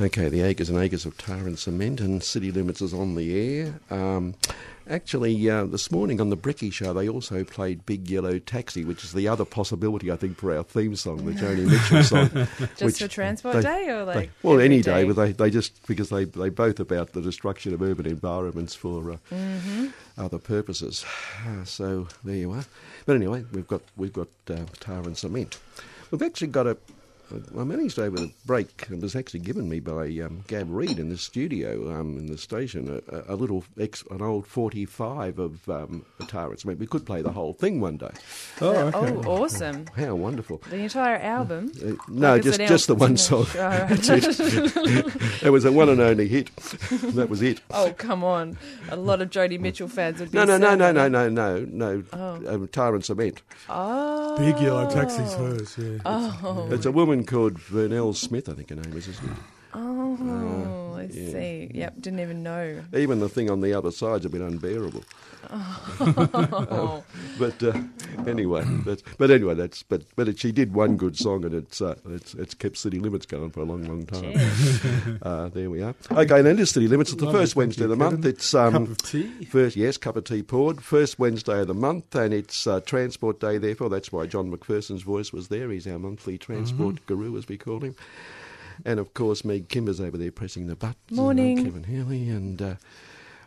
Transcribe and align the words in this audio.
Okay, 0.00 0.30
the 0.30 0.40
acres 0.40 0.70
and 0.70 0.78
acres 0.78 1.04
of 1.04 1.18
tar 1.18 1.36
and 1.36 1.58
cement 1.58 2.00
and 2.00 2.22
city 2.22 2.50
limits 2.50 2.80
is 2.80 2.94
on 2.94 3.14
the 3.14 3.60
air. 3.60 3.74
Um, 3.90 4.34
actually, 4.88 5.50
uh, 5.50 5.66
this 5.66 5.90
morning 5.90 6.18
on 6.18 6.30
the 6.30 6.36
Bricky 6.36 6.70
Show, 6.70 6.94
they 6.94 7.10
also 7.10 7.44
played 7.44 7.84
Big 7.84 8.08
Yellow 8.08 8.38
Taxi, 8.38 8.86
which 8.86 9.04
is 9.04 9.12
the 9.12 9.28
other 9.28 9.44
possibility, 9.44 10.10
I 10.10 10.16
think, 10.16 10.38
for 10.38 10.56
our 10.56 10.62
theme 10.62 10.96
song, 10.96 11.26
the 11.26 11.32
Joni 11.32 11.68
Mitchell 11.68 12.02
song. 12.58 12.68
just 12.78 13.00
for 13.02 13.08
Transport 13.08 13.56
they, 13.56 13.62
Day, 13.62 13.90
or 13.90 14.04
like 14.04 14.16
they, 14.16 14.30
well, 14.42 14.60
any 14.60 14.80
day, 14.80 15.02
day, 15.02 15.12
but 15.12 15.16
they, 15.16 15.32
they 15.32 15.50
just 15.50 15.86
because 15.86 16.08
they 16.08 16.24
they 16.24 16.48
both 16.48 16.80
about 16.80 17.12
the 17.12 17.20
destruction 17.20 17.74
of 17.74 17.82
urban 17.82 18.06
environments 18.06 18.74
for 18.74 19.12
uh, 19.12 19.16
mm-hmm. 19.30 19.88
other 20.16 20.38
purposes. 20.38 21.04
Uh, 21.46 21.64
so 21.64 22.08
there 22.24 22.36
you 22.36 22.50
are. 22.52 22.64
But 23.04 23.16
anyway, 23.16 23.44
we've 23.52 23.68
got 23.68 23.82
we've 23.98 24.12
got 24.12 24.28
uh, 24.48 24.64
tar 24.80 25.02
and 25.02 25.18
cement. 25.18 25.58
We've 26.10 26.22
actually 26.22 26.48
got 26.48 26.66
a 26.66 26.78
I 27.58 27.64
managed 27.64 27.98
over 27.98 28.16
the 28.16 28.30
break, 28.46 28.86
it 28.90 29.00
was 29.00 29.16
actually 29.16 29.40
given 29.40 29.68
me 29.68 29.80
by 29.80 30.06
um, 30.20 30.44
Gab 30.46 30.68
Reed 30.70 30.98
in 30.98 31.08
the 31.08 31.18
studio 31.18 31.92
um, 31.98 32.18
in 32.18 32.26
the 32.26 32.38
station, 32.38 33.00
a, 33.08 33.34
a 33.34 33.36
little, 33.36 33.64
ex, 33.78 34.04
an 34.10 34.22
old 34.22 34.46
45 34.46 35.38
of 35.38 35.68
um, 35.68 36.04
Ataras. 36.20 36.64
I 36.64 36.70
mean, 36.70 36.78
we 36.78 36.86
could 36.86 37.06
play 37.06 37.22
the 37.22 37.32
whole 37.32 37.52
thing 37.52 37.80
one 37.80 37.96
day. 37.96 38.10
Oh, 38.60 38.70
okay. 38.70 38.98
oh 38.98 39.42
awesome. 39.42 39.86
How 39.96 40.14
wonderful. 40.14 40.62
The 40.68 40.76
entire 40.76 41.16
album? 41.16 41.72
Uh, 41.82 41.92
no, 42.08 42.32
like 42.32 42.42
just, 42.42 42.60
just 42.60 42.86
the 42.86 42.94
one 42.94 43.16
song. 43.16 43.46
That's 43.54 44.08
it. 44.08 45.42
it 45.42 45.50
was 45.50 45.64
a 45.64 45.72
one 45.72 45.88
and 45.88 46.00
only 46.00 46.28
hit. 46.28 46.54
that 46.56 47.28
was 47.28 47.42
it. 47.42 47.60
Oh, 47.70 47.92
come 47.96 48.24
on. 48.24 48.58
A 48.90 48.96
lot 48.96 49.22
of 49.22 49.30
Joni 49.30 49.58
Mitchell 49.58 49.88
fans 49.88 50.20
would 50.20 50.30
be 50.30 50.38
No, 50.38 50.44
no, 50.44 50.58
no, 50.58 50.74
no, 50.74 50.92
no, 50.92 51.08
no, 51.08 51.28
no, 51.28 51.66
no. 51.70 52.04
Oh. 52.12 52.54
Um, 52.54 52.68
tar 52.68 52.94
and 52.94 53.04
Cement. 53.04 53.42
Oh. 53.68 54.36
Big 54.38 54.58
Yellow 54.60 54.90
Taxi's 54.90 55.34
hers, 55.34 55.76
yeah. 55.78 55.98
Oh. 56.04 56.68
It's 56.70 56.86
a 56.86 56.92
woman 56.92 57.21
called 57.24 57.58
Verdelle 57.58 58.14
Smith, 58.14 58.48
I 58.48 58.54
think 58.54 58.70
her 58.70 58.76
name 58.76 58.96
is, 58.96 59.08
isn't 59.08 59.30
it? 59.30 59.36
Oh, 60.20 60.94
I 60.96 61.02
yeah. 61.02 61.30
see. 61.30 61.70
Yep, 61.74 61.94
didn't 62.00 62.20
even 62.20 62.42
know. 62.42 62.82
Even 62.94 63.20
the 63.20 63.28
thing 63.28 63.50
on 63.50 63.60
the 63.60 63.74
other 63.74 63.90
side's 63.90 64.24
a 64.24 64.28
bit 64.28 64.40
unbearable. 64.40 65.04
Oh. 65.50 66.00
uh, 66.00 67.00
but 67.38 67.62
uh, 67.62 67.78
anyway, 68.26 68.64
that's, 68.86 69.02
but 69.18 69.30
anyway, 69.30 69.54
that's 69.54 69.82
but 69.82 70.02
but 70.16 70.28
it, 70.28 70.38
she 70.38 70.52
did 70.52 70.72
one 70.74 70.96
good 70.96 71.16
song, 71.16 71.44
and 71.44 71.54
it's 71.54 71.80
uh, 71.80 71.96
it's 72.10 72.34
it's 72.34 72.54
kept 72.54 72.78
City 72.78 73.00
Limits 73.00 73.26
going 73.26 73.50
for 73.50 73.60
a 73.60 73.64
long, 73.64 73.84
long 73.84 74.06
time. 74.06 74.22
Uh, 75.22 75.48
there 75.48 75.70
we 75.70 75.82
are. 75.82 75.94
Okay, 76.10 76.42
then 76.42 76.58
it 76.58 76.60
is 76.60 76.70
City 76.70 76.88
Limits. 76.88 77.12
It's 77.12 77.20
the 77.22 77.30
first 77.30 77.54
Wednesday 77.54 77.84
of 77.84 77.90
the 77.90 77.96
month. 77.96 78.24
It's 78.24 78.54
um, 78.54 78.72
cup 78.72 78.82
of 78.82 78.98
tea. 78.98 79.44
First, 79.44 79.76
yes, 79.76 79.96
cup 79.96 80.16
of 80.16 80.24
tea 80.24 80.42
poured. 80.42 80.82
First 80.82 81.18
Wednesday 81.18 81.60
of 81.60 81.68
the 81.68 81.74
month, 81.74 82.14
and 82.14 82.32
it's 82.34 82.66
uh, 82.66 82.80
Transport 82.80 83.40
Day. 83.40 83.58
Therefore, 83.58 83.88
that's 83.88 84.10
why 84.12 84.26
John 84.26 84.50
McPherson's 84.50 85.02
voice 85.02 85.32
was 85.32 85.48
there. 85.48 85.70
He's 85.70 85.86
our 85.86 85.98
monthly 85.98 86.38
transport 86.38 86.96
mm-hmm. 86.96 87.04
guru, 87.06 87.36
as 87.38 87.48
we 87.48 87.56
call 87.56 87.80
him. 87.80 87.94
And 88.84 89.00
of 89.00 89.14
course, 89.14 89.44
Meg 89.44 89.68
Kimber's 89.68 90.00
over 90.00 90.16
there 90.16 90.32
pressing 90.32 90.66
the 90.66 90.76
buttons. 90.76 90.96
Morning. 91.10 91.58
And 91.58 91.66
Kevin 91.66 91.84
Healy 91.84 92.28
and. 92.28 92.60
Uh, 92.60 92.74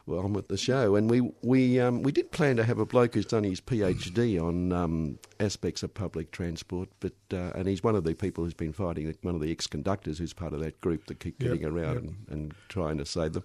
well, 0.08 0.20
I'm 0.20 0.36
at 0.36 0.50
the 0.50 0.58
show, 0.58 0.96
and 0.96 1.10
we 1.10 1.32
we 1.42 1.80
um, 1.80 2.04
we 2.04 2.12
did 2.12 2.32
plan 2.32 2.58
to 2.58 2.64
have 2.64 2.78
a 2.78 2.86
bloke 2.86 3.16
who's 3.16 3.26
done 3.26 3.44
his 3.44 3.60
PhD 3.60 4.40
on 4.40 4.72
um, 4.72 5.18
aspects 5.40 5.82
of 5.82 5.96
public 5.96 6.32
transport, 6.32 6.90
but 7.00 7.14
uh, 7.34 7.52
and 7.56 7.68
he's 7.68 7.84
one 7.84 7.96
of 7.96 8.04
the 8.04 8.14
people 8.14 8.44
who's 8.44 8.54
been 8.54 8.72
fighting 8.72 9.16
one 9.24 9.34
of 9.34 9.42
the 9.42 9.52
ex-conductors 9.52 10.20
who's 10.20 10.32
part 10.32 10.54
of 10.54 10.60
that 10.60 10.80
group 10.80 11.08
that 11.08 11.20
keep 11.20 11.40
getting 11.40 11.62
yep, 11.62 11.72
around 11.72 11.94
yep. 11.96 12.04
and, 12.04 12.28
and, 12.30 12.56
trying 12.70 13.00
to 13.00 13.06
save 13.06 13.34
them. 13.34 13.44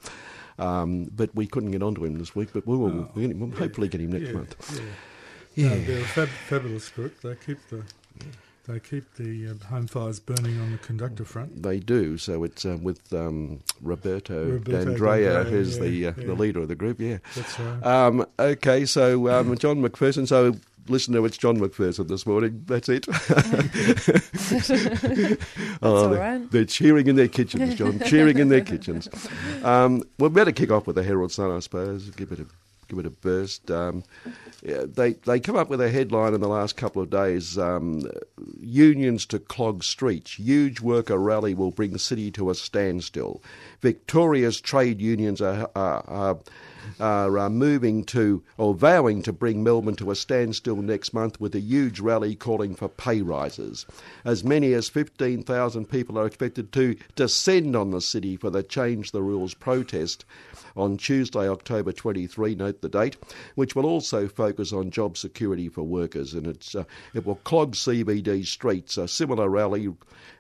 Um, 0.59 1.05
but 1.17 1.35
we 1.35 1.47
couldn't 1.47 1.71
get 1.71 1.83
onto 1.83 2.05
him 2.05 2.19
this 2.19 2.37
week, 2.37 2.51
but 2.53 2.67
we 2.67 2.77
will 2.77 2.89
oh, 2.89 3.11
we'll, 3.15 3.33
we'll 3.35 3.57
hopefully 3.57 3.89
get 3.89 4.03
him 4.03 4.13
next 4.13 4.27
yeah, 4.27 4.33
month. 4.33 4.81
Yeah, 5.57 5.69
yeah. 5.69 5.75
No, 5.77 5.85
they're 5.85 6.01
a 6.01 6.05
fab, 6.05 6.29
fabulous 6.29 6.91
group. 6.91 7.23
They 7.23 7.37
keep 7.37 7.59
the. 7.71 7.85
Yeah. 8.71 8.75
They 8.75 8.81
keep 8.81 9.15
the 9.15 9.49
uh, 9.49 9.67
home 9.67 9.87
fires 9.87 10.21
burning 10.21 10.61
on 10.61 10.73
the 10.73 10.79
conductor 10.79 11.25
front. 11.25 11.63
They 11.63 11.79
do. 11.79 12.19
So 12.19 12.45
it's 12.45 12.65
uh, 12.65 12.79
with 12.81 13.13
um, 13.13 13.61
Roberto, 13.81 14.51
Roberto 14.51 14.85
D'Andrea, 14.85 15.45
who's 15.45 15.77
yeah, 15.77 15.83
the 15.83 16.07
uh, 16.07 16.13
yeah. 16.17 16.27
the 16.27 16.35
leader 16.35 16.61
of 16.61 16.69
the 16.69 16.75
group. 16.75 17.01
Yeah, 17.01 17.19
that's 17.35 17.59
right. 17.59 17.85
Um, 17.85 18.27
okay, 18.39 18.85
so 18.85 19.29
um, 19.29 19.57
John 19.59 19.83
McPherson. 19.83 20.29
So 20.29 20.55
listen 20.89 21.15
to 21.15 21.25
it's 21.25 21.39
John 21.39 21.59
McPherson 21.59 22.09
this 22.09 22.27
morning. 22.27 22.65
That's 22.67 22.89
it. 22.89 23.07
That's 24.51 24.71
oh, 25.83 26.09
they're, 26.09 26.21
right. 26.21 26.51
they're, 26.51 26.65
cheering 26.65 27.07
in 27.07 27.17
their 27.17 27.29
kitchens, 27.29 27.75
John. 27.75 28.01
cheering 28.01 28.39
in 28.39 28.49
their 28.49 28.63
kitchens. 28.63 29.09
Um, 29.63 30.03
we 30.19 30.29
better 30.31 30.53
kick 30.53 30.71
off 30.71 30.87
with 30.87 30.97
the 30.97 31.03
Herald 31.03 31.33
Sun, 31.33 31.51
I 31.51 31.59
suppose. 31.59 32.09
Give 32.11 32.33
it 32.33 32.41
a 32.41 32.47
give 32.91 32.99
it 32.99 33.07
a 33.07 33.11
burst. 33.11 33.71
Um, 33.71 34.05
they 34.63 35.13
they 35.13 35.41
come 35.41 35.57
up 35.57 35.71
with 35.71 35.81
a 35.81 35.91
headline 35.91 36.35
in 36.35 36.41
the 36.41 36.49
last 36.49 36.77
couple 36.77 37.01
of 37.01 37.11
days: 37.11 37.57
um, 37.57 38.03
unions 38.61 39.27
to 39.27 39.39
clog 39.39 39.83
streets. 39.83 40.39
Huge 40.39 40.81
worker 40.81 41.19
rally 41.19 41.55
will 41.55 41.71
bring 41.71 41.93
the 41.93 41.99
city 41.99 42.31
to 42.33 42.51
a 42.51 42.55
standstill. 42.55 43.43
Victoria's 43.81 44.61
trade 44.61 45.01
unions 45.01 45.41
are, 45.41 45.71
are, 45.75 46.05
are 46.07 46.39
are 46.99 47.39
uh, 47.39 47.51
moving 47.51 48.05
to 48.05 48.43
or 48.57 48.75
vowing 48.75 49.23
to 49.23 49.33
bring 49.33 49.63
Melbourne 49.63 49.97
to 49.97 50.11
a 50.11 50.17
standstill 50.17 50.77
next 50.77 51.13
month 51.13 51.41
with 51.41 51.55
a 51.55 51.61
huge 51.61 52.01
rally 52.01 52.35
calling 52.35 52.75
for 52.75 52.89
pay 52.89 53.23
rises. 53.23 53.87
As 54.25 54.43
many 54.43 54.73
as 54.73 54.89
15,000 54.89 55.87
people 55.87 56.19
are 56.19 56.27
expected 56.27 56.73
to 56.73 56.97
descend 57.15 57.77
on 57.77 57.91
the 57.91 58.01
city 58.01 58.37
for 58.37 58.51
the 58.51 58.63
Change 58.63 59.13
the 59.13 59.23
Rules 59.23 59.55
protest 59.55 60.25
on 60.77 60.97
Tuesday, 60.97 61.49
October 61.49 61.93
23, 61.93 62.55
note 62.55 62.81
the 62.81 62.89
date, 62.89 63.17
which 63.55 63.75
will 63.75 63.87
also 63.87 64.29
focus 64.29 64.73
on 64.73 64.91
job 64.91 65.17
security 65.17 65.69
for 65.69 65.83
workers. 65.83 66.35
And 66.35 66.47
it's, 66.47 66.75
uh, 66.75 66.85
it 67.15 67.27
will 67.27 67.37
clog 67.37 67.75
CBD 67.75 68.47
streets. 68.47 68.97
A 68.97 69.09
similar 69.09 69.49
rally 69.49 69.89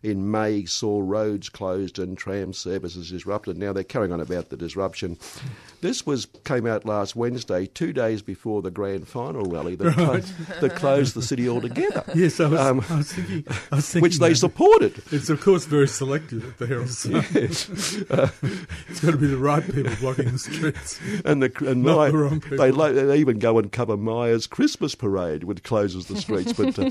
in 0.03 0.31
May 0.31 0.65
saw 0.65 1.01
roads 1.05 1.49
closed 1.49 1.99
and 1.99 2.17
tram 2.17 2.53
services 2.53 3.11
disrupted. 3.11 3.59
Now 3.59 3.73
they're 3.73 3.85
carrying 3.85 4.13
on 4.13 4.21
about 4.21 4.49
the 4.49 4.57
disruption. 4.57 5.19
This 5.81 6.05
was 6.05 6.27
came 6.45 6.67
out 6.67 6.85
last 6.85 7.17
Wednesday, 7.17 7.67
two 7.67 7.93
days 7.93 8.21
before 8.21 8.61
the 8.61 8.71
grand 8.71 9.09
final 9.09 9.45
rally 9.45 9.75
that, 9.77 9.97
right. 9.97 10.61
that 10.61 10.77
closed 10.77 11.15
the 11.15 11.23
city 11.23 11.49
altogether. 11.49 12.05
Yes, 12.21 12.41
I 12.41 12.47
was, 12.49 12.61
um, 12.61 12.85
I 12.91 12.97
was, 12.97 13.13
thinking, 13.13 13.45
I 13.71 13.77
was 13.77 13.87
thinking 13.89 14.03
which 14.03 14.19
they 14.19 14.35
supported. 14.35 15.01
It's 15.11 15.31
of 15.31 15.41
course 15.41 15.65
very 15.65 15.89
selective 15.89 16.47
at 16.47 16.59
the 16.59 16.67
Herald 16.67 16.91
Sun. 16.91 17.25
Yes. 17.33 18.03
Uh, 18.11 18.29
it's 18.89 19.01
got 19.01 19.13
to 19.13 19.17
be 19.17 19.29
the 19.29 19.39
right 19.39 19.65
people 19.65 19.95
blocking 20.01 20.33
the 20.33 20.39
streets, 20.39 21.01
and 21.25 21.43
the 21.43 21.53
and 21.67 21.83
Not 21.83 21.97
My, 21.97 22.11
the 22.11 22.19
wrong 22.19 22.41
people. 22.41 22.59
They, 22.59 22.93
they 22.93 23.19
even 23.19 23.39
go 23.39 23.59
and 23.59 23.73
cover 23.73 23.97
Myers' 23.97 24.47
Christmas 24.47 24.95
parade, 24.95 25.45
which 25.45 25.63
closes 25.63 26.07
the 26.07 26.17
streets. 26.17 26.53
But, 26.53 26.79
uh, 26.79 26.91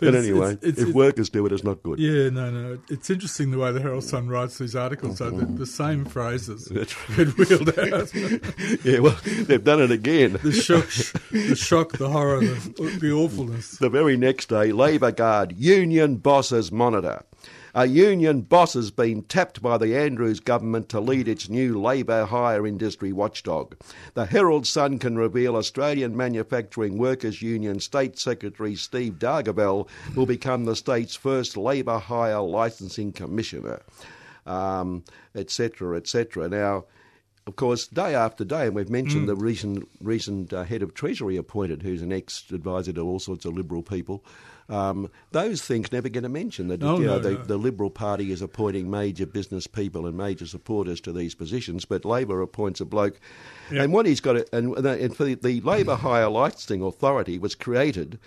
but 0.00 0.14
anyway, 0.14 0.52
it's, 0.54 0.64
it's, 0.64 0.80
if 0.80 0.94
workers 0.94 1.30
do 1.30 1.46
it, 1.46 1.52
it's 1.52 1.64
not 1.64 1.82
good. 1.82 1.98
Yeah, 1.98 2.28
no, 2.30 2.50
no. 2.50 2.78
It's 2.90 3.08
interesting 3.08 3.50
the 3.50 3.58
way 3.58 3.72
the 3.72 3.80
Herald 3.80 4.04
Sun 4.04 4.28
writes 4.28 4.58
these 4.58 4.76
articles, 4.76 5.18
so 5.18 5.30
the, 5.30 5.46
the 5.46 5.66
same 5.66 6.04
phrases 6.50 6.66
That's 6.74 7.16
get 7.16 7.36
wheeled 7.36 7.78
out. 7.78 8.14
yeah, 8.84 8.98
well, 9.00 9.18
they've 9.24 9.62
done 9.62 9.82
it 9.82 9.90
again. 9.90 10.38
The 10.42 10.52
shock, 10.52 10.88
the 11.30 11.56
shock, 11.56 11.92
the 11.92 12.08
horror, 12.08 12.40
the, 12.40 12.98
the 13.00 13.12
awfulness. 13.12 13.78
The 13.78 13.90
very 13.90 14.16
next 14.16 14.48
day, 14.48 14.72
Labor 14.72 15.12
Guard 15.12 15.54
union 15.56 16.16
bosses 16.16 16.72
monitor. 16.72 17.24
A 17.72 17.86
union 17.86 18.40
boss 18.40 18.72
has 18.72 18.90
been 18.90 19.22
tapped 19.22 19.62
by 19.62 19.78
the 19.78 19.96
Andrews 19.96 20.40
government 20.40 20.88
to 20.88 20.98
lead 20.98 21.28
its 21.28 21.48
new 21.48 21.80
labour 21.80 22.24
hire 22.24 22.66
industry 22.66 23.12
watchdog. 23.12 23.76
The 24.14 24.26
Herald 24.26 24.66
Sun 24.66 24.98
can 24.98 25.16
reveal 25.16 25.54
Australian 25.54 26.16
Manufacturing 26.16 26.98
Workers 26.98 27.42
Union 27.42 27.78
State 27.78 28.18
Secretary 28.18 28.74
Steve 28.74 29.20
Dargaville 29.20 29.86
will 30.16 30.26
become 30.26 30.64
the 30.64 30.74
state's 30.74 31.14
first 31.14 31.56
labour 31.56 31.98
hire 31.98 32.40
licensing 32.40 33.12
commissioner, 33.12 33.82
etc., 34.46 35.90
um, 35.90 35.96
etc. 35.96 36.44
Et 36.44 36.50
now, 36.50 36.84
of 37.46 37.56
course, 37.56 37.88
day 37.88 38.14
after 38.14 38.44
day, 38.44 38.66
and 38.66 38.76
we've 38.76 38.90
mentioned 38.90 39.28
the 39.28 39.34
recent 39.34 39.88
recent 40.00 40.52
uh, 40.52 40.62
head 40.62 40.82
of 40.82 40.94
Treasury 40.94 41.36
appointed, 41.36 41.82
who's 41.82 42.02
an 42.02 42.12
ex-advisor 42.12 42.92
to 42.92 43.00
all 43.00 43.18
sorts 43.18 43.44
of 43.44 43.54
Liberal 43.54 43.82
people. 43.82 44.24
Um, 44.68 45.10
those 45.32 45.62
things 45.62 45.90
never 45.90 46.08
get 46.08 46.24
a 46.24 46.28
mention. 46.28 46.68
That 46.68 46.80
No, 46.80 46.98
you 47.00 47.06
know, 47.06 47.16
no, 47.16 47.18
the, 47.18 47.30
no. 47.30 47.42
the 47.42 47.56
Liberal 47.56 47.90
Party 47.90 48.30
is 48.30 48.40
appointing 48.40 48.88
major 48.88 49.26
business 49.26 49.66
people 49.66 50.06
and 50.06 50.16
major 50.16 50.46
supporters 50.46 51.00
to 51.00 51.12
these 51.12 51.34
positions, 51.34 51.84
but 51.84 52.04
Labor 52.04 52.40
appoints 52.40 52.80
a 52.80 52.84
bloke. 52.84 53.18
Yeah. 53.72 53.82
And 53.82 53.92
what 53.92 54.06
he's 54.06 54.20
got, 54.20 54.34
to, 54.34 54.46
and, 54.56 54.76
and 54.76 55.16
for 55.16 55.24
the, 55.24 55.34
the 55.34 55.60
Labor 55.62 55.96
Hire 55.96 56.28
Licensing 56.28 56.82
Authority 56.82 57.36
was 57.36 57.56
created 57.56 58.20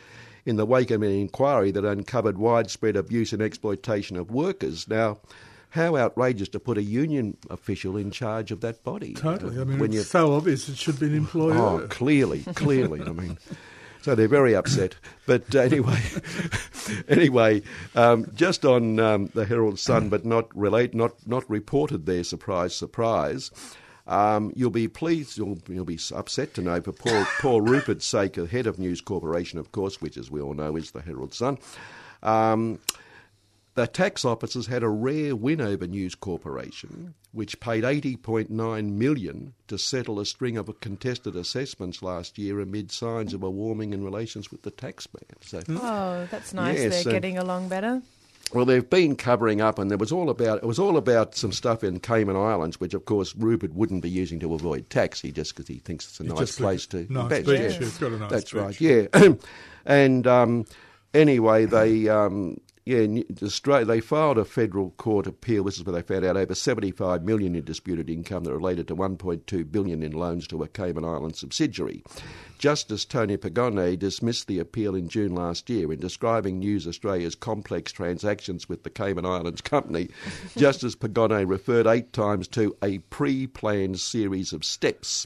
in 0.46 0.58
the 0.58 0.66
wake 0.66 0.92
of 0.92 1.02
an 1.02 1.12
inquiry 1.12 1.72
that 1.72 1.86
uncovered 1.86 2.38
widespread 2.38 2.98
abuse 2.98 3.32
and 3.32 3.42
exploitation 3.42 4.18
of 4.18 4.30
workers. 4.30 4.86
Now, 4.90 5.20
how 5.74 5.98
outrageous 5.98 6.50
to 6.50 6.60
put 6.60 6.78
a 6.78 6.84
union 6.84 7.36
official 7.50 7.98
in 7.98 8.12
charge 8.12 8.52
of 8.52 8.62
that 8.62 8.84
body. 8.84 9.16
Totally. 9.16 9.60
I 9.60 9.64
mean, 9.64 9.80
when 9.80 9.92
it's 9.92 10.08
so 10.08 10.34
obvious 10.34 10.70
it 10.70 10.78
should 10.78 11.00
be 11.00 11.08
an 11.08 11.16
employer. 11.16 11.58
Oh, 11.58 11.88
clearly, 11.90 12.44
clearly. 12.54 13.02
I 13.02 13.12
mean, 13.12 13.40
so 14.04 14.14
they're 14.14 14.28
very 14.28 14.56
upset. 14.56 14.96
But 15.26 15.56
uh, 15.56 15.62
anyway, 15.62 16.00
anyway, 17.08 17.64
um, 17.96 18.28
just 18.36 18.66
on 18.66 19.00
um, 19.00 19.32
the 19.34 19.46
Herald 19.46 19.80
Sun, 19.80 20.10
but 20.10 20.26
not 20.26 20.56
relate, 20.56 20.94
not 20.94 21.16
not 21.26 21.50
reported 21.50 22.06
there. 22.06 22.24
Surprise, 22.24 22.76
surprise. 22.76 23.50
Um, 24.06 24.54
you'll 24.56 24.70
be 24.70 24.88
pleased, 24.90 25.38
you'll, 25.38 25.58
you'll 25.70 25.86
be 25.86 25.98
upset 26.14 26.54
to 26.56 26.62
know, 26.62 26.82
for 26.82 26.92
Paul, 26.92 27.24
Paul 27.40 27.62
Rupert's 27.62 28.06
sake, 28.06 28.34
the 28.34 28.46
head 28.46 28.68
of 28.68 28.78
News 28.78 29.00
Corporation, 29.00 29.60
of 29.60 29.72
course, 29.72 30.02
which, 30.02 30.18
as 30.18 30.30
we 30.30 30.42
all 30.42 30.54
know, 30.54 30.76
is 30.76 30.92
the 30.92 31.02
Herald 31.02 31.34
Sun. 31.34 31.58
The 33.76 33.88
tax 33.88 34.24
officers 34.24 34.68
had 34.68 34.84
a 34.84 34.90
rare 34.90 35.36
win 35.36 35.60
over 35.60 35.88
News 35.88 36.14
Corporation, 36.14 37.16
which 37.32 37.60
paid 37.60 37.84
80.9 37.84 38.50
million 38.92 39.54
to 39.68 39.80
settle 39.80 40.20
a 40.20 40.26
string 40.28 40.58
of 40.58 40.80
contested 40.80 41.36
assessments 41.36 42.04
last 42.04 42.38
year 42.38 42.60
amid 42.60 42.92
signs 42.92 43.34
of 43.34 43.42
a 43.42 43.50
warming 43.50 43.92
in 43.92 44.04
relations 44.04 44.52
with 44.52 44.62
the 44.62 44.70
tax 44.70 45.08
man. 45.12 45.40
So, 45.42 45.62
Oh, 45.82 46.28
that's 46.30 46.54
nice. 46.54 46.78
Yes, 46.78 47.04
They're 47.04 47.14
uh, 47.14 47.16
getting 47.16 47.40
along 47.40 47.68
better. 47.70 48.04
well, 48.54 48.66
they've 48.66 48.88
been 48.88 49.16
covering 49.16 49.60
up, 49.60 49.80
and 49.80 49.90
there 49.90 49.98
was 49.98 50.12
all 50.12 50.30
about 50.30 50.60
it 50.60 50.66
was 50.68 50.78
all 50.78 50.96
about 50.96 51.34
some 51.34 51.52
stuff 51.52 51.84
in 51.84 52.00
Cayman 52.00 52.36
Islands, 52.36 52.80
which 52.80 52.94
of 52.94 53.06
course 53.06 53.36
Rupert 53.36 53.74
wouldn't 53.74 54.04
be 54.04 54.10
using 54.12 54.40
to 54.42 54.54
avoid 54.54 54.88
tax. 54.92 55.20
He 55.22 55.32
just 55.32 55.56
because 55.56 55.68
he 55.68 55.80
thinks 55.80 56.06
it's 56.06 56.20
a 56.20 56.24
It's 56.26 56.40
nice 56.40 56.56
place 56.58 56.86
to 56.88 57.12
nice 57.12 57.40
invest. 57.40 57.46
beach. 57.48 57.60
yeah. 57.82 57.88
It's 57.88 57.98
got 57.98 58.12
a 58.12 58.18
nice 58.20 58.30
That's 58.30 58.52
beach. 58.52 58.62
right. 58.62 58.82
Yeah, 58.82 59.34
and 59.88 60.28
um, 60.28 60.66
anyway, 61.16 61.66
they 61.66 62.08
um, 62.10 62.58
yeah, 62.86 63.06
Australia 63.42 63.86
they 63.86 64.02
filed 64.02 64.38
a 64.38 64.44
federal 64.44 64.92
court 64.92 65.26
appeal. 65.26 65.64
This 65.64 65.78
is 65.78 65.86
where 65.86 65.94
they 65.94 66.02
found 66.02 66.26
out 66.26 66.36
over 66.36 66.54
75 66.54 67.24
million 67.24 67.56
in 67.56 67.64
disputed 67.64 68.10
income 68.10 68.44
that 68.44 68.54
related 68.54 68.90
to 68.90 68.96
1.2 68.96 69.72
billion 69.72 70.04
in 70.04 70.12
loans 70.12 70.48
to 70.48 70.64
a 70.64 70.68
Cayman 70.68 71.06
Island 71.06 71.38
subsidiary. 71.38 72.04
Justice 72.58 73.06
Tony 73.06 73.38
Pagone 73.38 73.98
dismissed 73.98 74.48
the 74.48 74.60
appeal 74.60 74.96
in 74.96 75.08
June 75.08 75.34
last 75.34 75.70
year 75.70 75.94
in 75.94 76.00
describing 76.00 76.60
News 76.60 76.86
Australia's 76.86 77.36
complex 77.36 77.92
transactions 77.92 78.68
with 78.68 78.84
the 78.84 78.90
Cayman 78.90 79.26
Islands 79.26 79.62
company. 79.62 80.10
Justice 80.58 80.96
Pagone 80.96 81.48
referred 81.48 81.88
eight 81.88 82.12
times 82.12 82.50
to 82.50 82.76
a 82.84 83.00
pre-planned 83.00 84.00
series 84.00 84.52
of 84.52 84.66
steps. 84.66 85.26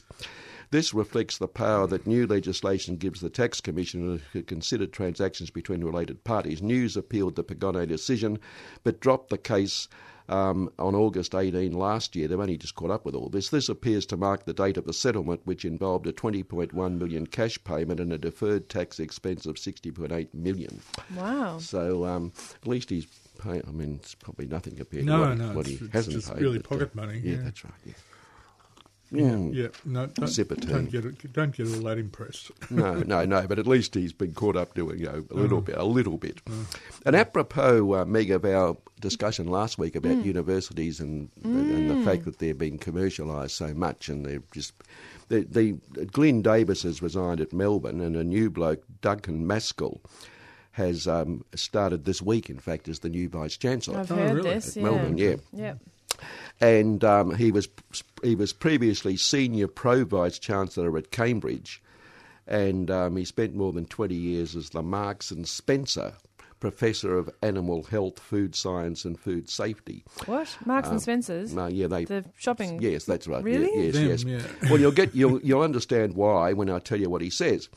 This 0.70 0.92
reflects 0.92 1.38
the 1.38 1.48
power 1.48 1.86
that 1.86 2.06
new 2.06 2.26
legislation 2.26 2.96
gives 2.96 3.20
the 3.20 3.30
Tax 3.30 3.60
Commissioner 3.60 4.18
to 4.34 4.42
consider 4.42 4.86
transactions 4.86 5.48
between 5.50 5.82
related 5.82 6.24
parties. 6.24 6.60
News 6.60 6.96
appealed 6.96 7.36
the 7.36 7.44
Pagone 7.44 7.88
decision, 7.88 8.38
but 8.84 9.00
dropped 9.00 9.30
the 9.30 9.38
case 9.38 9.88
um, 10.28 10.70
on 10.78 10.94
August 10.94 11.34
18 11.34 11.72
last 11.72 12.14
year. 12.14 12.28
They've 12.28 12.38
only 12.38 12.58
just 12.58 12.74
caught 12.74 12.90
up 12.90 13.06
with 13.06 13.14
all 13.14 13.30
this. 13.30 13.48
This 13.48 13.70
appears 13.70 14.04
to 14.06 14.18
mark 14.18 14.44
the 14.44 14.52
date 14.52 14.76
of 14.76 14.84
the 14.84 14.92
settlement, 14.92 15.40
which 15.44 15.64
involved 15.64 16.06
a 16.06 16.12
20.1 16.12 16.98
million 16.98 17.26
cash 17.26 17.56
payment 17.64 17.98
and 17.98 18.12
a 18.12 18.18
deferred 18.18 18.68
tax 18.68 19.00
expense 19.00 19.46
of 19.46 19.54
60.8 19.56 20.34
million. 20.34 20.82
Wow. 21.16 21.56
So 21.60 22.04
um, 22.04 22.30
at 22.60 22.68
least 22.68 22.90
he's 22.90 23.06
paying. 23.38 23.62
I 23.66 23.70
mean, 23.70 24.00
it's 24.02 24.14
probably 24.14 24.44
nothing 24.46 24.76
compared 24.76 25.06
No, 25.06 25.22
to 25.22 25.28
what, 25.30 25.38
no, 25.38 25.46
what 25.54 25.66
it's- 25.66 25.78
he 25.78 25.84
it's 25.86 25.94
hasn't 25.94 26.16
just 26.16 26.30
paid. 26.34 26.42
really 26.42 26.58
but, 26.58 26.66
uh, 26.66 26.74
pocket 26.74 26.94
money, 26.94 27.20
Yeah, 27.24 27.36
yeah. 27.36 27.40
that's 27.44 27.64
right. 27.64 27.72
Yeah. 27.86 27.92
Yeah, 29.10 29.22
Mm. 29.30 29.54
yeah. 29.54 29.68
No, 29.86 30.06
don't, 30.06 30.26
Sip 30.28 30.50
of 30.50 30.60
tea. 30.60 30.66
don't 30.66 30.90
get 30.90 31.04
it, 31.06 31.32
don't 31.32 31.56
get 31.56 31.66
all 31.66 31.80
that 31.84 31.96
impressed. 31.98 32.50
no, 32.70 32.94
no, 33.00 33.24
no. 33.24 33.46
But 33.46 33.58
at 33.58 33.66
least 33.66 33.94
he's 33.94 34.12
been 34.12 34.34
caught 34.34 34.54
up 34.56 34.74
doing 34.74 34.98
you 34.98 35.06
know, 35.06 35.18
a 35.30 35.34
Mm. 35.34 35.40
little 35.40 35.60
bit, 35.62 35.76
a 35.78 35.84
little 35.84 36.18
bit. 36.18 36.40
And 37.06 37.16
apropos, 37.16 37.94
uh, 37.94 38.04
Meg, 38.04 38.30
of 38.30 38.44
our 38.44 38.76
discussion 39.00 39.46
last 39.48 39.78
week 39.78 39.96
about 39.96 40.16
Mm. 40.18 40.24
universities 40.26 41.00
and 41.00 41.30
and 41.42 41.88
the 41.90 42.02
fact 42.04 42.24
that 42.26 42.38
they're 42.38 42.54
being 42.54 42.78
commercialised 42.78 43.52
so 43.52 43.72
much, 43.72 44.08
and 44.10 44.26
they're 44.26 44.42
just 44.52 44.72
the, 45.28 45.40
the 45.50 45.72
Glyn 46.06 46.42
Davis 46.42 46.82
has 46.82 47.00
resigned 47.02 47.40
at 47.40 47.52
Melbourne, 47.52 48.00
and 48.00 48.16
a 48.16 48.24
new 48.24 48.50
bloke, 48.50 48.82
Duncan 49.00 49.46
Maskell. 49.46 50.00
Has 50.72 51.08
um, 51.08 51.44
started 51.56 52.04
this 52.04 52.22
week, 52.22 52.48
in 52.48 52.58
fact, 52.58 52.88
as 52.88 53.00
the 53.00 53.08
new 53.08 53.28
vice 53.28 53.56
chancellor 53.56 53.98
I've 53.98 54.12
Oh, 54.12 54.14
heard 54.14 54.36
really? 54.36 54.50
this. 54.54 54.68
at 54.68 54.76
Yeah. 54.76 54.82
Melbourne. 54.84 55.18
Yeah, 55.18 55.34
Yep. 55.52 55.78
And 56.60 57.04
um, 57.04 57.34
he 57.34 57.50
was 57.50 57.68
he 58.22 58.34
was 58.34 58.52
previously 58.52 59.16
senior 59.16 59.68
pro 59.68 60.04
vice 60.04 60.38
chancellor 60.38 60.96
at 60.98 61.10
Cambridge, 61.10 61.82
and 62.46 62.90
um, 62.90 63.16
he 63.16 63.24
spent 63.24 63.54
more 63.54 63.72
than 63.72 63.86
twenty 63.86 64.14
years 64.16 64.56
as 64.56 64.70
the 64.70 64.82
Marks 64.82 65.30
and 65.30 65.46
Spencer 65.46 66.14
Professor 66.60 67.16
of 67.16 67.30
Animal 67.42 67.84
Health, 67.84 68.18
Food 68.18 68.54
Science, 68.54 69.04
and 69.04 69.18
Food 69.18 69.48
Safety. 69.48 70.04
What? 70.26 70.56
Marks 70.64 70.88
and 70.88 71.00
Spencers? 71.00 71.54
No, 71.54 71.66
yeah, 71.66 71.86
they. 71.86 72.04
The 72.04 72.24
shopping. 72.36 72.80
Yes, 72.82 73.04
that's 73.04 73.26
right. 73.28 73.42
Really? 73.44 73.70
Yeah, 73.74 73.90
yes, 74.08 74.22
Them, 74.22 74.28
yes. 74.32 74.44
yeah. 74.62 74.68
Well, 74.70 74.80
you'll 74.80 74.92
get 74.92 75.14
you'll 75.14 75.40
you'll 75.42 75.62
understand 75.62 76.14
why 76.14 76.52
when 76.52 76.68
I 76.70 76.78
tell 76.78 76.98
you 77.00 77.08
what 77.10 77.22
he 77.22 77.30
says. 77.30 77.68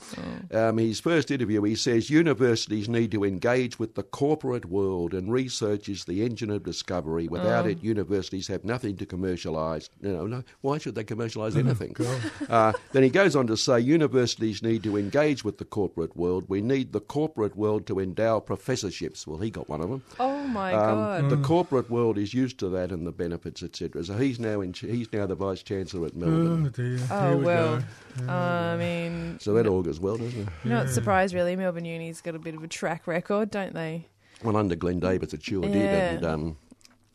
Oh. 0.52 0.70
Um, 0.70 0.78
his 0.78 1.00
first 1.00 1.32
interview, 1.32 1.62
he 1.64 1.76
says 1.76 2.10
universities 2.10 2.90
need 2.90 3.12
to 3.12 3.24
engage 3.24 3.80
with 3.80 3.96
the 3.96 4.04
corporate 4.04 4.66
world, 4.66 5.14
and 5.14 5.32
research 5.32 5.88
is 5.90 6.06
the 6.06 6.24
engine 6.24 6.50
of 6.50 6.64
discovery. 6.64 7.28
Without 7.28 7.66
Oh. 7.66 7.70
it, 7.70 7.84
universities 7.84 8.48
have 8.48 8.64
nothing 8.66 8.98
to 8.98 9.06
commercialise. 9.06 9.90
You 10.02 10.12
know, 10.14 10.26
no, 10.26 10.44
why 10.62 10.78
should 10.78 10.96
they 10.96 11.04
commercialise 11.04 11.56
anything? 11.56 11.94
God. 11.94 12.22
Uh, 12.50 12.74
then 12.92 13.04
he 13.04 13.10
goes 13.10 13.36
on 13.36 13.48
to 13.48 13.58
say 13.58 13.80
universities 13.80 14.62
need 14.64 14.84
to 14.84 14.98
engage 14.98 15.44
with 15.44 15.58
the 15.58 15.66
corporate 15.66 16.16
world. 16.16 16.46
We 16.48 16.62
need 16.62 16.92
the 16.94 17.00
corporate 17.00 17.56
world 17.56 17.86
to 17.88 18.00
endow 18.00 18.40
professorships. 18.76 19.28
Well, 19.28 19.38
he 19.40 19.50
got 19.50 19.70
one 19.70 19.82
of 19.82 19.90
them. 19.90 20.02
Oh 20.20 20.44
my 20.48 20.74
Um, 20.74 20.98
god. 20.98 21.30
The 21.30 21.38
corporate 21.38 21.90
world 21.90 22.18
is 22.18 22.34
used 22.34 22.58
to 22.60 22.70
that 22.70 22.92
and 22.92 23.06
the 23.06 23.12
benefits, 23.12 23.64
etc. 23.64 24.04
So 24.04 24.18
he's 24.18 24.40
now 24.40 24.62
in, 24.62 24.74
he's 24.74 25.12
now 25.14 25.26
the 25.26 25.36
vice 25.36 25.64
chancellor 25.64 26.08
at 26.08 26.16
Melbourne. 26.16 26.66
Oh 26.68 26.70
dear. 26.70 27.00
Oh, 27.12 27.38
we 27.38 27.44
well. 27.46 27.84
go. 28.18 28.32
I 28.32 28.78
mean, 28.78 29.38
So 29.40 29.54
that 29.54 29.68
augurs 29.68 30.00
well, 30.00 30.18
doesn't 30.18 30.40
it? 30.40 30.48
you're 30.64 30.74
not 30.74 30.90
surprised 30.90 31.34
really. 31.34 31.56
Melbourne 31.56 31.86
Uni's 31.86 32.22
got 32.22 32.36
a 32.36 32.40
bit 32.40 32.56
of 32.56 32.64
a 32.64 32.68
track 32.68 33.08
record, 33.08 33.52
don't 33.52 33.74
they? 33.74 34.08
Well, 34.44 34.58
under 34.58 34.76
Glyn 34.76 35.00
Davis, 35.00 35.34
it 35.34 35.44
sure 35.44 35.62
did. 35.62 35.76
And, 35.76 36.26
um, 36.26 36.58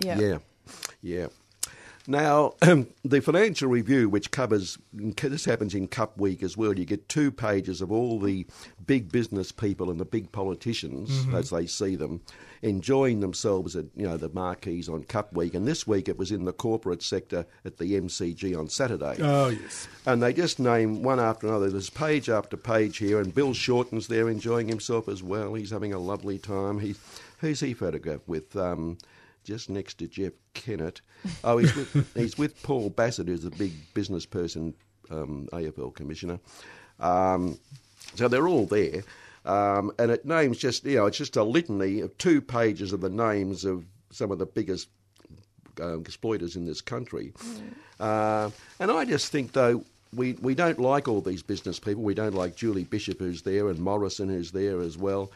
Yeah. 0.00 0.18
yeah, 0.18 0.38
yeah. 1.02 1.26
Now, 2.08 2.54
the 3.04 3.20
Financial 3.20 3.68
Review, 3.68 4.08
which 4.08 4.30
covers 4.30 4.78
this 4.92 5.44
happens 5.44 5.74
in 5.74 5.88
Cup 5.88 6.18
Week 6.18 6.42
as 6.42 6.56
well. 6.56 6.78
You 6.78 6.84
get 6.84 7.08
two 7.08 7.30
pages 7.30 7.80
of 7.80 7.90
all 7.90 8.20
the 8.20 8.46
big 8.86 9.10
business 9.10 9.52
people 9.52 9.90
and 9.90 9.98
the 9.98 10.04
big 10.04 10.30
politicians, 10.32 11.26
as 11.34 11.50
they 11.50 11.66
see 11.66 11.96
them, 11.96 12.20
enjoying 12.62 13.20
themselves 13.20 13.76
at 13.76 13.86
you 13.94 14.06
know 14.06 14.16
the 14.16 14.28
marquees 14.30 14.88
on 14.88 15.04
Cup 15.04 15.32
Week. 15.32 15.54
And 15.54 15.66
this 15.66 15.86
week 15.86 16.08
it 16.08 16.18
was 16.18 16.30
in 16.30 16.44
the 16.44 16.52
corporate 16.52 17.02
sector 17.02 17.46
at 17.64 17.78
the 17.78 18.00
MCG 18.00 18.56
on 18.58 18.68
Saturday. 18.68 19.16
Oh 19.20 19.48
yes. 19.48 19.88
And 20.06 20.22
they 20.22 20.32
just 20.32 20.58
name 20.58 21.02
one 21.02 21.20
after 21.20 21.46
another. 21.46 21.70
There's 21.70 21.90
page 21.90 22.28
after 22.28 22.56
page 22.56 22.98
here, 22.98 23.20
and 23.20 23.34
Bill 23.34 23.52
Shorten's 23.52 24.06
there 24.06 24.28
enjoying 24.28 24.68
himself 24.68 25.08
as 25.08 25.22
well. 25.22 25.54
He's 25.54 25.70
having 25.70 25.92
a 25.92 25.98
lovely 25.98 26.38
time. 26.38 26.78
He, 26.78 26.94
who's 27.38 27.60
he 27.60 27.74
photographed 27.74 28.28
with? 28.28 28.56
Um, 28.56 28.98
just 29.46 29.70
next 29.70 29.98
to 29.98 30.08
Jeff 30.08 30.32
Kennett. 30.52 31.00
Oh, 31.44 31.58
he's 31.58 31.74
with 31.74 32.12
he's 32.14 32.36
with 32.36 32.62
Paul 32.62 32.90
Bassat, 32.90 33.28
who's 33.28 33.44
a 33.44 33.50
big 33.50 33.72
business 33.94 34.26
person, 34.26 34.74
um, 35.10 35.48
AFL 35.52 35.94
commissioner. 35.94 36.38
Um, 37.00 37.58
so 38.14 38.28
they're 38.28 38.48
all 38.48 38.66
there, 38.66 39.02
um, 39.44 39.92
and 39.98 40.10
it 40.10 40.26
names 40.26 40.58
just 40.58 40.84
you 40.84 40.96
know 40.96 41.06
it's 41.06 41.18
just 41.18 41.36
a 41.36 41.44
litany 41.44 42.00
of 42.00 42.16
two 42.18 42.40
pages 42.40 42.92
of 42.92 43.00
the 43.00 43.08
names 43.08 43.64
of 43.64 43.84
some 44.10 44.30
of 44.30 44.38
the 44.38 44.46
biggest 44.46 44.88
um, 45.80 46.00
exploiters 46.00 46.56
in 46.56 46.66
this 46.66 46.80
country. 46.80 47.32
Uh, 48.00 48.50
and 48.80 48.90
I 48.90 49.04
just 49.04 49.30
think, 49.30 49.52
though, 49.52 49.84
we, 50.14 50.32
we 50.34 50.54
don't 50.54 50.78
like 50.78 51.08
all 51.08 51.20
these 51.20 51.42
business 51.42 51.78
people. 51.78 52.02
We 52.02 52.14
don't 52.14 52.34
like 52.34 52.56
Julie 52.56 52.84
Bishop, 52.84 53.18
who's 53.18 53.42
there, 53.42 53.68
and 53.68 53.78
Morrison, 53.78 54.28
who's 54.28 54.52
there 54.52 54.80
as 54.80 54.96
well. 54.96 55.30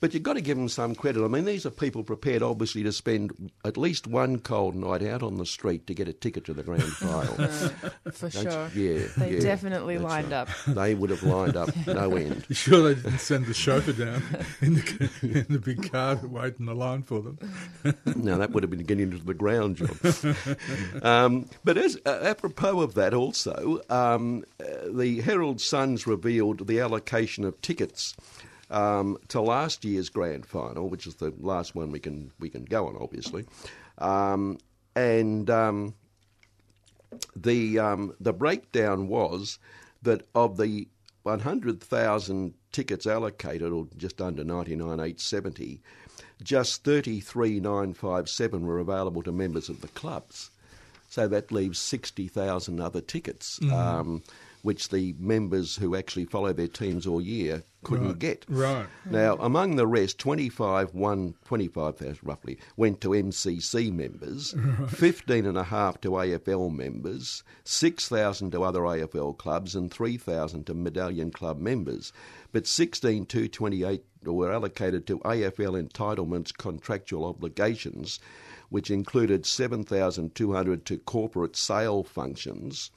But 0.00 0.12
you've 0.12 0.22
got 0.22 0.34
to 0.34 0.40
give 0.40 0.56
them 0.56 0.68
some 0.68 0.94
credit. 0.94 1.24
I 1.24 1.28
mean, 1.28 1.44
these 1.46 1.64
are 1.66 1.70
people 1.70 2.02
prepared, 2.04 2.42
obviously, 2.42 2.82
to 2.82 2.92
spend 2.92 3.50
at 3.64 3.76
least 3.76 4.06
one 4.06 4.38
cold 4.38 4.74
night 4.74 5.02
out 5.02 5.22
on 5.22 5.38
the 5.38 5.46
street 5.46 5.86
to 5.86 5.94
get 5.94 6.06
a 6.08 6.12
ticket 6.12 6.44
to 6.46 6.54
the 6.54 6.62
grand 6.62 6.82
final. 6.84 7.48
For 8.12 8.28
Don't 8.28 8.52
sure. 8.52 8.68
you- 8.74 8.92
yeah, 8.98 9.06
They 9.16 9.34
yeah, 9.34 9.40
definitely 9.40 9.98
lined 9.98 10.30
right. 10.32 10.34
up. 10.34 10.48
They 10.66 10.94
would 10.94 11.10
have 11.10 11.22
lined 11.22 11.56
up 11.56 11.70
no 11.86 12.14
end. 12.16 12.44
You 12.48 12.54
sure 12.54 12.82
they 12.94 13.00
didn't 13.00 13.18
send 13.20 13.46
the 13.46 13.54
chauffeur 13.54 13.92
down 13.92 14.22
in 14.60 14.74
the, 14.74 15.10
in 15.22 15.46
the 15.48 15.58
big 15.58 15.90
car 15.90 16.16
to 16.16 16.28
wait 16.28 16.54
in 16.58 16.66
the 16.66 16.74
line 16.74 17.02
for 17.02 17.20
them? 17.22 17.38
Now 18.16 18.38
that 18.38 18.50
would 18.50 18.62
have 18.62 18.70
been 18.70 18.84
getting 18.84 19.12
into 19.12 19.24
the 19.24 19.34
ground 19.34 19.76
job. 19.76 19.96
um, 21.02 21.48
but 21.64 21.76
as 21.76 21.98
uh, 22.06 22.18
apropos 22.22 22.80
of 22.80 22.94
that, 22.94 23.14
also 23.14 23.80
um, 23.90 24.44
uh, 24.60 24.64
the 24.92 25.20
Herald 25.20 25.60
Sun's 25.60 26.06
revealed 26.06 26.66
the 26.66 26.80
allocation 26.80 27.44
of 27.44 27.60
tickets 27.62 28.14
um, 28.70 29.18
to 29.28 29.40
last 29.40 29.84
year's 29.84 30.08
grand 30.08 30.46
final, 30.46 30.88
which 30.88 31.06
is 31.06 31.16
the 31.16 31.32
last 31.38 31.74
one 31.74 31.90
we 31.90 32.00
can 32.00 32.32
we 32.38 32.48
can 32.50 32.64
go 32.64 32.86
on, 32.88 32.96
obviously, 33.00 33.44
um, 33.98 34.58
and. 34.94 35.50
Um, 35.50 35.94
the 37.34 37.78
um, 37.78 38.14
the 38.20 38.32
breakdown 38.32 39.08
was 39.08 39.58
that 40.02 40.26
of 40.34 40.56
the 40.56 40.88
100,000 41.22 42.54
tickets 42.70 43.06
allocated, 43.06 43.72
or 43.72 43.88
just 43.96 44.20
under 44.20 44.44
99,870, 44.44 45.80
just 46.42 46.84
33,957 46.84 48.64
were 48.64 48.78
available 48.78 49.22
to 49.24 49.32
members 49.32 49.68
of 49.68 49.80
the 49.80 49.88
clubs. 49.88 50.50
So 51.08 51.26
that 51.28 51.50
leaves 51.50 51.78
60,000 51.80 52.80
other 52.80 53.00
tickets, 53.00 53.58
um, 53.72 54.22
which 54.66 54.88
the 54.88 55.14
members 55.18 55.76
who 55.76 55.94
actually 55.94 56.24
follow 56.24 56.52
their 56.52 56.66
teams 56.66 57.06
all 57.06 57.20
year 57.20 57.62
couldn't 57.84 58.08
Right. 58.08 58.18
get. 58.18 58.44
Right. 58.48 58.86
Now, 59.08 59.36
among 59.36 59.76
the 59.76 59.86
rest, 59.86 60.18
25, 60.18 60.92
one, 60.92 61.34
25,000 61.44 62.18
roughly, 62.24 62.58
went 62.76 63.00
to 63.02 63.10
MCC 63.10 63.92
members, 63.92 64.56
15 64.88 65.46
and 65.46 65.56
a 65.56 65.62
half 65.62 66.00
to 66.00 66.10
AFL 66.10 66.74
members, 66.74 67.44
6,000 67.62 68.50
to 68.50 68.64
other 68.64 68.80
AFL 68.80 69.38
clubs, 69.38 69.76
and 69.76 69.88
3,000 69.88 70.64
to 70.66 70.74
Medallion 70.74 71.30
Club 71.30 71.60
members. 71.60 72.12
But 72.50 72.66
16 72.66 73.26
to 73.26 73.46
28 73.46 74.02
were 74.24 74.50
allocated 74.52 75.06
to 75.06 75.20
AFL 75.20 75.80
entitlements 75.80 76.52
contractual 76.56 77.24
obligations, 77.24 78.18
which 78.70 78.90
included 78.90 79.46
7,200 79.46 80.84
to 80.86 80.98
corporate 80.98 81.54
sale 81.54 82.02
functions. 82.02 82.90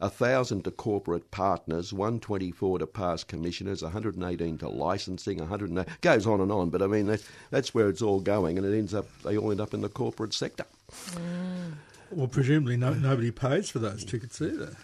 A 0.00 0.08
thousand 0.08 0.62
to 0.62 0.70
corporate 0.70 1.30
partners, 1.32 1.92
one 1.92 2.20
twenty 2.20 2.52
four 2.52 2.78
to 2.78 2.86
past 2.86 3.26
commissioners, 3.26 3.82
one 3.82 3.90
hundred 3.90 4.14
and 4.14 4.24
eighteen 4.24 4.56
to 4.58 4.68
licensing, 4.68 5.38
one 5.38 5.48
hundred 5.48 5.70
and 5.70 5.84
goes 6.02 6.26
on 6.26 6.40
and 6.40 6.52
on. 6.52 6.70
But 6.70 6.82
I 6.82 6.86
mean 6.86 7.06
that, 7.06 7.22
that's 7.50 7.74
where 7.74 7.88
it's 7.88 8.02
all 8.02 8.20
going, 8.20 8.58
and 8.58 8.66
it 8.66 8.78
ends 8.78 8.94
up 8.94 9.06
they 9.24 9.36
all 9.36 9.50
end 9.50 9.60
up 9.60 9.74
in 9.74 9.80
the 9.80 9.88
corporate 9.88 10.34
sector. 10.34 10.64
Well, 12.10 12.28
presumably 12.28 12.76
no, 12.76 12.94
nobody 12.94 13.30
pays 13.30 13.70
for 13.70 13.80
those 13.80 14.04
tickets 14.04 14.40
either. 14.40 14.76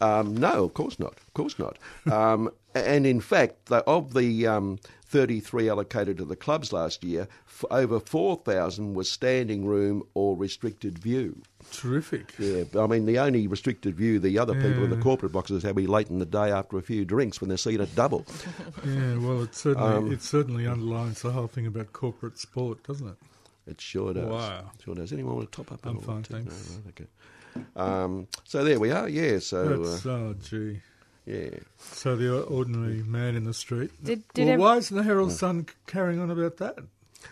Um, 0.00 0.36
no, 0.36 0.64
of 0.64 0.74
course 0.74 0.98
not. 0.98 1.12
Of 1.12 1.34
course 1.34 1.58
not. 1.58 1.78
Um, 2.10 2.50
and 2.74 3.06
in 3.06 3.20
fact, 3.20 3.66
the, 3.66 3.76
of 3.84 4.14
the 4.14 4.46
um, 4.46 4.78
33 5.06 5.68
allocated 5.70 6.18
to 6.18 6.24
the 6.24 6.36
clubs 6.36 6.72
last 6.72 7.02
year, 7.04 7.28
f- 7.46 7.64
over 7.70 8.00
4,000 8.00 8.94
was 8.94 9.10
standing 9.10 9.64
room 9.64 10.02
or 10.14 10.36
restricted 10.36 10.98
view. 10.98 11.40
Terrific. 11.72 12.32
Yeah, 12.38 12.64
I 12.78 12.86
mean, 12.86 13.06
the 13.06 13.18
only 13.18 13.46
restricted 13.46 13.96
view 13.96 14.18
the 14.18 14.38
other 14.38 14.54
people 14.54 14.84
in 14.84 14.90
the 14.90 14.96
corporate 14.96 15.32
boxes 15.32 15.62
have 15.62 15.76
be 15.76 15.86
late 15.86 16.08
in 16.08 16.18
the 16.18 16.26
day 16.26 16.50
after 16.50 16.78
a 16.78 16.82
few 16.82 17.04
drinks 17.04 17.40
when 17.40 17.48
they're 17.48 17.58
seeing 17.58 17.80
it 17.80 17.94
double. 17.94 18.24
Yeah, 18.86 19.16
well, 19.18 19.42
it 19.42 19.54
certainly 19.54 19.88
Um, 19.88 20.12
it 20.12 20.22
certainly 20.22 20.66
underlines 20.66 21.22
the 21.22 21.32
whole 21.32 21.48
thing 21.48 21.66
about 21.66 21.92
corporate 21.92 22.38
sport, 22.38 22.82
doesn't 22.84 23.08
it? 23.08 23.16
It 23.66 23.80
sure 23.80 24.14
does. 24.14 24.24
Wow. 24.26 24.70
Sure 24.84 24.94
does. 24.94 25.12
Anyone 25.12 25.36
want 25.36 25.50
to 25.52 25.56
top 25.56 25.72
up? 25.72 25.84
I'm 25.84 25.96
on 25.98 26.02
fine, 26.02 26.22
that? 26.22 26.30
No, 26.30 26.38
thanks. 26.38 26.78
right, 26.84 26.94
okay. 27.00 27.64
Um, 27.74 28.28
so 28.44 28.62
there 28.64 28.78
we 28.78 28.90
are. 28.92 29.08
Yeah. 29.08 29.38
So 29.40 29.82
uh, 29.82 29.90
That's 29.90 30.06
oh 30.06 30.34
gee. 30.40 30.80
yeah. 31.26 31.48
So 31.78 32.14
the 32.16 32.42
ordinary 32.44 33.02
man 33.02 33.34
in 33.34 33.44
the 33.44 33.54
street. 33.54 33.90
Did- 34.04 34.22
did 34.34 34.44
well, 34.46 34.52
ev- 34.54 34.60
why 34.60 34.76
isn't 34.76 34.96
the 34.96 35.02
Herald 35.02 35.32
Sun 35.32 35.66
carrying 35.86 36.20
on 36.20 36.30
about 36.30 36.58
that? 36.58 36.78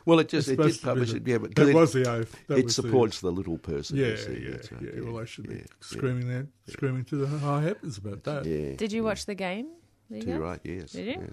Well, 0.06 0.18
it 0.18 0.28
just 0.28 0.48
It's 0.48 0.52
it 0.58 0.62
did 0.62 0.74
supposed 0.74 0.82
publish 0.82 1.10
the- 1.10 1.16
it. 1.16 1.26
Yeah, 1.26 1.38
but 1.38 1.54
that 1.54 1.68
it, 1.68 1.74
was 1.74 1.92
the 1.92 2.10
oath. 2.10 2.36
That 2.48 2.58
it 2.58 2.64
was 2.64 2.76
the- 2.76 2.82
supports 2.82 3.20
the, 3.20 3.30
little 3.32 3.58
person. 3.58 3.96
you 3.96 4.06
Yeah, 4.06 4.16
see, 4.16 4.42
yeah, 4.44 4.50
that's 4.52 4.72
right, 4.72 4.82
yeah. 4.82 5.00
Well, 5.02 5.14
they 5.16 5.26
should 5.26 5.48
be 5.48 5.54
yeah, 5.56 5.62
screaming 5.80 6.28
there, 6.28 6.46
screaming 6.68 7.04
to 7.06 7.16
the 7.16 7.26
high 7.26 7.62
heavens 7.62 7.98
about 7.98 8.24
that. 8.24 8.44
Yeah. 8.44 8.56
yeah. 8.70 8.76
Did 8.76 8.92
you 8.92 9.04
watch 9.04 9.26
the 9.26 9.34
game? 9.34 9.68
There 10.10 10.18
you 10.18 10.24
Too 10.24 10.38
right. 10.38 10.60
Yes. 10.64 10.92
Did 10.92 11.06
you? 11.06 11.20
yes. 11.20 11.30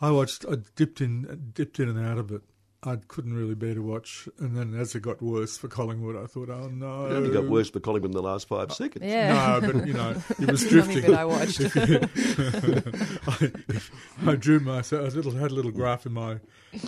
I 0.00 0.10
watched. 0.10 0.44
I 0.50 0.56
dipped 0.76 1.00
in, 1.00 1.50
dipped 1.54 1.80
in 1.80 1.88
and 1.88 1.98
out 1.98 2.18
of 2.18 2.30
it. 2.30 2.42
I 2.82 2.96
couldn't 3.08 3.34
really 3.34 3.54
bear 3.54 3.74
to 3.74 3.80
watch, 3.82 4.28
and 4.38 4.56
then 4.56 4.78
as 4.78 4.94
it 4.94 5.00
got 5.00 5.20
worse 5.20 5.56
for 5.56 5.66
Collingwood, 5.66 6.16
I 6.16 6.26
thought, 6.26 6.50
"Oh 6.50 6.68
no!" 6.68 7.06
It 7.06 7.12
only 7.14 7.30
got 7.30 7.48
worse 7.48 7.68
for 7.70 7.80
Collingwood 7.80 8.10
in 8.12 8.16
the 8.16 8.22
last 8.22 8.46
five 8.48 8.72
seconds. 8.72 9.04
Yeah. 9.04 9.58
No, 9.62 9.72
but 9.72 9.86
you 9.86 9.94
know, 9.94 10.10
it 10.38 10.50
was 10.50 10.62
That's 10.62 10.64
the 10.64 10.82
only 10.82 11.00
drifting. 11.00 11.02
bit 11.02 11.18
I 11.18 11.24
watched. 11.24 11.60
I, 14.26 14.32
I 14.32 14.36
drew 14.36 14.60
myself. 14.60 15.14
I 15.16 15.38
had 15.38 15.50
a 15.50 15.54
little 15.54 15.70
graph 15.72 16.06
in 16.06 16.12
my 16.12 16.38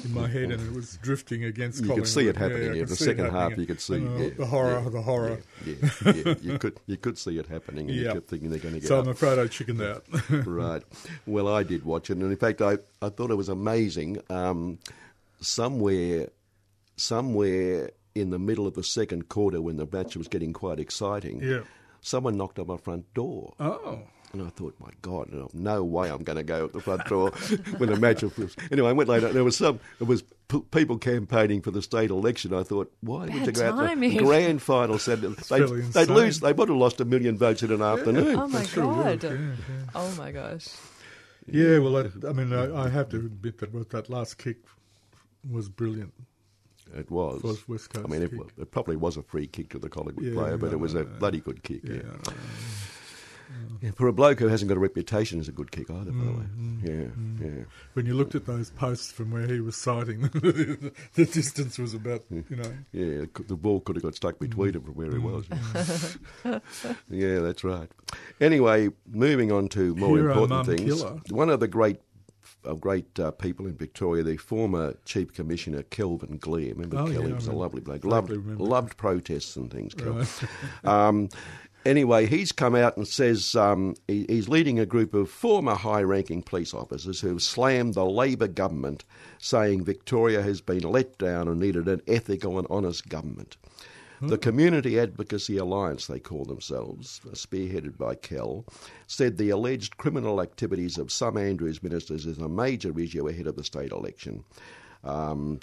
in 0.04 0.12
my 0.14 0.28
head, 0.28 0.50
and 0.50 0.60
it 0.60 0.72
was 0.72 0.98
drifting 1.02 1.44
against. 1.44 1.78
Collingwood. 1.80 1.96
You 1.96 2.02
could 2.02 2.08
see 2.10 2.28
it 2.28 2.36
happening. 2.36 2.70
I 2.70 2.74
Yeah, 2.74 2.84
the 2.84 2.96
see 2.96 3.04
it 3.04 3.16
second 3.16 3.30
half, 3.32 3.56
you 3.56 3.66
could 3.66 3.80
see 3.80 3.94
And, 3.94 4.08
uh, 4.08 4.22
yeah, 4.24 4.30
the 4.36 4.46
horror, 4.46 4.80
yeah, 4.84 4.88
the 4.90 5.02
horror. 5.02 5.38
Yeah, 5.66 5.74
yeah, 6.04 6.12
yeah. 6.14 6.34
you 6.40 6.58
could 6.58 6.80
you 6.86 6.96
could 6.96 7.18
see 7.18 7.38
it 7.38 7.46
happening, 7.46 7.88
and 7.88 7.96
you 7.98 8.04
Yeah. 8.04 8.12
kept 8.12 8.28
thinking 8.28 8.50
they're 8.50 8.58
going 8.58 8.74
to 8.74 8.80
get 8.80 8.88
So 8.88 8.98
up. 8.98 9.04
I'm 9.06 9.10
afraid 9.12 9.38
I 9.38 9.46
chickened 9.46 9.82
out. 9.82 10.04
right. 10.46 10.82
Well, 11.26 11.48
I 11.48 11.62
did 11.62 11.84
watch 11.84 12.10
it, 12.10 12.18
and 12.18 12.30
in 12.30 12.36
fact, 12.36 12.60
I, 12.62 12.78
I 13.02 13.08
thought 13.08 13.30
it 13.30 13.36
was 13.36 13.48
amazing. 13.48 14.18
Um, 14.30 14.78
somewhere, 15.40 16.28
somewhere 16.96 17.90
in 18.14 18.30
the 18.30 18.38
middle 18.38 18.66
of 18.66 18.74
the 18.74 18.82
second 18.84 19.28
quarter, 19.28 19.60
when 19.60 19.76
the 19.76 19.86
match 19.90 20.16
was 20.16 20.28
getting 20.28 20.52
quite 20.52 20.78
exciting, 20.80 21.40
Yeah. 21.40 21.60
someone 22.00 22.36
knocked 22.36 22.58
on 22.58 22.66
my 22.66 22.76
front 22.76 23.12
door. 23.14 23.54
oh, 23.60 24.00
And 24.32 24.42
I 24.42 24.48
thought, 24.50 24.74
my 24.78 24.90
God, 25.00 25.28
no, 25.32 25.48
no 25.54 25.82
way 25.84 26.10
I'm 26.10 26.22
going 26.22 26.36
to 26.36 26.42
go 26.42 26.66
at 26.66 26.72
the 26.74 26.80
front 26.80 27.06
door 27.06 27.30
when 27.78 27.88
the 27.88 27.96
match 27.98 28.22
was. 28.22 28.54
Anyway, 28.70 28.90
I 28.90 28.92
went 28.92 29.08
later. 29.08 29.32
There 29.32 29.42
was 29.44 29.56
some. 29.56 29.80
There 29.98 30.06
was 30.06 30.22
p- 30.48 30.60
people 30.70 30.98
campaigning 30.98 31.62
for 31.62 31.70
the 31.70 31.80
state 31.80 32.10
election. 32.10 32.52
I 32.52 32.62
thought, 32.62 32.92
why 33.00 33.20
would 33.20 33.28
Bad 33.32 33.46
you 33.46 33.52
go 33.52 33.64
out 33.72 33.98
the 34.00 34.18
grand 34.18 34.60
final? 34.60 34.98
Said 34.98 35.22
they'd, 35.22 35.68
they'd 35.94 36.10
lose. 36.10 36.40
They 36.40 36.52
would 36.52 36.68
have 36.68 36.76
lost 36.76 37.00
a 37.00 37.06
million 37.06 37.38
votes 37.38 37.62
in 37.62 37.72
an 37.72 37.80
afternoon. 37.80 38.36
oh 38.38 38.48
my 38.48 38.64
sure 38.64 38.86
would, 38.86 39.20
god! 39.20 39.22
yeah, 39.32 39.38
yeah. 39.38 39.54
Oh 39.94 40.14
my 40.18 40.30
gosh! 40.30 40.66
Yeah, 41.46 41.78
well, 41.78 41.96
I, 41.96 42.28
I 42.28 42.32
mean, 42.34 42.52
I, 42.52 42.84
I 42.84 42.88
have 42.90 43.08
to 43.10 43.16
admit 43.16 43.56
that 43.58 43.72
what 43.72 43.88
that 43.90 44.10
last 44.10 44.36
kick 44.36 44.58
was 45.48 45.68
brilliant. 45.68 46.12
It 46.96 47.10
was. 47.10 47.42
Was 47.42 47.68
West 47.68 47.90
Coast 47.90 48.06
I 48.06 48.10
mean, 48.10 48.22
it, 48.22 48.32
it 48.58 48.70
probably 48.70 48.96
was 48.96 49.16
a 49.16 49.22
free 49.22 49.46
kick 49.46 49.70
to 49.70 49.78
the 49.78 49.88
Collingwood 49.88 50.24
Yeah, 50.24 50.34
player, 50.34 50.56
but 50.56 50.68
no, 50.68 50.72
it 50.72 50.80
was 50.80 50.94
no, 50.94 51.00
a 51.00 51.04
no. 51.04 51.10
bloody 51.18 51.40
good 51.40 51.62
kick. 51.62 51.80
Yeah. 51.84 51.96
Yeah, 51.96 52.02
uh, 52.26 52.30
uh. 52.30 52.34
Yeah, 53.80 53.92
For 53.92 54.08
a 54.08 54.12
bloke 54.12 54.40
who 54.40 54.48
hasn't 54.48 54.68
got 54.68 54.76
a 54.76 54.80
reputation 54.80 55.40
as 55.40 55.48
a 55.48 55.52
good 55.52 55.70
kick 55.70 55.90
either, 55.90 56.10
by 56.10 56.24
the 56.24 56.32
way. 56.32 56.44
Mm, 56.58 56.82
mm 56.82 56.82
Yeah, 56.82 56.90
mm. 56.90 57.58
yeah. 57.58 57.64
When 57.94 58.06
you 58.06 58.14
looked 58.14 58.34
at 58.34 58.44
those 58.46 58.70
posts 58.70 59.12
from 59.12 59.30
where 59.30 59.46
he 59.46 59.60
was 59.60 59.76
sighting, 59.76 60.22
the, 60.22 60.92
the 61.14 61.24
distance 61.24 61.78
was 61.78 61.94
about, 61.94 62.24
you 62.30 62.44
know. 62.50 62.72
Yeah, 62.92 63.24
the 63.46 63.56
ball 63.56 63.80
could 63.80 63.96
have 63.96 64.02
got 64.02 64.14
stuck 64.14 64.38
between 64.38 64.72
mm. 64.72 64.76
him 64.76 64.82
from 64.82 64.94
where 64.94 65.10
he 65.10 65.18
was. 65.18 65.46
yeah, 67.10 67.38
that's 67.38 67.64
right. 67.64 67.88
Anyway, 68.40 68.90
moving 69.06 69.52
on 69.52 69.68
to 69.68 69.94
more 69.94 70.16
Hero 70.16 70.32
important 70.32 70.66
things. 70.66 71.00
killer. 71.00 71.20
One 71.30 71.48
of 71.48 71.60
the 71.60 71.68
great 71.68 72.00
of 72.64 72.80
great 72.80 73.18
uh, 73.18 73.30
people 73.32 73.66
in 73.66 73.74
Victoria, 73.76 74.22
the 74.22 74.36
former 74.36 74.96
Chief 75.04 75.32
Commissioner 75.32 75.82
Kelvin 75.84 76.38
Glare. 76.38 76.74
Remember 76.74 76.98
Oh, 76.98 77.06
yeah, 77.06 77.14
Kelly 77.14 77.32
I 77.32 77.34
was 77.34 77.46
a 77.46 77.52
lovely 77.52 77.80
bloke. 77.80 78.04
Loved, 78.04 78.30
remember. 78.30 78.62
loved 78.62 78.96
protests 78.96 79.56
and 79.56 79.70
things, 79.70 79.94
Kel. 79.94 80.12
Right. 80.12 80.28
Um, 80.84 81.28
anyway, 81.84 82.26
he's 82.26 82.52
come 82.52 82.74
out 82.74 82.96
and 82.96 83.06
says 83.06 83.54
um, 83.54 83.94
he, 84.06 84.26
he's 84.28 84.48
leading 84.48 84.78
a 84.78 84.86
group 84.86 85.14
of 85.14 85.30
former 85.30 85.74
high 85.74 86.02
ranking 86.02 86.42
police 86.42 86.74
officers 86.74 87.20
who 87.20 87.28
have 87.28 87.42
slammed 87.42 87.94
the 87.94 88.04
Labor 88.04 88.48
government, 88.48 89.04
saying 89.38 89.84
Victoria 89.84 90.42
has 90.42 90.60
been 90.60 90.82
let 90.82 91.18
down 91.18 91.48
and 91.48 91.60
needed 91.60 91.88
an 91.88 92.02
ethical 92.08 92.58
and 92.58 92.66
honest 92.70 93.08
government. 93.08 93.56
The 94.20 94.38
Community 94.38 94.98
Advocacy 94.98 95.56
Alliance, 95.58 96.06
they 96.06 96.18
call 96.18 96.44
themselves, 96.44 97.20
spearheaded 97.32 97.96
by 97.96 98.14
Kell, 98.16 98.64
said 99.06 99.36
the 99.36 99.50
alleged 99.50 99.96
criminal 99.96 100.40
activities 100.40 100.98
of 100.98 101.12
some 101.12 101.36
Andrews 101.36 101.82
ministers 101.82 102.26
is 102.26 102.38
a 102.38 102.48
major 102.48 102.98
issue 102.98 103.28
ahead 103.28 103.46
of 103.46 103.56
the 103.56 103.64
state 103.64 103.92
election. 103.92 104.42
Um, 105.04 105.60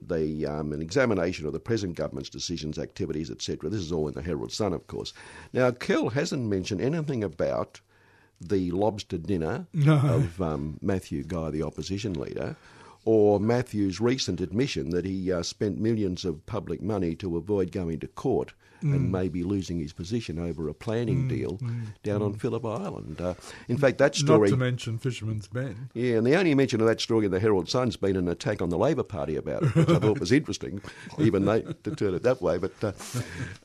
the 0.00 0.46
um, 0.46 0.72
an 0.72 0.80
examination 0.80 1.46
of 1.46 1.52
the 1.52 1.60
present 1.60 1.96
government's 1.96 2.30
decisions, 2.30 2.78
activities, 2.78 3.30
etc. 3.30 3.68
This 3.68 3.80
is 3.80 3.92
all 3.92 4.08
in 4.08 4.14
the 4.14 4.22
Herald 4.22 4.52
Sun, 4.52 4.72
of 4.72 4.86
course. 4.86 5.12
Now, 5.52 5.70
Kell 5.70 6.08
hasn't 6.10 6.44
mentioned 6.44 6.80
anything 6.80 7.22
about 7.24 7.80
the 8.40 8.70
lobster 8.70 9.18
dinner 9.18 9.66
No. 9.72 9.96
of 9.96 10.40
um, 10.42 10.78
Matthew 10.82 11.24
Guy, 11.24 11.50
the 11.50 11.62
opposition 11.62 12.14
leader, 12.14 12.56
or 13.06 13.38
Matthew's 13.38 14.00
recent 14.00 14.40
admission 14.40 14.90
that 14.90 15.04
he 15.04 15.32
uh, 15.32 15.42
spent 15.42 15.78
millions 15.78 16.24
of 16.24 16.44
public 16.44 16.82
money 16.82 17.14
to 17.14 17.36
avoid 17.36 17.70
going 17.70 18.00
to 18.00 18.08
court 18.08 18.52
Mm. 18.82 18.94
and 18.94 19.12
maybe 19.12 19.42
losing 19.42 19.78
his 19.78 19.92
position 19.92 20.38
over 20.38 20.68
a 20.68 20.74
planning 20.74 21.28
deal 21.28 21.58
down 22.02 22.20
on 22.22 22.34
Phillip 22.34 22.64
Island. 22.64 23.20
Uh, 23.20 23.34
in 23.68 23.78
fact, 23.78 23.98
that 23.98 24.14
story. 24.14 24.50
Not 24.50 24.56
to 24.56 24.64
mention 24.64 24.98
Fisherman's 24.98 25.46
Bend. 25.48 25.88
Yeah, 25.94 26.16
and 26.16 26.26
the 26.26 26.36
only 26.36 26.54
mention 26.54 26.80
of 26.80 26.86
that 26.86 27.00
story 27.00 27.24
in 27.26 27.32
the 27.32 27.40
Herald 27.40 27.68
Sun's 27.70 27.96
been 27.96 28.16
an 28.16 28.28
attack 28.28 28.60
on 28.60 28.68
the 28.68 28.76
Labor 28.78 29.02
Party 29.02 29.36
about 29.36 29.62
it, 29.62 29.74
which 29.74 29.88
I 29.88 29.98
thought 29.98 30.20
was 30.20 30.30
interesting, 30.40 30.82
even 31.18 31.44
they 31.46 31.62
to 31.62 31.96
turn 31.96 32.14
it 32.14 32.22
that 32.24 32.42
way. 32.42 32.58
But 32.58 32.72
uh, 32.82 32.92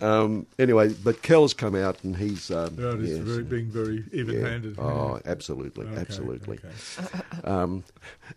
um, 0.06 0.46
anyway, 0.58 0.94
but 1.04 1.22
Kel's 1.22 1.54
come 1.54 1.76
out 1.76 2.04
and 2.04 2.16
he's 2.16 2.50
um, 2.52 2.76
Right, 2.78 3.00
yes, 3.00 3.18
very, 3.18 3.44
being 3.44 3.66
very 3.68 4.04
even-handed. 4.14 4.80
Oh, 4.80 5.20
absolutely, 5.26 5.88
Okay, 5.88 6.00
absolutely. 6.00 6.60
okay. 6.64 7.20
Um, 7.44 7.84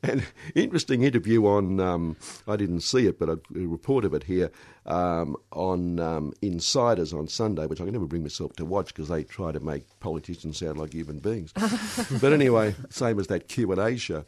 an 0.02 0.23
interesting 0.54 1.02
interview 1.02 1.47
on, 1.47 1.78
um, 1.81 2.16
I 2.49 2.57
didn't 2.57 2.81
see 2.81 3.07
it, 3.07 3.19
but 3.19 3.28
a 3.28 3.38
report 3.50 4.04
of 4.04 4.14
it 4.14 4.25
here 4.25 4.50
um, 4.87 5.37
on 5.53 5.99
um, 6.00 6.33
Insiders 6.43 7.12
on 7.12 7.29
Sunday, 7.29 7.67
which 7.67 7.81
I 7.81 7.85
can 7.85 7.93
never 7.93 8.07
bring 8.07 8.23
myself 8.23 8.53
to 8.57 8.64
watch 8.64 8.88
because 8.88 9.09
they 9.09 9.25
try 9.25 9.53
to 9.53 9.61
make 9.61 9.85
politicians 10.00 10.59
sound 10.59 10.79
like 10.79 10.93
human 10.93 11.19
beings. 11.19 11.53
but 12.21 12.33
anyway, 12.33 12.75
same 12.91 13.19
as 13.19 13.29
that 13.29 13.49
Q&A 13.49 13.97
show. 13.97 14.25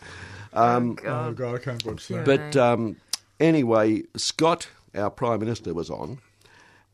Um, 0.52 0.96
Oh, 1.04 1.32
God, 1.32 1.54
I 1.56 1.58
can't 1.58 1.84
watch 1.84 2.08
that. 2.08 2.24
but 2.24 2.56
um, 2.56 2.96
anyway, 3.38 4.02
Scott, 4.16 4.68
our 4.94 5.10
Prime 5.10 5.40
Minister, 5.40 5.74
was 5.74 5.90
on, 5.90 6.18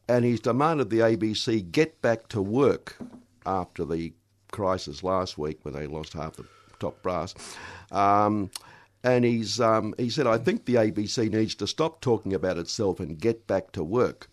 and 0.09 0.25
he's 0.25 0.41
demanded 0.41 0.91
the 0.91 0.99
ABC 0.99 1.71
get 1.71 2.01
back 2.03 2.29
to 2.29 2.43
work 2.43 2.97
after 3.47 3.85
the 3.85 4.13
crisis 4.51 5.03
last 5.03 5.39
week 5.39 5.61
when 5.63 5.75
they 5.75 5.87
lost 5.87 6.13
half 6.15 6.35
the 6.37 6.45
top 6.81 7.01
brass. 7.03 7.35
Um, 7.93 8.51
and 9.05 9.25
he's 9.25 9.61
um, 9.61 9.95
he 9.99 10.11
said, 10.11 10.27
I 10.27 10.39
think 10.39 10.65
the 10.65 10.75
ABC 10.77 11.31
needs 11.31 11.55
to 11.57 11.67
stop 11.67 12.01
talking 12.01 12.33
about 12.35 12.59
itself 12.59 13.01
and 13.01 13.19
get 13.19 13.47
back 13.47 13.73
to 13.73 13.85
work. 13.85 14.29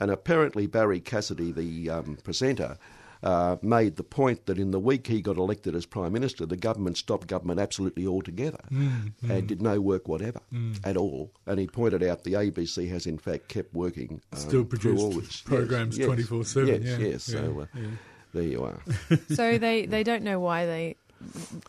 And 0.00 0.10
apparently, 0.10 0.66
Barrie 0.66 1.00
Cassidy, 1.00 1.52
the 1.52 1.88
um, 1.90 2.18
presenter, 2.24 2.76
uh, 3.22 3.56
made 3.62 3.96
the 3.96 4.04
point 4.04 4.44
that 4.46 4.58
in 4.58 4.70
the 4.70 4.78
week 4.78 5.06
he 5.06 5.22
got 5.22 5.36
elected 5.38 5.74
as 5.74 5.86
Prime 5.86 6.12
Minister, 6.12 6.44
the 6.44 6.56
government 6.56 6.98
stopped 6.98 7.26
government 7.26 7.58
absolutely 7.58 8.06
altogether 8.06 8.60
and 8.70 9.46
did 9.46 9.62
no 9.62 9.80
work 9.80 10.06
whatever 10.08 10.40
at 10.84 10.96
all. 10.96 11.32
And 11.46 11.58
he 11.58 11.66
pointed 11.66 12.02
out 12.02 12.24
the 12.24 12.34
ABC 12.34 12.88
has 12.90 13.06
in 13.06 13.18
fact 13.18 13.48
kept 13.48 13.72
working. 13.72 14.20
Um, 14.32 14.38
Still 14.38 14.50
through 14.64 14.78
produced 14.78 15.44
programs 15.46 15.98
24/7, 15.98 16.66
Yes, 16.66 16.82
yeah, 16.82 17.06
yes. 17.06 17.22
So 17.22 17.60
uh, 17.62 17.78
yeah. 17.78 17.86
there 18.34 18.42
you 18.42 18.62
are. 18.64 18.80
so 19.34 19.58
they, 19.58 19.86
they 19.86 20.02
don't 20.02 20.22
know 20.22 20.38
why 20.38 20.66
they. 20.66 20.96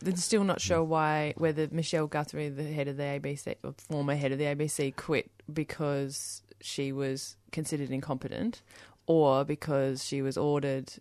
They're 0.02 0.16
still 0.16 0.44
not 0.44 0.60
sure 0.60 0.82
why 0.82 1.34
whether 1.36 1.68
Michelle 1.70 2.06
Guthrie, 2.06 2.48
the 2.48 2.64
head 2.64 2.88
of 2.88 2.96
the 2.96 3.02
ABC, 3.02 3.56
or 3.62 3.74
former 3.88 4.14
head 4.14 4.32
of 4.32 4.38
the 4.38 4.44
ABC, 4.44 4.94
quit 4.96 5.30
because 5.52 6.42
she 6.60 6.92
was 6.92 7.36
considered 7.52 7.90
incompetent, 7.90 8.62
or 9.06 9.44
because 9.44 10.04
she 10.04 10.22
was 10.22 10.36
ordered 10.36 10.92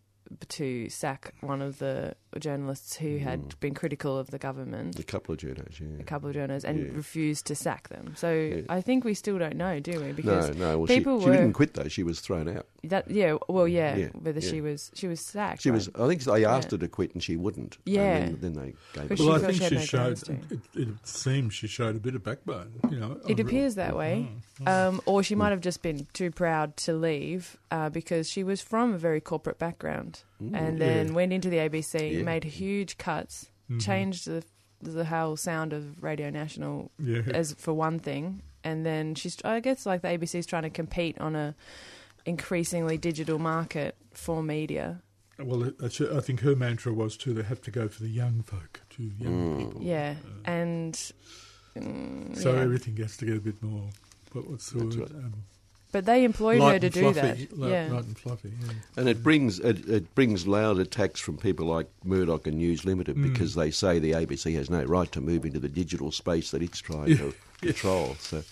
to 0.50 0.90
sack 0.90 1.34
one 1.42 1.62
of 1.62 1.80
the 1.80 2.16
journalists 2.40 2.96
who 2.98 3.18
had 3.18 3.58
been 3.60 3.74
critical 3.74 4.18
of 4.18 4.30
the 4.32 4.38
government, 4.38 5.00
A 5.00 5.04
couple 5.04 5.34
of 5.34 5.40
journos, 5.40 5.80
yeah. 5.80 5.88
a 6.00 6.04
couple 6.04 6.28
of 6.28 6.36
journalists, 6.36 6.66
and 6.68 6.80
Yeah. 6.80 6.92
refused 6.94 7.46
to 7.48 7.56
sack 7.56 7.88
them. 7.90 8.14
So 8.18 8.64
I 8.68 8.82
think 8.82 9.06
we 9.06 9.14
still 9.14 9.38
don't 9.38 9.56
know, 9.56 9.80
do 9.80 10.02
we? 10.02 10.12
Because 10.12 10.56
no. 10.58 10.80
Well, 10.80 10.88
she, 10.88 10.98
people 10.98 11.20
she 11.22 11.28
were 11.28 11.34
didn't 11.34 11.54
quit 11.54 11.74
though. 11.76 11.88
She 11.88 12.04
was 12.04 12.20
thrown 12.20 12.50
out. 12.50 12.66
that 12.84 13.10
yeah, 13.10 13.38
well 13.48 13.68
yeah, 13.68 13.96
Yeah, 13.96 14.08
whether 14.20 14.40
yeah. 14.42 14.50
she 14.50 14.62
was 14.62 14.92
she 14.94 15.08
was 15.08 15.22
sacked. 15.22 15.62
She 15.62 15.70
right? 15.70 15.76
was. 15.76 15.90
I 15.96 16.08
think 16.08 16.24
they 16.24 16.44
asked 16.46 16.68
Yeah. 16.72 16.72
her 16.72 16.78
to 16.80 16.88
quit, 16.90 17.14
and 17.14 17.24
she 17.24 17.38
wouldn't. 17.38 17.78
Yeah. 17.86 18.18
And 18.18 18.38
then, 18.42 18.54
then 18.54 18.64
they 18.94 19.00
gave. 19.00 19.10
But 19.10 19.20
her. 19.20 19.26
Well, 19.26 19.36
I 19.36 19.40
think 19.52 19.62
she 19.62 19.70
she 19.70 19.76
no 19.76 19.82
showed. 19.82 20.30
It, 20.30 20.60
it 20.76 21.08
seems 21.08 21.54
she 21.54 21.68
showed 21.68 21.96
a 21.96 22.00
bit 22.00 22.16
of 22.16 22.24
backbone. 22.24 22.74
You 22.92 23.00
know, 23.00 23.22
It 23.28 23.40
on- 23.40 23.46
appears 23.46 23.76
that 23.76 23.96
way. 23.96 24.28
Um, 24.66 25.02
or 25.06 25.22
she 25.24 25.36
might 25.36 25.50
have 25.50 25.62
just 25.62 25.82
been 25.82 26.08
too 26.14 26.32
proud 26.32 26.78
to 26.78 26.94
leave 26.94 27.58
uh, 27.72 27.90
because 27.90 28.30
she 28.30 28.44
was 28.44 28.62
from 28.62 28.94
a 28.94 28.98
very 28.98 29.20
corporate 29.22 29.60
background 29.60 30.15
and 30.40 30.80
then 30.80 31.08
Yeah. 31.08 31.14
went 31.14 31.34
into 31.34 31.50
the 31.50 31.58
ABC, 31.60 32.18
Yeah. 32.18 32.24
made 32.24 32.44
huge 32.44 32.98
cuts, 32.98 33.50
changed 33.80 34.26
the 34.28 34.44
the 34.82 35.06
whole 35.06 35.36
sound 35.38 35.74
of 35.74 36.04
Radio 36.04 36.30
National 36.30 36.92
Yeah. 37.00 37.22
as 37.34 37.54
for 37.54 37.74
one 37.74 37.98
thing, 37.98 38.42
and 38.64 38.86
then 38.86 39.16
she's 39.16 39.38
I 39.44 39.60
guess 39.60 39.86
like 39.86 40.02
the 40.02 40.10
ABC 40.10 40.38
is 40.40 40.46
trying 40.46 40.64
to 40.64 40.70
compete 40.70 41.18
on 41.20 41.36
a 41.36 41.56
increasingly 42.26 42.98
digital 42.98 43.40
market 43.40 43.96
for 44.14 44.44
media. 44.44 45.02
Well, 45.40 45.72
I 45.84 45.88
think 46.22 46.40
her 46.42 46.56
mantra 46.56 46.94
was 46.94 47.18
too. 47.18 47.34
They 47.34 47.44
have 47.44 47.62
to 47.64 47.72
go 47.72 47.88
for 47.88 48.02
the 48.04 48.10
young 48.10 48.42
folk, 48.44 48.82
to 48.92 49.04
young 49.04 49.58
people. 49.66 49.82
Yeah, 49.84 50.16
and 50.46 50.94
mm, 51.76 52.38
So 52.38 52.54
yeah. 52.54 52.62
everything 52.62 52.96
gets 52.96 53.18
to 53.18 53.26
get 53.26 53.38
a 53.38 53.42
bit 53.42 53.62
more. 53.62 53.90
What, 54.32 54.50
what's 54.50 54.70
the 54.72 54.84
That's 54.84 54.96
word? 54.98 55.12
right. 55.14 55.24
Um, 55.26 55.44
but 55.92 56.06
they 56.06 56.24
employed 56.24 56.60
light 56.60 56.74
her 56.74 56.80
to 56.80 56.86
and 56.88 56.94
do 56.94 57.02
fluffy, 57.14 57.46
that. 57.46 57.58
Light, 57.58 57.72
yeah, 57.72 57.88
light 57.92 58.04
and 58.06 58.18
fluffy. 58.18 58.52
Yeah. 58.66 58.74
And 58.98 59.08
it 59.10 59.24
brings 59.24 59.60
it, 59.60 59.88
it 59.88 60.14
brings 60.16 60.46
loud 60.48 60.80
attacks 60.80 61.20
from 61.20 61.38
people 61.38 61.66
like 61.68 61.88
Murdoch 62.04 62.48
and 62.48 62.58
News 62.58 62.84
Limited 62.86 63.16
Mm. 63.16 63.32
because 63.32 63.56
they 63.56 63.72
say 63.72 64.00
the 64.00 64.12
ABC 64.14 64.56
has 64.56 64.70
no 64.70 64.84
right 64.84 65.12
to 65.14 65.22
move 65.22 65.46
into 65.46 65.60
the 65.60 65.70
digital 65.70 66.12
space 66.12 66.52
that 66.52 66.62
it's 66.62 66.80
trying 66.82 67.16
to 67.18 67.34
control. 67.62 68.16
So, 68.20 68.44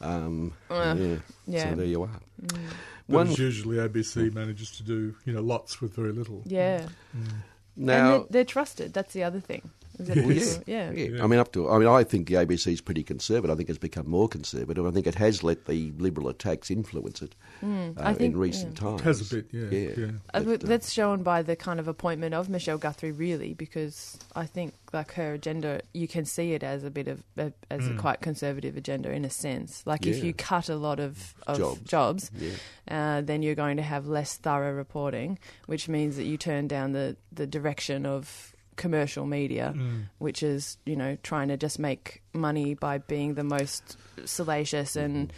um, 0.00 0.52
Uh, 0.70 0.96
yeah. 0.98 1.16
yeah. 1.46 1.70
So 1.70 1.76
there 1.76 1.86
you 1.86 2.02
are. 2.02 2.20
But 2.42 2.58
One 3.06 3.30
usually, 3.32 3.76
ABC 3.78 4.32
manages 4.32 4.70
to 4.78 4.82
do 4.82 5.14
you 5.24 5.32
know 5.32 5.40
lots 5.42 5.80
with 5.80 5.94
very 5.94 6.12
little. 6.12 6.42
yeah. 6.46 6.86
Mm. 7.16 7.22
and 7.26 7.42
now. 7.76 8.10
they're, 8.18 8.26
they're 8.30 8.44
trusted. 8.44 8.92
That's 8.92 9.12
the 9.12 9.22
other 9.24 9.40
thing. 9.40 9.70
Is 10.08 10.56
Well, 10.56 10.62
yeah. 10.66 10.90
Yeah. 10.90 11.04
Yeah. 11.08 11.24
I 11.24 11.26
mean, 11.26 11.38
up 11.38 11.52
to 11.52 11.68
I 11.70 11.78
mean, 11.78 11.88
I 11.88 12.04
think 12.04 12.28
the 12.28 12.34
ABC 12.34 12.72
is 12.72 12.80
pretty 12.80 13.02
conservative. 13.02 13.50
I 13.50 13.56
think 13.56 13.68
it's 13.68 13.78
become 13.78 14.08
more 14.08 14.28
conservative. 14.28 14.84
I 14.86 14.90
think 14.90 15.06
it 15.06 15.14
has 15.16 15.42
let 15.42 15.66
the 15.66 15.92
liberal 15.98 16.28
attacks 16.28 16.70
influence 16.70 17.22
it 17.22 17.34
uh, 17.62 17.66
Mm, 17.66 17.94
I 18.00 18.14
think- 18.14 18.34
in 18.34 18.40
recent 18.40 18.74
yeah. 18.80 18.88
times. 18.88 19.00
It 19.00 19.04
has 19.04 19.32
a 19.32 19.34
bit, 19.36 19.46
yeah. 19.52 19.78
Yeah. 19.78 19.90
yeah. 19.96 20.06
Uh, 20.34 20.40
But, 20.40 20.44
but 20.44 20.64
uh, 20.64 20.66
that's 20.68 20.92
shown 20.92 21.22
by 21.22 21.42
the 21.42 21.56
kind 21.56 21.78
of 21.80 21.88
appointment 21.88 22.34
of 22.34 22.48
Michelle 22.48 22.78
Guthrie, 22.78 23.12
really, 23.12 23.54
because 23.54 24.18
I 24.34 24.46
think 24.46 24.74
like 24.92 25.12
her 25.12 25.34
agenda, 25.34 25.82
you 25.94 26.08
can 26.08 26.24
see 26.24 26.52
it 26.52 26.62
as 26.64 26.82
a 26.84 26.90
bit 26.90 27.06
of 27.08 27.22
a, 27.36 27.52
as 27.70 27.86
a 27.86 27.94
quite 27.94 28.20
conservative 28.20 28.76
agenda 28.76 29.12
in 29.12 29.24
a 29.24 29.30
sense. 29.30 29.82
Like 29.86 30.06
if 30.06 30.24
you 30.24 30.32
cut 30.34 30.68
a 30.68 30.74
lot 30.76 30.98
of, 30.98 31.34
of 31.46 31.58
Jobs. 31.58 31.80
jobs, 31.82 32.30
Yeah. 32.38 32.50
uh, 32.90 33.20
then 33.20 33.42
you're 33.42 33.54
going 33.54 33.76
to 33.76 33.82
have 33.84 34.06
less 34.08 34.36
thorough 34.36 34.74
reporting, 34.74 35.38
which 35.66 35.88
means 35.88 36.16
that 36.16 36.24
you 36.24 36.36
turn 36.36 36.66
down 36.66 36.92
the 36.92 37.16
the 37.32 37.46
direction 37.46 38.04
of 38.06 38.49
commercial 38.80 39.26
media, 39.26 39.72
Mm. 39.76 40.08
which 40.18 40.42
is 40.42 40.78
you 40.86 40.96
know 40.96 41.16
trying 41.22 41.48
to 41.48 41.56
just 41.56 41.78
make 41.78 42.22
money 42.32 42.74
by 42.74 42.98
being 42.98 43.34
the 43.34 43.44
most 43.44 43.96
salacious 44.24 44.96
and 44.96 45.32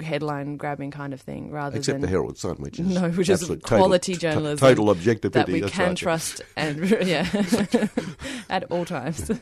headline 0.00 0.56
grabbing 0.56 0.90
kind 0.90 1.12
of 1.14 1.20
thing, 1.20 1.50
rather 1.50 1.78
Except 1.78 1.94
than 1.94 2.00
the 2.02 2.08
Herald 2.08 2.36
Sun, 2.38 2.56
which 2.56 2.78
is 2.80 2.86
No, 3.00 3.08
which 3.10 3.28
is 3.28 3.44
quality 3.64 4.14
total, 4.14 4.30
journalism 4.32 4.58
total 4.68 4.90
objectivity. 4.90 5.38
that 5.38 5.48
we 5.66 5.70
can 5.70 5.88
right. 5.88 5.96
trust 5.96 6.42
and 6.56 6.76
yeah 7.14 7.26
at 8.50 8.64
all 8.70 8.84
times. 8.84 9.26
so 9.26 9.34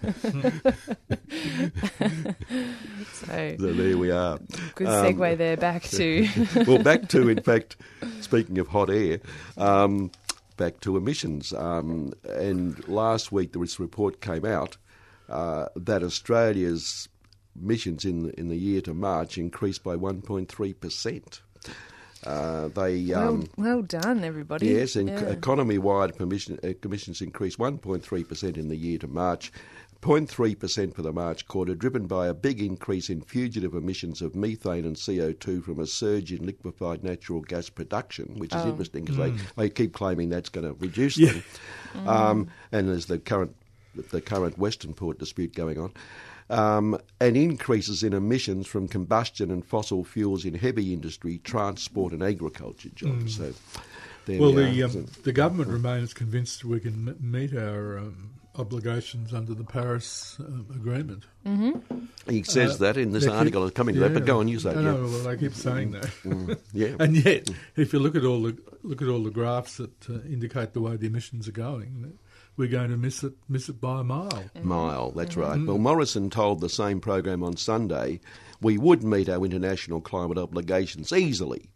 So 3.13 3.57
there 3.59 3.99
we 3.99 4.11
are. 4.11 4.39
good 4.75 4.87
Um, 4.89 5.05
segue 5.05 5.39
there 5.39 5.57
back 5.57 5.83
to 5.99 6.29
well, 6.67 6.83
back 6.83 7.09
to, 7.09 7.29
in 7.29 7.43
fact, 7.43 7.77
speaking 8.21 8.59
of 8.59 8.69
hot 8.69 8.91
air, 8.91 9.19
um, 9.57 10.11
back 10.57 10.81
to 10.81 10.97
emissions. 10.97 11.53
Um, 11.53 12.13
and 12.29 12.87
last 12.89 13.33
week 13.33 13.53
a 13.53 13.79
report 13.79 14.21
came 14.21 14.45
out 14.45 14.77
uh, 15.29 15.67
that 15.77 16.03
Australia's 16.03 17.09
emissions 17.61 18.05
in 18.05 18.31
in 18.31 18.49
the 18.49 18.57
year 18.57 18.81
to 18.83 18.95
March 18.95 19.39
increased 19.39 19.83
by 19.83 19.97
1.3 19.97 20.81
percent. 20.81 21.41
Uh, 22.25 22.69
they 22.69 23.05
well, 23.07 23.29
um, 23.29 23.47
well 23.57 23.83
done 23.83 24.25
everybody. 24.25 24.67
Yes, 24.69 24.97
and 24.97 25.09
Yeah. 25.09 25.29
economy-wide 25.29 26.17
permission, 26.17 26.59
uh, 26.65 26.73
commissions 26.81 27.21
increased 27.21 27.59
1.3% 27.59 28.57
in 28.57 28.69
the 28.69 28.77
year 28.77 28.99
to 28.99 29.07
March, 29.07 29.53
0.3% 30.07 30.95
for 30.95 31.03
the 31.03 31.13
March 31.13 31.47
quarter, 31.49 31.75
driven 31.75 32.07
by 32.07 32.29
a 32.29 32.35
big 32.35 32.61
increase 32.63 33.11
in 33.11 33.21
fugitive 33.21 33.75
emissions 33.75 34.23
of 34.23 34.35
methane 34.37 34.85
and 34.85 34.97
CO2 34.97 35.63
from 35.65 35.81
a 35.81 35.87
surge 35.87 36.33
in 36.33 36.47
liquefied 36.47 37.03
natural 37.03 37.41
gas 37.41 37.69
production, 37.69 38.35
which 38.39 38.55
is 38.55 38.65
interesting 38.65 39.05
because 39.05 39.17
they, 39.17 39.33
they 39.57 39.69
keep 39.71 39.93
claiming 39.93 40.29
that's 40.29 40.49
going 40.49 40.67
to 40.67 40.75
reduce 40.75 41.17
Yeah. 41.17 41.33
them. 41.95 42.09
Um, 42.09 42.49
and 42.73 42.89
there's 42.89 43.07
the 43.07 43.19
current 43.19 43.55
the 44.11 44.21
current 44.21 44.59
Western 44.59 44.93
Port 44.93 45.19
dispute 45.19 45.55
going 45.55 45.79
on. 45.79 45.93
Um, 46.49 46.99
and 47.19 47.37
increases 47.37 48.03
in 48.05 48.13
emissions 48.13 48.67
from 48.69 48.87
combustion 48.87 49.51
and 49.51 49.65
fossil 49.65 50.05
fuels 50.05 50.45
in 50.45 50.55
heavy 50.55 50.93
industry, 50.93 51.39
transport, 51.39 52.13
and 52.13 52.23
agriculture 52.23 52.91
jobs. 52.91 53.39
So, 53.39 53.53
there 54.27 54.41
Well, 54.41 54.53
we 54.53 54.81
the 54.81 54.83
um, 54.85 55.07
the 55.25 55.33
government 55.33 55.71
remains 55.71 56.15
convinced 56.15 56.65
we 56.65 56.79
can 56.79 57.17
meet 57.21 57.53
our 57.57 57.99
um, 57.99 58.31
obligations 58.59 59.33
under 59.35 59.55
the 59.55 59.65
Paris 59.65 60.37
um, 60.41 60.67
Agreement. 60.75 61.25
He 62.29 62.43
says 62.43 62.75
Uh, 62.75 62.79
that 62.79 62.97
in 62.97 63.13
this 63.13 63.25
they 63.25 63.31
keep- 63.31 63.39
article. 63.39 63.63
I'll 63.63 63.71
come 63.71 63.89
into 63.89 64.01
that, 64.01 64.15
but 64.15 64.25
go 64.25 64.41
on, 64.41 64.49
use 64.49 64.65
that. 64.65 64.77
I 64.77 64.81
Yeah. 64.83 64.93
know, 64.93 65.03
well, 65.03 65.23
they 65.25 65.37
keep 65.37 65.55
saying 65.55 65.93
that. 65.93 66.07
Mm, 66.25 66.59
yeah. 66.73 66.97
And 67.01 67.17
yet, 67.25 67.51
if 67.77 67.93
you 67.93 67.99
look 67.99 68.17
at 68.17 68.25
all 68.25 68.43
the 68.43 68.57
look 68.83 69.03
at 69.03 69.09
all 69.09 69.23
the 69.23 69.31
graphs 69.31 69.77
that 69.79 70.09
uh, 70.11 70.15
indicate 70.29 70.73
the 70.73 70.81
way 70.81 70.97
the 70.97 71.07
emissions 71.07 71.47
are 71.49 71.53
going, 71.53 72.19
we're 72.57 72.69
going 72.69 72.91
to 72.91 72.97
miss 72.97 73.23
it 73.23 73.35
miss 73.49 73.69
it 73.69 73.81
by 73.81 74.01
a 74.01 74.05
mile. 74.05 74.45
mile. 74.63 75.11
That's 75.13 75.35
Mm-hmm. 75.37 75.41
right. 75.41 75.67
Well, 75.67 75.79
Morrison 75.79 76.31
told 76.31 76.61
the 76.61 76.69
same 76.69 77.01
program 77.01 77.43
on 77.43 77.57
Sunday 77.57 78.21
we 78.61 78.79
would 78.79 79.05
meet 79.05 79.29
our 79.29 79.45
international 79.45 80.01
climate 80.01 80.39
obligations 80.39 81.13
easily. 81.13 81.71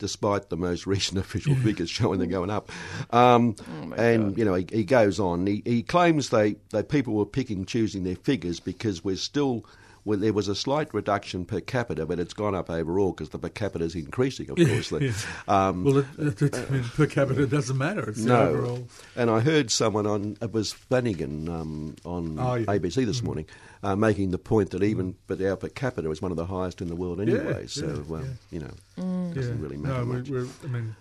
Despite 0.00 0.48
the 0.48 0.56
most 0.56 0.86
recent 0.86 1.18
official 1.24 1.54
figures 1.54 1.88
showing 1.88 2.18
they're 2.18 2.26
going 2.26 2.50
up, 2.50 2.72
um, 3.10 3.54
Oh 3.60 3.92
and 3.92 4.36
you 4.36 4.44
know 4.44 4.54
he, 4.54 4.66
he 4.72 4.84
goes 4.84 5.20
on. 5.20 5.46
He, 5.46 5.62
he 5.64 5.82
claims 5.82 6.30
they, 6.30 6.56
they 6.70 6.82
people 6.82 7.14
were 7.14 7.26
picking 7.26 7.64
choosing 7.66 8.02
their 8.02 8.16
figures 8.16 8.58
because 8.58 9.04
we're 9.04 9.16
still 9.16 9.64
well, 10.04 10.18
there 10.18 10.32
was 10.32 10.48
a 10.48 10.54
slight 10.54 10.92
reduction 10.94 11.44
per 11.44 11.60
capita, 11.60 12.06
but 12.06 12.18
it's 12.18 12.32
gone 12.34 12.54
up 12.54 12.70
overall 12.70 13.12
because 13.12 13.28
the 13.30 13.38
per 13.38 13.48
capita 13.50 13.84
is 13.84 13.94
increasing, 13.94 14.50
of 14.50 14.56
course. 14.68 14.88
The- 14.90 15.14
um, 15.48 15.84
Well, 15.84 15.98
it, 15.98 16.06
it, 16.18 16.42
it, 16.42 16.54
I 16.54 16.70
mean, 16.72 16.84
per 16.84 17.06
capita 17.06 17.46
doesn't 17.46 17.76
matter. 17.76 18.08
It's 18.10 18.22
the 18.22 18.28
no. 18.28 18.42
overall. 18.48 18.88
And 19.16 19.30
I 19.30 19.40
heard 19.40 19.70
someone 19.70 20.06
on, 20.06 20.36
it 20.40 20.52
was 20.52 20.72
Flanagan 20.72 21.48
um, 21.48 21.96
on 22.04 22.38
Oh, 22.38 22.54
yeah. 22.54 22.66
ABC 22.66 23.04
this 23.06 23.22
morning, 23.22 23.46
uh, 23.82 23.94
making 23.96 24.30
the 24.30 24.38
point 24.38 24.70
that 24.70 24.82
even, 24.82 25.16
but 25.26 25.40
our 25.42 25.56
per 25.56 25.68
capita 25.68 26.10
is 26.10 26.22
one 26.22 26.30
of 26.30 26.36
the 26.36 26.46
highest 26.46 26.80
in 26.80 26.88
the 26.88 26.96
world 26.96 27.20
anyway. 27.20 27.62
Yeah, 27.62 27.66
so, 27.66 27.86
yeah, 27.86 28.02
well, 28.08 28.22
yeah. 28.22 28.28
you 28.50 28.60
know, 28.60 28.70
Mm. 28.98 29.34
doesn't 29.34 29.56
yeah. 29.58 29.62
really 29.62 29.76
matter 29.76 29.98
no, 29.98 30.04
much. 30.04 30.28
we, 30.28 30.38
we're, 30.40 30.48
I 30.64 30.66
mean, 30.66 30.96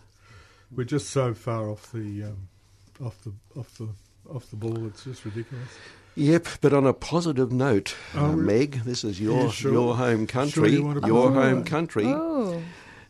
we're 0.76 0.84
just 0.86 1.10
so 1.10 1.34
far 1.34 1.70
off 1.70 1.92
the 1.92 2.24
um, 2.26 2.48
off 3.04 3.20
the 3.24 3.34
off 3.60 3.78
the 3.78 3.88
off 4.34 4.50
the 4.52 4.56
ball. 4.56 4.86
It's 4.88 5.04
just 5.04 5.26
ridiculous. 5.26 5.68
Yep, 6.20 6.48
but 6.62 6.74
on 6.74 6.86
a 6.86 6.94
positive 6.94 7.52
note, 7.52 7.96
Oh, 8.14 8.26
uh, 8.26 8.36
Meg, 8.36 8.84
this 8.84 9.04
is 9.04 9.22
your 9.22 9.46
you 9.46 9.52
sure- 9.52 9.72
your 9.72 9.96
home 9.96 10.20
sure 10.20 10.28
country. 10.28 10.72
you 10.74 10.84
your 11.06 11.28
put- 11.32 11.34
home 11.42 11.64
country. 11.64 12.04
Oh, 12.08 12.62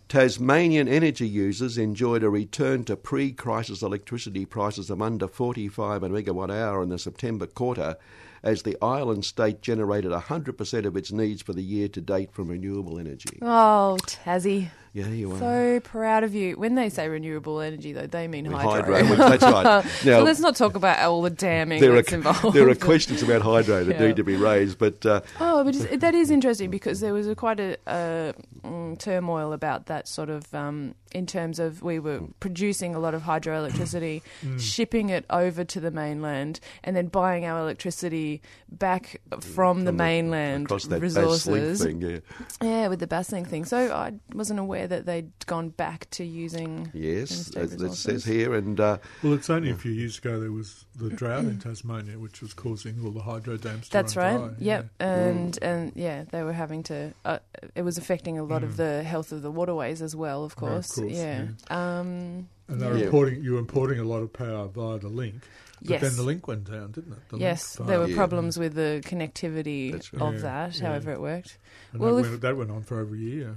Tasmanian 0.07 0.87
energy 0.87 1.27
users 1.27 1.77
enjoyed 1.77 2.23
a 2.23 2.29
return 2.29 2.83
to 2.85 2.95
pre-crisis 2.95 3.81
electricity 3.83 4.43
prices 4.45 4.89
of 4.89 5.01
under 5.01 5.27
45 5.27 6.01
a 6.03 6.09
megawatt 6.09 6.49
hour 6.51 6.81
in 6.81 6.89
the 6.89 6.97
September 6.97 7.45
quarter 7.45 7.95
as 8.41 8.63
the 8.63 8.75
island 8.81 9.25
state 9.25 9.61
generated 9.61 10.11
100% 10.11 10.85
of 10.85 10.95
its 10.97 11.11
needs 11.11 11.41
for 11.43 11.53
the 11.53 11.61
year 11.61 11.87
to 11.89 12.01
date 12.01 12.31
from 12.31 12.47
renewable 12.47 12.97
energy. 12.97 13.37
oh, 13.41 13.97
Tassie. 14.03 14.69
Yeah, 14.93 15.07
you 15.09 15.31
are. 15.33 15.39
So 15.39 15.79
proud 15.81 16.23
of 16.23 16.33
you. 16.33 16.57
When 16.57 16.75
they 16.75 16.89
say 16.89 17.07
renewable 17.07 17.59
energy, 17.61 17.93
though, 17.93 18.07
they 18.07 18.27
mean 18.27 18.45
hydro. 18.45 18.93
hydro, 19.03 19.15
that's 19.29 19.43
right. 19.43 19.85
so 20.03 20.23
let's 20.23 20.39
not 20.39 20.55
talk 20.55 20.75
about 20.75 20.99
all 20.99 21.21
the 21.21 21.29
damning 21.29 21.79
there 21.79 21.93
that's 21.93 22.11
are, 22.11 22.15
involved. 22.15 22.53
there 22.55 22.67
are 22.67 22.75
questions 22.75 23.21
about 23.21 23.41
hydro 23.43 23.83
that 23.83 23.99
Yeah. 23.99 24.07
need 24.07 24.15
to 24.15 24.23
be 24.23 24.35
raised, 24.35 24.77
but 24.79 25.05
uh, 25.05 25.21
Oh, 25.39 25.63
but 25.63 25.99
that 25.99 26.15
is 26.15 26.31
interesting 26.31 26.69
because 26.71 26.99
there 27.01 27.13
was 27.13 27.27
a, 27.27 27.35
quite 27.35 27.59
a, 27.59 27.77
uh 27.87 28.33
mm, 28.63 28.97
turmoil 28.97 29.53
about 29.53 29.85
that 29.87 30.07
sort 30.07 30.29
of 30.29 30.53
um, 30.55 30.95
in 31.11 31.25
terms 31.25 31.59
of 31.59 31.81
we 31.83 31.99
were 31.99 32.21
producing 32.39 32.95
a 32.95 32.99
lot 32.99 33.13
of 33.13 33.23
hydroelectricity, 33.23 34.21
Mm. 34.43 34.59
shipping 34.59 35.09
it 35.09 35.25
over 35.29 35.63
to 35.65 35.79
the 35.79 35.91
mainland, 35.91 36.59
and 36.83 36.95
then 36.95 37.07
buying 37.07 37.45
our 37.45 37.59
electricity 37.59 38.41
back 38.71 39.19
from, 39.41 39.79
the 39.79 39.85
the- 39.85 39.91
mainland 39.91 40.65
across 40.65 40.85
that 40.85 41.01
resources. 41.01 41.83
Thing, 41.83 42.01
yeah. 42.01 42.19
Yeah, 42.61 42.87
with 42.87 42.99
the 42.99 43.07
Basslink 43.07 43.47
thing. 43.47 43.65
So 43.65 43.91
I 43.91 44.13
wasn't 44.33 44.59
aware 44.59 44.78
that 44.87 45.05
they'd 45.05 45.31
gone 45.45 45.69
back 45.69 46.09
to 46.11 46.23
using. 46.23 46.89
Yes, 46.93 47.29
State 47.47 47.71
it 47.81 47.93
says 47.93 48.25
here, 48.25 48.53
and 48.55 48.79
uh, 48.79 48.97
Well, 49.23 49.33
it's 49.33 49.49
only 49.49 49.69
a 49.71 49.75
few 49.75 49.91
years 49.91 50.17
ago 50.17 50.39
there 50.39 50.51
was 50.51 50.85
the 50.95 51.09
drought 51.19 51.45
in 51.45 51.59
Tasmania, 51.59 52.17
which 52.19 52.41
was 52.41 52.53
causing 52.53 52.95
all 53.03 53.11
the 53.11 53.21
hydro 53.21 53.57
dams 53.57 53.87
to 53.87 53.91
That's 53.93 54.15
run 54.15 54.41
right. 54.41 54.47
dry. 54.49 54.55
Yep. 54.59 54.85
Mm. 54.99 55.29
And 55.29 55.59
and 55.61 55.91
yeah, 55.95 56.23
they 56.29 56.43
were 56.43 56.53
having 56.53 56.83
to. 56.83 57.13
Uh, 57.25 57.39
it 57.75 57.81
was 57.83 57.97
affecting 57.97 58.37
a 58.37 58.43
lot 58.43 58.63
of 58.63 58.71
Mm. 58.71 58.77
the 58.77 59.03
health 59.03 59.31
of 59.31 59.41
the 59.41 59.51
waterways 59.51 60.01
as 60.01 60.15
well. 60.15 60.43
Of 60.43 60.55
Yeah, 60.61 60.67
of 60.67 60.73
course. 60.73 60.91
course, 60.95 61.11
yeah. 61.13 61.45
Um, 61.69 62.47
And 62.67 62.79
they 62.81 62.87
were 62.87 62.97
Yeah. 62.97 63.05
importing, 63.05 63.43
you 63.43 63.53
were 63.53 63.59
importing 63.59 63.99
a 63.99 64.03
lot 64.03 64.21
of 64.21 64.31
power 64.31 64.67
via 64.67 64.99
the 64.99 65.07
link. 65.09 65.41
But 65.81 65.89
yes. 65.91 66.01
then 66.01 66.15
the 66.17 66.23
link 66.23 66.45
went 66.47 66.69
down, 66.69 66.91
didn't 66.91 67.13
it? 67.13 67.19
The 67.29 67.37
yes, 67.37 67.77
there 67.79 67.99
were 67.99 68.07
Yeah. 68.09 68.15
problems 68.15 68.59
with 68.59 68.73
the 68.75 69.01
connectivity 69.05 69.93
right. 69.93 70.21
of 70.21 70.33
Yeah, 70.35 70.39
that. 70.41 70.77
yeah. 70.77 70.87
However, 70.87 71.11
it 71.13 71.21
worked. 71.21 71.57
And 71.93 72.01
well, 72.01 72.15
that, 72.17 72.25
if- 72.25 72.29
went, 72.31 72.41
that 72.41 72.57
went 72.57 72.69
on 72.71 72.83
for 72.83 72.99
over 72.99 73.15
a 73.15 73.17
year. 73.17 73.55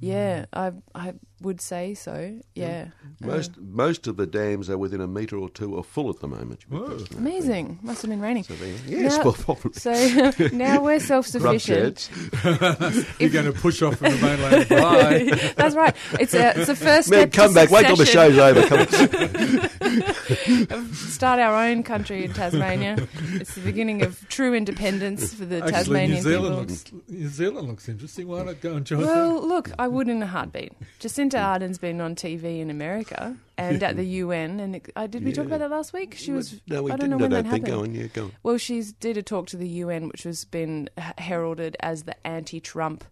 Yeah, 0.00 0.46
I 0.52 0.72
I 0.94 1.14
would 1.40 1.60
say 1.60 1.94
so. 1.94 2.38
Yeah. 2.54 2.88
most 3.20 3.58
most 3.58 4.06
of 4.06 4.16
the 4.16 4.26
dams 4.26 4.68
are 4.68 4.76
within 4.76 5.00
a 5.00 5.06
metre 5.06 5.36
or 5.38 5.48
two 5.48 5.76
are 5.78 5.82
full 5.82 6.10
at 6.10 6.20
the 6.20 6.28
moment. 6.28 6.64
Whoa. 6.68 6.98
Amazing. 7.16 7.78
Must 7.82 8.02
have 8.02 8.10
been 8.10 8.20
raining. 8.20 8.42
So 8.44 8.54
they, 8.54 8.74
yes, 8.86 9.16
Now- 9.16 9.24
well, 9.24 9.32
probably. 9.32 9.72
So 9.72 10.32
now 10.52 10.82
we're 10.82 11.00
self 11.00 11.26
sufficient. 11.36 12.10
Rough 12.44 13.20
You're 13.20 13.30
going 13.30 13.46
to 13.46 13.52
push 13.52 13.80
off 13.82 13.96
from 13.96 14.12
the 14.12 14.18
mainland. 14.18 14.68
Bye. 14.68 15.52
That's 15.56 15.74
right. 15.74 15.96
It's 16.20 16.34
a 16.34 16.58
it's 16.60 16.68
a 16.68 16.76
first 16.76 17.10
Man, 17.10 17.20
step. 17.30 17.32
come 17.32 17.48
to 17.50 17.54
back. 17.54 17.70
Wait 17.70 17.86
till 17.86 17.96
the 17.96 18.06
show's 18.06 18.36
over. 18.38 18.66
Come. 18.66 19.66
Um, 20.70 20.92
start 20.94 21.40
our 21.40 21.54
own 21.66 21.82
country 21.82 22.24
in 22.24 22.32
Tasmania. 22.32 22.96
It's 23.34 23.54
the 23.54 23.60
beginning 23.62 24.02
of 24.02 24.26
true 24.28 24.54
independence 24.54 25.34
for 25.34 25.44
the 25.44 25.56
Actually, 25.56 25.72
Tasmanian 25.72 26.10
New 26.12 26.22
Zealand 26.22 26.68
people. 26.68 26.98
looks 26.98 27.08
New 27.08 27.28
Zealand 27.28 27.68
looks 27.68 27.88
interesting. 27.88 28.28
Why 28.28 28.42
not 28.44 28.60
go 28.60 28.74
and 28.74 28.86
join 28.86 29.00
them? 29.00 29.08
Well, 29.08 29.46
look, 29.46 29.70
I 29.78 29.88
would 29.88 30.08
in 30.08 30.22
a 30.22 30.26
heartbeat. 30.26 30.72
Jacinda 31.30 31.44
Ardern's 31.44 31.78
been 31.78 32.00
on 32.00 32.14
TV 32.14 32.60
in 32.60 32.70
America 32.70 33.36
and 33.58 33.82
at 33.82 33.96
the 33.96 34.04
UN, 34.04 34.60
and 34.60 34.76
it, 34.76 34.90
uh, 34.96 35.06
did 35.06 35.24
we 35.24 35.32
talk 35.32 35.44
Yeah. 35.48 35.56
about 35.56 35.58
that 35.60 35.70
last 35.70 35.92
week? 35.92 36.14
She 36.16 36.32
was. 36.32 36.60
No, 36.66 36.82
we 36.82 36.90
I 36.90 36.96
don't 36.96 37.10
didn't. 37.10 37.10
know 37.10 37.16
when 37.24 37.32
I 37.32 37.36
that 37.36 37.42
don't 37.44 37.52
think. 37.52 37.66
happened. 37.66 37.94
Go 37.94 37.98
on, 38.00 38.02
yeah, 38.02 38.06
go 38.08 38.24
on. 38.24 38.32
Well, 38.42 38.58
she's 38.58 38.92
did 38.92 39.16
a 39.16 39.22
talk 39.22 39.46
to 39.48 39.56
the 39.56 39.68
UN, 39.68 40.08
which 40.08 40.22
has 40.24 40.44
been 40.44 40.88
h- 40.98 41.14
heralded 41.18 41.76
as 41.80 42.02
the 42.04 42.26
anti-Trump 42.26 43.04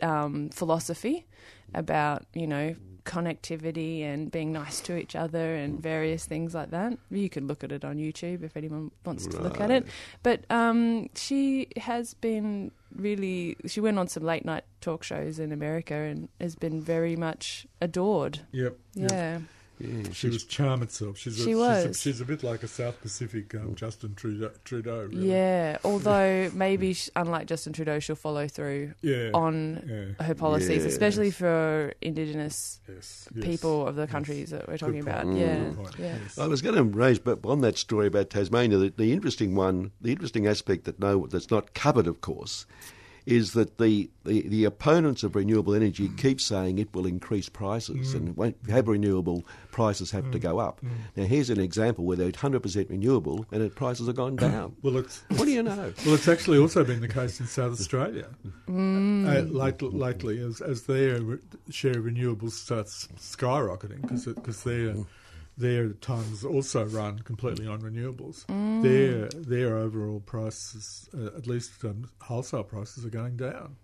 um, 0.00 0.48
philosophy 0.50 1.26
about 1.74 2.24
you 2.34 2.46
know 2.46 2.74
connectivity 3.08 4.02
and 4.02 4.30
being 4.30 4.52
nice 4.52 4.80
to 4.82 4.96
each 4.96 5.16
other 5.16 5.54
and 5.54 5.80
various 5.80 6.26
things 6.26 6.54
like 6.54 6.70
that. 6.70 6.96
You 7.10 7.30
could 7.30 7.44
look 7.44 7.64
at 7.64 7.72
it 7.72 7.84
on 7.84 7.96
YouTube 7.96 8.44
if 8.44 8.56
anyone 8.56 8.90
wants 9.04 9.26
to 9.28 9.40
look 9.40 9.60
at 9.60 9.70
it. 9.70 9.86
But 10.22 10.44
um, 10.50 11.08
she 11.14 11.68
has 11.78 12.14
been 12.14 12.70
really. 12.94 13.56
She 13.66 13.80
went 13.80 13.98
on 13.98 14.08
some 14.08 14.24
late 14.24 14.44
night 14.44 14.64
talk 14.82 15.02
shows 15.02 15.38
in 15.38 15.52
America 15.52 15.94
and 15.94 16.28
has 16.40 16.54
been 16.54 16.82
very 16.82 17.16
much 17.16 17.66
adored. 17.80 18.40
Yep. 18.52 18.76
yep. 18.94 19.42
Yeah. 19.80 19.88
Yeah, 19.88 20.12
She 20.12 20.28
was 20.28 20.44
charm 20.44 20.82
itself. 20.82 21.18
She's 21.18 21.34
a, 21.34 21.36
She 21.38 21.44
she's, 21.50 21.54
a, 21.54 21.58
was. 21.58 22.00
she's 22.00 22.20
a 22.20 22.24
bit 22.24 22.42
like 22.42 22.62
a 22.62 22.68
South 22.68 23.00
Pacific 23.00 23.54
um, 23.54 23.74
Justin 23.74 24.14
Trudeau. 24.14 24.50
Trudeau 24.64 25.04
really. 25.10 25.30
Yeah, 25.30 25.78
although 25.84 26.50
maybe 26.54 26.94
sh 26.94 27.10
unlike 27.16 27.46
Justin 27.46 27.72
Trudeau, 27.72 27.98
she'll 28.00 28.16
follow 28.16 28.48
through 28.48 28.94
Yeah. 29.02 29.30
on 29.34 29.82
yeah. 30.18 30.24
her 30.24 30.34
policies, 30.34 30.82
Yes. 30.84 30.92
especially 30.92 31.30
for 31.30 31.92
Indigenous 32.02 32.80
Yes. 32.88 33.28
yes. 33.34 33.44
people 33.44 33.86
of 33.86 33.96
the 33.96 34.06
countries 34.06 34.50
that 34.50 34.66
we're 34.68 34.78
talking 34.78 35.00
Good 35.00 35.08
about. 35.08 35.24
point. 35.24 35.38
Yeah, 35.38 35.56
Good 35.64 35.76
point. 35.76 35.94
Yes. 35.98 36.38
I 36.38 36.46
was 36.46 36.60
going 36.62 36.74
to 36.76 36.82
raise, 36.84 37.18
but 37.18 37.38
on 37.44 37.60
that 37.60 37.78
story 37.78 38.06
about 38.08 38.30
Tasmania, 38.30 38.78
the, 38.78 38.92
the 38.96 39.12
interesting 39.12 39.54
one, 39.54 39.92
the 40.00 40.10
interesting 40.12 40.46
aspect 40.46 40.84
that 40.84 40.98
no, 40.98 41.26
that's 41.26 41.50
not 41.50 41.74
covered, 41.74 42.06
of 42.06 42.20
course, 42.20 42.66
is 43.28 43.52
that 43.52 43.76
the, 43.76 44.08
the, 44.24 44.48
the 44.48 44.64
opponents 44.64 45.22
of 45.22 45.36
renewable 45.36 45.74
energy 45.74 46.06
hmm. 46.06 46.16
keep 46.16 46.40
saying 46.40 46.78
it 46.78 46.94
will 46.94 47.06
increase 47.06 47.50
prices, 47.50 48.12
hmm. 48.12 48.16
and 48.16 48.36
won't 48.36 48.56
have 48.70 48.88
renewable 48.88 49.44
prices 49.70 50.10
have 50.10 50.30
to 50.30 50.38
hmm. 50.38 50.42
go 50.42 50.58
up. 50.58 50.80
Now, 51.14 51.24
here's 51.24 51.50
an 51.50 51.60
example 51.60 52.06
where 52.06 52.16
they're 52.16 52.32
100% 52.32 52.88
renewable 52.88 53.44
and 53.52 53.62
the 53.62 53.68
prices 53.68 54.06
have 54.06 54.16
gone 54.16 54.36
down. 54.36 54.76
Well, 54.88 54.96
it's 54.98 55.22
what 55.28 55.44
do 55.44 55.50
you 55.50 55.62
know? 55.62 55.92
well, 56.06 56.14
it's 56.14 56.28
actually 56.28 56.58
also 56.58 56.82
been 56.82 57.00
the 57.00 57.08
case 57.08 57.40
in 57.40 57.46
South 57.46 57.72
Australia. 57.72 58.28
Uh, 58.68 59.40
late, 59.40 59.82
lately, 59.82 60.40
as 60.40 60.60
as 60.60 60.84
their 60.84 61.20
share 61.68 61.98
of 61.98 62.04
renewables 62.04 62.52
starts 62.52 63.08
skyrocketing 63.18 64.00
because 64.02 64.24
because 64.24 64.62
their 64.62 64.94
their 65.58 65.88
times 65.90 66.44
also 66.44 66.84
run 66.86 67.18
completely 67.18 67.66
on 67.66 67.82
renewables. 67.82 68.46
Their 68.82 69.28
their 69.28 69.76
overall 69.76 70.20
prices, 70.20 71.08
uh, 71.12 71.36
at 71.36 71.46
least 71.46 71.84
um, 71.84 72.08
wholesale 72.20 72.62
prices, 72.62 73.04
are 73.04 73.10
going 73.10 73.36
down 73.36 73.76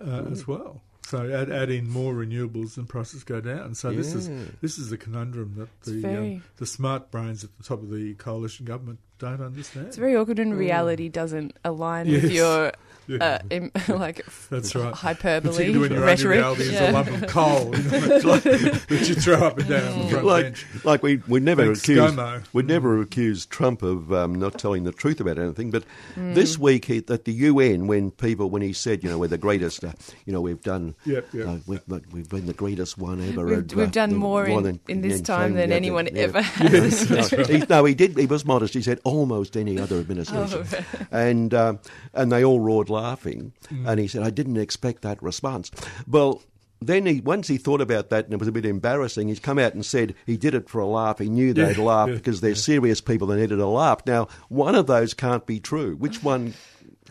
uh, 0.00 0.24
as 0.30 0.46
well. 0.46 0.80
So 1.06 1.18
add, 1.32 1.52
add 1.52 1.70
in 1.70 1.88
more 1.88 2.14
renewables 2.14 2.76
and 2.76 2.88
prices 2.88 3.22
go 3.22 3.40
down. 3.40 3.74
So 3.74 3.92
this 3.92 4.14
is 4.14 4.28
this 4.60 4.78
is 4.78 4.90
the 4.90 4.96
conundrum 4.96 5.54
that 5.56 5.82
the 5.82 6.18
um, 6.18 6.42
the 6.56 6.66
smart 6.66 7.10
brains 7.10 7.44
at 7.44 7.56
the 7.58 7.64
top 7.64 7.82
of 7.82 7.90
the 7.90 8.14
coalition 8.14 8.64
government 8.64 8.98
don't 9.18 9.40
understand. 9.40 9.88
It's 9.88 9.96
very 9.96 10.16
awkward 10.16 10.38
when 10.38 10.54
reality 10.54 11.08
doesn't 11.08 11.56
align 11.64 12.10
with 12.10 12.30
your 12.30 12.72
Yeah. 13.08 13.16
uh, 13.24 13.38
im- 13.50 13.70
like 13.88 14.24
That's 14.50 14.74
right. 14.74 14.92
hyperbole 14.94 15.52
Particularly 15.52 15.78
when 15.78 15.90
your 15.92 16.00
only 16.00 16.06
rhetoric. 16.12 16.36
reality 16.38 16.62
is 16.62 16.72
Yeah. 16.72 16.90
a 16.90 16.92
lump 16.92 17.08
of 17.08 17.26
coal 17.28 17.64
you 17.66 17.70
know, 17.70 17.78
that 18.38 19.04
you 19.08 19.14
throw 19.14 19.38
up 19.38 19.58
and 19.58 19.68
down 19.68 19.98
the 20.02 20.08
front 20.10 20.26
like, 20.26 20.44
bench. 20.44 20.66
like 20.84 21.02
we 21.02 21.16
we 21.28 21.40
never 21.40 21.64
Thanks, 21.66 21.82
accused 21.84 22.14
ScoMo. 22.16 22.42
we 22.52 22.62
never 22.62 23.00
accused 23.00 23.50
Trump 23.50 23.82
of 23.82 24.12
um, 24.12 24.34
not 24.34 24.58
telling 24.58 24.84
the 24.84 24.92
truth 24.92 25.20
about 25.20 25.38
anything. 25.38 25.70
But 25.70 25.84
this 26.16 26.58
week 26.58 26.86
he, 26.86 26.98
at 27.08 27.24
the 27.24 27.32
UN, 27.32 27.86
when 27.86 28.10
people 28.10 28.50
when 28.50 28.62
he 28.62 28.72
said, 28.72 29.04
you 29.04 29.10
know, 29.10 29.18
we're 29.18 29.28
the 29.28 29.38
greatest, 29.38 29.84
uh, 29.84 29.92
you 30.24 30.32
know, 30.32 30.40
we've 30.40 30.62
done, 30.62 30.94
Yep, 31.04 31.26
yep. 31.32 31.46
uh, 31.46 31.56
we've, 31.66 31.82
we've 32.12 32.28
been 32.28 32.46
the 32.46 32.52
greatest 32.54 32.98
one 32.98 33.20
ever. 33.20 33.44
We've, 33.46 33.58
and, 33.58 33.72
uh, 33.72 33.76
we've 33.76 33.92
done 33.92 34.14
more, 34.14 34.46
in, 34.46 34.62
than- 34.62 34.80
in 34.88 35.00
this 35.00 35.16
than 35.16 35.24
time 35.24 35.54
than 35.54 35.70
the 35.70 35.76
anyone 35.76 36.06
other- 36.08 36.16
yeah. 36.16 36.22
ever 36.24 36.42
has. 36.42 37.10
no, 37.32 37.44
he, 37.44 37.58
no, 37.68 37.84
he 37.84 37.94
did. 37.94 38.16
He 38.18 38.26
was 38.26 38.44
modest. 38.44 38.74
He 38.74 38.82
said 38.82 39.00
almost 39.04 39.56
any 39.56 39.78
other 39.78 39.98
administration, 40.00 40.66
Oh, 40.66 41.04
and 41.10 41.52
um, 41.54 41.78
and 42.14 42.30
they 42.32 42.44
all 42.44 42.60
roared 42.60 42.88
laughing. 42.96 43.52
Mm. 43.72 43.88
And 43.88 44.00
he 44.00 44.08
said, 44.08 44.22
"I 44.22 44.30
didn't 44.30 44.56
expect 44.56 45.02
that 45.02 45.22
response." 45.22 45.70
Well, 46.06 46.42
then 46.80 47.06
he 47.06 47.20
once 47.20 47.48
he 47.48 47.56
thought 47.56 47.80
about 47.80 48.10
that 48.10 48.26
and 48.26 48.34
it 48.34 48.38
was 48.38 48.48
a 48.48 48.52
bit 48.52 48.66
embarrassing. 48.66 49.28
He's 49.28 49.40
come 49.40 49.58
out 49.58 49.74
and 49.74 49.84
said 49.84 50.14
he 50.26 50.36
did 50.36 50.54
it 50.54 50.68
for 50.68 50.80
a 50.80 50.86
laugh. 50.86 51.18
He 51.18 51.28
knew 51.28 51.52
they'd 51.52 51.76
Yeah, 51.76 51.82
laugh 51.82 52.08
yeah, 52.08 52.16
because 52.16 52.40
they're 52.40 52.54
serious 52.54 53.00
people 53.00 53.26
that 53.28 53.36
needed 53.36 53.60
a 53.60 53.66
laugh. 53.66 54.00
Now, 54.06 54.28
one 54.48 54.74
of 54.74 54.86
those 54.86 55.14
can't 55.14 55.46
be 55.46 55.60
true. 55.60 55.96
Which 55.96 56.22
one? 56.22 56.54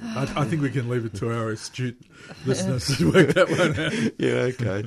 I, 0.04 0.24
I 0.36 0.46
think 0.46 0.62
we 0.62 0.70
can 0.70 0.90
leave 0.90 1.06
it 1.06 1.14
to 1.16 1.32
our 1.32 1.50
astute 1.52 1.98
listeners 2.46 2.86
to 2.98 3.12
work 3.12 3.34
that 3.34 3.50
one 3.50 3.80
out. 3.80 3.94
Yeah, 4.20 4.52
okay. 4.54 4.84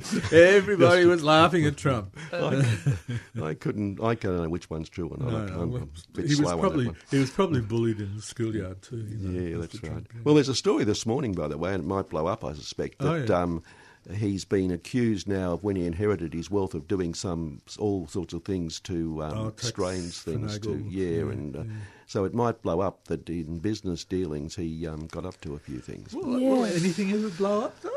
Everybody 0.57 1.07
was 1.07 1.23
laughing 1.25 1.65
at 1.67 1.77
Trump. 1.77 2.17
I 2.33 3.55
couldn't. 3.55 4.03
I 4.03 4.15
can't 4.15 4.37
know 4.37 4.49
which 4.49 4.69
one's 4.71 4.89
true 4.89 5.09
or 5.09 5.17
not. 5.19 5.31
No, 5.31 5.37
I'm, 5.39 5.47
no, 5.47 5.61
I'm 5.63 5.73
well, 5.73 5.83
a 5.83 5.87
bit 6.17 6.25
he 6.27 6.31
was 6.31 6.39
slow 6.39 6.51
on 6.51 6.57
that 6.57 6.61
probably 6.61 6.87
one. 6.87 6.97
he 7.11 7.19
was 7.19 7.31
probably 7.31 7.61
bullied 7.61 8.01
in 8.01 8.17
the 8.17 8.23
schoolyard 8.23 8.83
too. 8.83 8.97
You 8.99 9.17
know, 9.29 9.41
Yeah, 9.41 9.57
that's 9.59 9.75
right. 9.83 9.91
Trump, 9.93 10.09
yeah. 10.15 10.21
Well, 10.25 10.35
there's 10.35 10.49
a 10.49 10.55
story 10.55 10.85
this 10.85 11.07
morning, 11.07 11.33
by 11.33 11.49
the 11.49 11.59
way, 11.59 11.73
and 11.75 11.85
it 11.85 11.87
might 11.87 12.09
blow 12.09 12.27
up, 12.27 12.45
I 12.45 12.53
suspect, 12.53 12.99
that 12.99 13.09
Oh, 13.09 13.15
yeah. 13.17 13.43
um, 13.43 13.63
he's 14.15 14.45
been 14.45 14.71
accused 14.71 15.29
now 15.29 15.53
of 15.55 15.63
when 15.65 15.77
he 15.77 15.85
inherited 15.87 16.33
his 16.33 16.51
wealth 16.51 16.75
of 16.75 16.89
doing 16.89 17.15
some 17.15 17.61
all 17.79 18.07
sorts 18.07 18.33
of 18.33 18.45
things 18.45 18.81
to 18.81 19.23
um, 19.23 19.39
Oh, 19.39 19.53
strange 19.57 20.15
things 20.19 20.59
to 20.61 20.69
finagle. 20.69 20.87
yeah, 20.91 21.07
Yeah, 21.09 21.21
and 21.33 21.57
uh, 21.57 21.63
yeah. 21.65 21.71
so 22.07 22.25
it 22.25 22.35
might 22.35 22.63
blow 22.63 22.81
up 22.81 23.05
that 23.09 23.29
in 23.29 23.59
business 23.59 24.05
dealings 24.05 24.57
he 24.57 24.87
um, 24.87 25.07
got 25.09 25.27
up 25.27 25.41
to 25.43 25.55
a 25.55 25.59
few 25.59 25.79
things. 25.81 26.15
Well, 26.15 26.39
Yeah. 26.39 26.49
will 26.49 26.65
anything 26.65 27.13
ever 27.13 27.29
blow 27.31 27.63
up 27.63 27.81
though? 27.83 27.91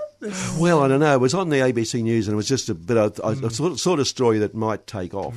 Well, 0.59 0.83
I 0.83 0.87
don't 0.87 0.99
know. 0.99 1.15
It 1.15 1.19
was 1.19 1.33
on 1.33 1.49
the 1.49 1.55
ABC 1.57 2.03
News, 2.03 2.27
and 2.27 2.33
it 2.33 2.37
was 2.37 2.47
just 2.47 2.69
a 2.69 2.75
bit 2.75 2.95
of 2.95 3.17
a, 3.19 3.33
Mm. 3.35 3.43
a 3.43 3.49
sort, 3.49 3.71
of, 3.71 3.79
sort 3.79 3.99
of 3.99 4.07
story 4.07 4.37
that 4.37 4.53
might 4.53 4.85
take 4.85 5.15
off 5.15 5.33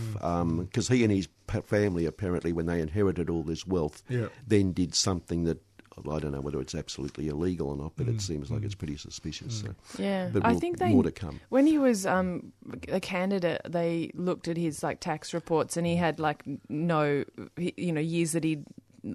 because 0.58 0.88
he 0.88 1.02
and 1.04 1.10
his 1.10 1.26
family 1.66 2.04
apparently, 2.04 2.52
when 2.52 2.66
they 2.66 2.82
inherited 2.82 3.30
all 3.30 3.42
this 3.42 3.66
wealth, 3.66 4.02
Yeah. 4.10 4.26
then 4.46 4.72
did 4.72 4.94
something 4.94 5.44
that 5.44 5.62
I 5.98 6.18
don't 6.18 6.32
know 6.32 6.40
whether 6.40 6.60
it's 6.60 6.74
absolutely 6.74 7.28
illegal 7.28 7.68
or 7.70 7.76
not, 7.76 7.92
but 7.96 8.06
Mm. 8.06 8.14
it 8.16 8.20
seems 8.20 8.50
like 8.50 8.62
it's 8.62 8.74
pretty 8.74 8.96
suspicious. 8.96 9.60
So. 9.60 9.74
Yeah, 10.02 10.30
But 10.32 10.44
I 10.44 10.52
more- 10.52 10.60
think 10.60 10.78
they 10.78 10.90
more 10.92 11.02
to 11.04 11.12
come. 11.12 11.40
when 11.50 11.66
he 11.66 11.78
was 11.78 12.04
um, 12.06 12.52
a 12.88 13.00
candidate, 13.00 13.60
they 13.68 14.10
looked 14.14 14.48
at 14.48 14.56
his 14.56 14.82
like 14.82 15.00
tax 15.00 15.32
reports, 15.32 15.76
and 15.76 15.86
he 15.86 15.96
had 15.96 16.18
like 16.18 16.42
no, 16.68 17.24
you 17.56 17.92
know, 17.92 18.00
years 18.00 18.32
that 18.32 18.44
he'd 18.44 18.64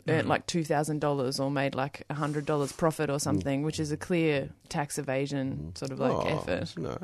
earned 0.07 0.29
like 0.29 0.45
two 0.45 0.63
thousand 0.63 0.99
dollars 1.01 1.39
or 1.39 1.49
made 1.49 1.73
like 1.73 2.03
hundred 2.11 2.45
dollars 2.45 2.71
profit 2.71 3.09
or 3.09 3.19
something, 3.19 3.63
which 3.63 3.79
is 3.79 3.91
a 3.91 3.97
clear 3.97 4.47
tax 4.69 4.99
evasion 4.99 5.71
sort 5.75 5.89
of 5.91 5.99
like 5.99 6.11
Oh, 6.11 6.21
effort. 6.27 6.75
No. 6.77 6.95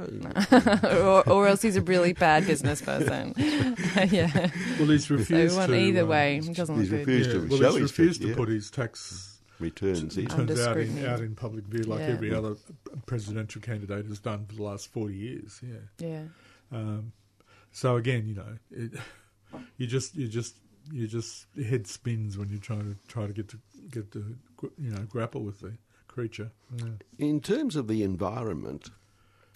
or, 1.25 1.27
or 1.29 1.47
else 1.47 1.63
he's 1.63 1.75
a 1.77 1.81
really 1.81 2.13
bad 2.13 2.45
business 2.45 2.81
person. 2.83 3.33
yeah, 4.09 4.49
well, 4.79 4.87
he's 4.89 5.09
refused 5.09 5.55
we 5.55 5.59
want 5.59 5.71
to. 5.71 5.77
either 5.79 6.01
um, 6.03 6.09
way. 6.09 6.37
It 6.37 6.53
doesn't 6.55 6.77
he's 6.79 6.91
look 6.91 7.05
good. 7.05 7.07
refused 7.07 7.29
yeah, 7.29 7.33
to 7.41 7.47
well, 7.47 7.57
show 7.59 7.71
he's 7.71 7.81
his 7.81 7.91
refused 7.97 8.21
yeah, 8.21 8.29
to 8.29 8.35
put 8.35 8.49
his 8.49 8.69
tax 8.69 9.34
returns 9.59 10.17
in. 10.17 10.29
Under 10.31 10.53
returns 10.53 10.67
out 10.67 10.77
in, 10.77 11.05
out 11.05 11.19
in 11.21 11.35
public 11.35 11.65
view 11.65 11.83
like 11.83 11.99
Yeah. 11.99 12.07
every 12.07 12.33
other 12.33 12.55
presidential 13.05 13.61
candidate 13.61 14.05
has 14.07 14.19
done 14.19 14.45
for 14.47 14.55
the 14.55 14.63
last 14.63 14.87
forty 14.91 15.15
years. 15.15 15.61
Yeah. 15.63 16.07
Yeah, 16.07 16.23
Um, 16.71 17.11
so 17.71 17.95
again, 17.97 18.27
you 18.27 18.35
know, 18.35 18.57
it, 18.71 18.91
you 19.77 19.87
just 19.87 20.15
you 20.15 20.27
just 20.27 20.55
you 20.91 21.07
just 21.07 21.45
your 21.55 21.65
head 21.67 21.87
spins 21.87 22.37
when 22.37 22.49
you 22.49 22.57
try 22.59 22.77
to 22.77 22.95
try 23.07 23.27
to 23.27 23.33
get 23.33 23.47
to 23.49 23.59
get 23.89 24.11
to 24.11 24.35
you 24.77 24.91
know 24.91 25.03
grapple 25.09 25.41
with 25.41 25.59
the 25.61 25.73
creature. 26.07 26.51
Yeah. 26.77 26.85
In 27.17 27.41
terms 27.41 27.75
of 27.75 27.87
the 27.87 28.03
environment, 28.03 28.89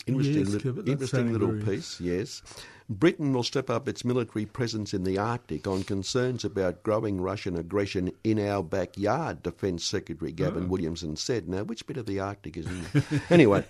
interesting, 0.08 0.46
Yes, 0.48 0.66
li- 0.66 0.92
interesting 0.92 1.32
little 1.32 1.52
very- 1.52 1.78
piece. 1.78 2.00
Yes, 2.02 2.42
Britain 2.90 3.32
will 3.34 3.44
step 3.44 3.70
up 3.70 3.88
its 3.88 4.04
military 4.04 4.48
presence 4.48 4.96
in 4.96 5.04
the 5.04 5.16
Arctic 5.16 5.68
on 5.68 5.84
concerns 5.84 6.44
about 6.44 6.82
growing 6.82 7.22
Russian 7.22 7.56
aggression 7.56 8.12
in 8.24 8.40
our 8.40 8.64
backyard. 8.64 9.44
Defence 9.44 9.86
Secretary 9.86 10.32
Gavin 10.32 10.64
Oh. 10.64 10.68
Williamson 10.68 11.16
said. 11.16 11.48
Now, 11.48 11.64
which 11.64 11.86
bit 11.86 11.98
of 11.98 12.08
the 12.08 12.20
Arctic 12.20 12.58
is 12.58 12.66
in? 12.66 12.86
there? 12.92 13.22
anyway, 13.30 13.64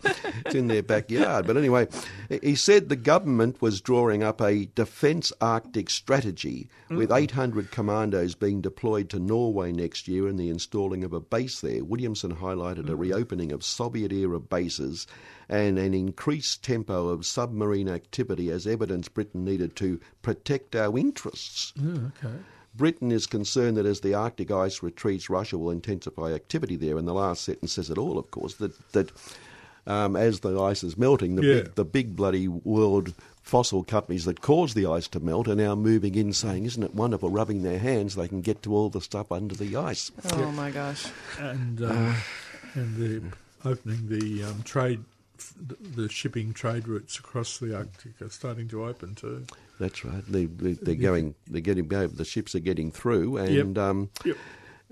it's 0.45 0.55
in 0.55 0.67
their 0.67 0.81
backyard. 0.81 1.45
But 1.45 1.57
anyway, 1.57 1.89
he 2.41 2.55
said 2.55 2.87
the 2.87 2.95
government 2.95 3.61
was 3.61 3.81
drawing 3.81 4.23
up 4.23 4.41
a 4.41 4.67
defence 4.67 5.33
Arctic 5.41 5.89
strategy 5.89 6.69
with 6.89 7.09
mm. 7.09 7.17
800 7.17 7.71
commandos 7.71 8.35
being 8.35 8.61
deployed 8.61 9.09
to 9.09 9.19
Norway 9.19 9.73
next 9.73 10.07
year 10.07 10.29
and 10.29 10.39
the 10.39 10.49
installing 10.49 11.03
of 11.03 11.11
a 11.11 11.19
base 11.19 11.59
there. 11.59 11.83
Williamson 11.83 12.37
highlighted 12.37 12.79
a 12.79 12.91
mm-hmm. 12.91 12.97
reopening 12.99 13.51
of 13.51 13.65
Soviet 13.65 14.13
era 14.13 14.39
bases 14.39 15.07
and 15.49 15.79
an 15.79 15.95
increased 15.95 16.63
tempo 16.63 17.07
of 17.07 17.25
submarine 17.25 17.89
activity 17.89 18.51
as 18.51 18.67
evidence 18.67 19.08
Britain 19.13 19.43
needed 19.45 19.75
to 19.77 19.99
protect 20.21 20.75
our 20.75 20.97
interests. 20.97 21.73
okay. 21.79 22.33
Britain 22.75 23.11
is 23.11 23.25
concerned 23.25 23.77
that 23.77 23.85
as 23.85 24.01
the 24.01 24.13
Arctic 24.13 24.51
ice 24.51 24.83
retreats, 24.83 25.29
Russia 25.29 25.57
will 25.57 25.71
intensify 25.71 26.31
activity 26.33 26.75
there. 26.75 26.97
And 26.97 27.07
the 27.07 27.13
last 27.13 27.43
sentence 27.43 27.73
says 27.73 27.89
it 27.89 27.97
all, 27.97 28.17
of 28.17 28.29
course, 28.31 28.53
that, 28.55 28.91
that 28.91 29.11
um, 29.87 30.15
as 30.15 30.41
the 30.41 30.61
ice 30.61 30.83
is 30.83 30.97
melting, 30.97 31.35
the, 31.35 31.43
Yeah. 31.45 31.53
big, 31.63 31.75
the 31.75 31.85
big 31.85 32.15
bloody 32.15 32.47
world 32.47 33.13
fossil 33.41 33.83
companies 33.83 34.25
that 34.25 34.41
caused 34.41 34.75
the 34.75 34.85
ice 34.85 35.07
to 35.07 35.19
melt 35.19 35.47
are 35.47 35.55
now 35.55 35.73
moving 35.73 36.13
in 36.13 36.31
saying, 36.31 36.65
isn't 36.65 36.83
it 36.83 36.93
wonderful, 36.93 37.31
rubbing 37.31 37.63
their 37.63 37.79
hands, 37.79 38.15
they 38.15 38.27
can 38.27 38.41
get 38.41 38.61
to 38.63 38.75
all 38.75 38.89
the 38.89 39.01
stuff 39.01 39.31
under 39.31 39.55
the 39.55 39.75
ice. 39.75 40.11
oh 40.33 40.51
my 40.51 40.69
gosh. 40.69 41.07
And 41.39 41.81
um, 41.81 42.15
and 42.75 42.95
the 42.97 43.23
opening 43.67 44.07
the 44.07 44.43
um, 44.43 44.61
trade, 44.63 45.03
the 45.57 46.09
shipping 46.09 46.53
trade 46.53 46.87
routes 46.87 47.17
across 47.19 47.57
the 47.57 47.75
Arctic 47.75 48.21
are 48.21 48.29
starting 48.29 48.67
to 48.69 48.85
open 48.85 49.15
too. 49.15 49.45
That's 49.79 50.03
right. 50.03 50.23
They, 50.27 50.45
they, 50.45 50.73
they're 50.73 50.95
going. 50.95 51.35
They're 51.47 51.61
getting. 51.61 51.87
The 51.87 52.25
ships 52.25 52.55
are 52.55 52.59
getting 52.59 52.91
through, 52.91 53.37
and 53.37 53.77
um, 53.77 54.09
Yep. 54.25 54.37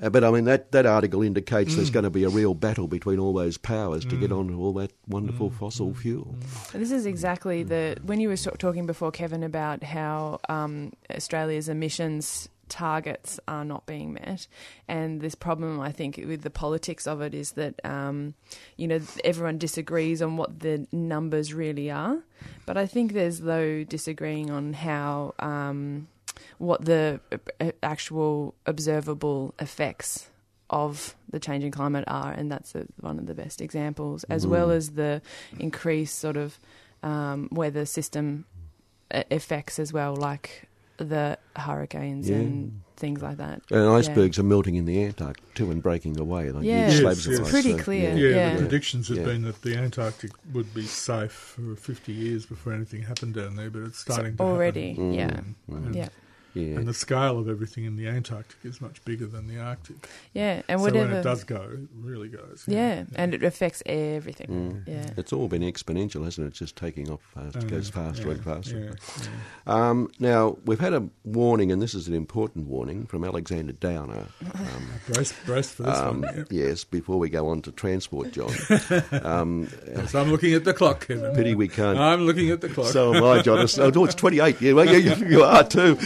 uh, 0.01 0.09
but 0.09 0.23
I 0.23 0.31
mean 0.31 0.45
that, 0.45 0.71
that 0.71 0.85
article 0.85 1.21
indicates 1.23 1.75
there's 1.75 1.89
going 1.89 2.03
to 2.03 2.09
be 2.09 2.23
a 2.23 2.29
real 2.29 2.53
battle 2.53 2.87
between 2.87 3.19
all 3.19 3.33
those 3.33 3.57
powers 3.57 4.05
to 4.05 4.15
get 4.15 4.31
onto 4.31 4.59
all 4.59 4.73
that 4.73 4.91
wonderful 5.07 5.49
fossil 5.49 5.93
fuel. 5.93 6.35
This 6.73 6.91
is 6.91 7.05
exactly 7.05 7.63
the 7.63 7.97
when 8.03 8.19
you 8.19 8.29
were 8.29 8.37
talking 8.37 8.85
before, 8.85 9.11
Kevin, 9.11 9.43
about 9.43 9.83
how 9.83 10.39
um, 10.47 10.93
Australia's 11.09 11.67
emissions 11.67 12.47
targets 12.69 13.39
are 13.47 13.65
not 13.65 13.85
being 13.85 14.13
met, 14.13 14.47
and 14.87 15.21
this 15.21 15.35
problem, 15.35 15.79
I 15.79 15.91
think, 15.91 16.17
with 16.17 16.41
the 16.41 16.49
politics 16.49 17.07
of 17.07 17.21
it 17.21 17.33
is 17.33 17.51
that 17.53 17.83
um, 17.85 18.33
you 18.75 18.87
know 18.87 18.99
everyone 19.23 19.57
disagrees 19.57 20.21
on 20.21 20.37
what 20.37 20.59
the 20.59 20.87
numbers 20.91 21.53
really 21.53 21.89
are, 21.91 22.19
but 22.65 22.77
I 22.77 22.85
think 22.85 23.13
there's 23.13 23.39
though 23.39 23.83
disagreeing 23.83 24.51
on 24.51 24.73
how 24.73 25.33
um, 25.39 26.07
what 26.57 26.85
the 26.85 27.19
uh, 27.59 27.71
actual 27.83 28.55
observable 28.65 29.53
effects 29.59 30.29
of 30.69 31.15
the 31.29 31.39
changing 31.39 31.71
climate 31.71 32.03
are, 32.07 32.31
and 32.31 32.51
that's 32.51 32.75
a, 32.75 32.85
one 32.99 33.19
of 33.19 33.25
the 33.25 33.33
best 33.33 33.61
examples, 33.61 34.23
as 34.25 34.45
well 34.45 34.69
as 34.71 34.91
the 34.91 35.21
increased 35.59 36.19
sort 36.19 36.35
of 36.37 36.59
um, 37.03 37.47
weather 37.51 37.85
system 37.85 38.45
e- 39.13 39.23
effects 39.31 39.79
as 39.79 39.93
well, 39.93 40.15
like 40.15 40.67
the 40.97 41.37
hurricanes 41.55 42.29
Yeah. 42.29 42.37
and 42.37 42.81
things 42.95 43.21
like 43.21 43.37
that. 43.37 43.61
And 43.69 43.87
icebergs 43.89 44.39
are 44.39 44.43
melting 44.43 44.75
in 44.75 44.85
the 44.85 45.03
Antarctic 45.03 45.53
too 45.53 45.69
and 45.71 45.81
breaking 45.83 46.19
away. 46.19 46.51
Like 46.51 46.63
Yeah. 46.63 46.89
huge 46.89 47.03
Yes, 47.03 47.27
yes. 47.27 47.39
ice, 47.41 47.49
Pretty 47.51 47.71
so, 47.73 47.77
clear, 47.79 48.15
Yeah, 48.17 48.29
Yeah. 48.35 48.53
the 48.55 48.61
predictions 48.61 49.07
had 49.09 49.17
Yeah. 49.17 49.23
been 49.25 49.43
that 49.43 49.61
the 49.61 49.75
Antarctic 49.77 50.31
would 50.53 50.73
be 50.73 50.83
safe 50.85 51.31
for 51.31 51.75
50 51.75 52.11
years 52.11 52.45
before 52.47 52.73
anything 52.73 53.03
happened 53.03 53.35
down 53.35 53.55
there, 53.55 53.69
but 53.69 53.83
it's 53.83 53.99
starting 53.99 54.35
to 54.37 54.43
already, 54.43 54.89
happen. 54.91 55.13
yeah, 55.13 55.39
And, 55.67 55.95
yeah, 55.95 56.09
Yeah. 56.57 56.77
and 56.79 56.87
the 56.87 56.93
scale 56.93 57.37
of 57.39 57.47
everything 57.49 57.85
in 57.85 57.95
the 57.95 58.07
Antarctic 58.07 58.57
is 58.63 58.81
much 58.81 59.03
bigger 59.05 59.27
than 59.27 59.47
the 59.47 59.59
Arctic. 59.59 59.95
yeah, 60.33 60.61
and 60.67 60.79
so 60.79 60.85
whatever. 60.85 61.07
when 61.09 61.17
it 61.17 61.23
does 61.23 61.43
go, 61.43 61.61
it 61.73 61.79
really 61.99 62.29
goes. 62.29 62.63
yeah, 62.67 63.03
and 63.15 63.33
it 63.33 63.43
affects 63.43 63.83
everything. 63.85 64.47
Mm. 64.85 64.87
Yeah. 64.87 65.09
It's 65.17 65.31
all 65.33 65.47
been 65.47 65.61
exponential, 65.61 66.23
hasn't 66.23 66.45
it? 66.45 66.49
It's 66.49 66.59
just 66.59 66.75
taking 66.75 67.09
off 67.11 67.21
fast. 67.33 67.55
It 67.57 67.63
Uh, 67.65 67.67
goes 67.67 67.89
faster 67.89 68.27
yeah, 68.27 68.31
and 68.33 68.43
faster. 68.43 68.79
yeah, 68.79 68.93
yeah. 69.23 69.89
Um, 69.89 70.09
now, 70.19 70.57
we've 70.65 70.79
had 70.79 70.93
a 70.93 71.07
warning, 71.23 71.71
and 71.71 71.81
this 71.81 71.93
is 71.93 72.07
an 72.07 72.13
important 72.13 72.67
warning 72.67 73.05
from 73.05 73.23
Alexander 73.23 73.73
Downer. 73.73 74.27
Um, 74.53 74.87
Brace, 75.13 75.33
brace 75.45 75.69
for 75.71 75.83
this 75.83 75.97
um, 75.97 76.21
one. 76.21 76.45
Yeah. 76.51 76.65
yes, 76.67 76.83
before 76.83 77.17
we 77.19 77.29
go 77.29 77.49
on 77.49 77.61
to 77.63 77.71
transport, 77.71 78.31
John. 78.31 78.51
um, 79.23 79.67
Yes, 79.87 80.15
I'm 80.15 80.31
looking 80.31 80.53
at 80.53 80.63
the 80.63 80.73
clock, 80.73 81.07
Kevin. 81.07 81.35
pity 81.35 81.55
we 81.55 81.67
can't. 81.67 81.97
I'm 81.97 82.21
looking 82.25 82.49
at 82.51 82.61
the 82.61 82.69
clock. 82.69 82.87
So 82.87 83.13
am 83.13 83.23
I, 83.23 83.41
John. 83.41 83.59
It's, 83.59 83.77
oh, 83.79 84.05
it's 84.05 84.15
28. 84.15 84.61
Yeah, 84.61 84.73
well, 84.73 84.85
yeah, 84.85 85.13
you, 85.15 85.27
you 85.27 85.43
are 85.43 85.63
too. 85.63 85.97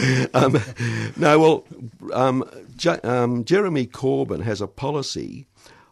Um, 0.42 0.58
no, 1.16 1.38
well, 1.38 1.64
um, 2.12 2.44
J- 2.76 3.00
um, 3.02 3.44
Jeremy 3.44 3.86
Corbyn 3.86 4.42
has 4.42 4.60
a 4.60 4.66
policy 4.66 5.46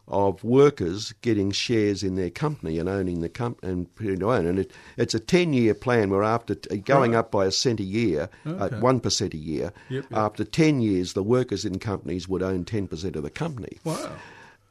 of 0.09 0.43
workers 0.43 1.13
getting 1.23 1.53
shares 1.53 2.03
in 2.03 2.17
their 2.17 2.31
company 2.31 2.79
and 2.81 2.89
owning 2.89 3.21
the 3.21 3.29
company 3.29 3.73
and 3.73 3.95
putting 3.95 4.19
to 4.19 4.33
own. 4.33 4.45
And 4.45 4.59
it, 4.59 4.73
it's 4.97 5.15
a 5.15 5.21
10 5.21 5.53
year 5.53 5.73
plan 5.73 6.11
where 6.11 6.25
after 6.25 6.57
t- 6.57 6.79
going 6.79 7.13
Right. 7.13 7.19
up 7.19 7.31
by 7.31 7.47
a 7.47 7.53
cent 7.53 7.79
a 7.79 7.85
year, 7.85 8.29
uh, 8.45 8.71
1% 8.71 9.35
a 9.35 9.37
year, 9.37 9.73
Yep, 9.89 10.07
yep. 10.11 10.19
after 10.19 10.43
10 10.43 10.81
years, 10.81 11.13
the 11.13 11.23
workers 11.23 11.65
in 11.65 11.79
companies 11.79 12.29
would 12.29 12.43
own 12.43 12.65
10% 12.65 13.15
of 13.15 13.23
the 13.23 13.31
company. 13.31 13.79
wow. 13.85 14.11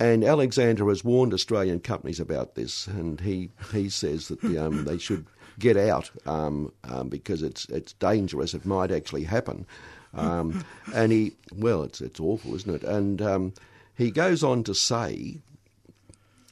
And 0.01 0.23
Alexander 0.23 0.87
has 0.87 1.03
warned 1.03 1.33
Australian 1.33 1.81
companies 1.81 2.21
about 2.21 2.55
this, 2.55 2.87
and 2.87 3.19
he, 3.19 3.49
he 3.73 3.89
says 3.89 4.29
that 4.29 4.39
the, 4.41 4.57
um, 4.57 4.85
they 4.85 4.97
should 4.97 5.25
get 5.59 5.77
out 5.77 6.09
um, 6.25 6.71
um, 6.85 7.09
because 7.09 7.43
it's 7.43 7.65
it's 7.65 7.93
dangerous. 7.93 8.53
It 8.53 8.65
might 8.65 8.91
actually 8.91 9.23
happen. 9.23 9.65
Um, 10.13 10.63
and 10.95 11.11
he, 11.11 11.33
well, 11.55 11.83
it's 11.83 12.01
it's 12.01 12.19
awful, 12.19 12.55
isn't 12.55 12.73
it? 12.73 12.83
And 12.83 13.21
um, 13.21 13.53
he 13.95 14.11
goes 14.11 14.43
on 14.43 14.63
to 14.63 14.73
say 14.73 15.37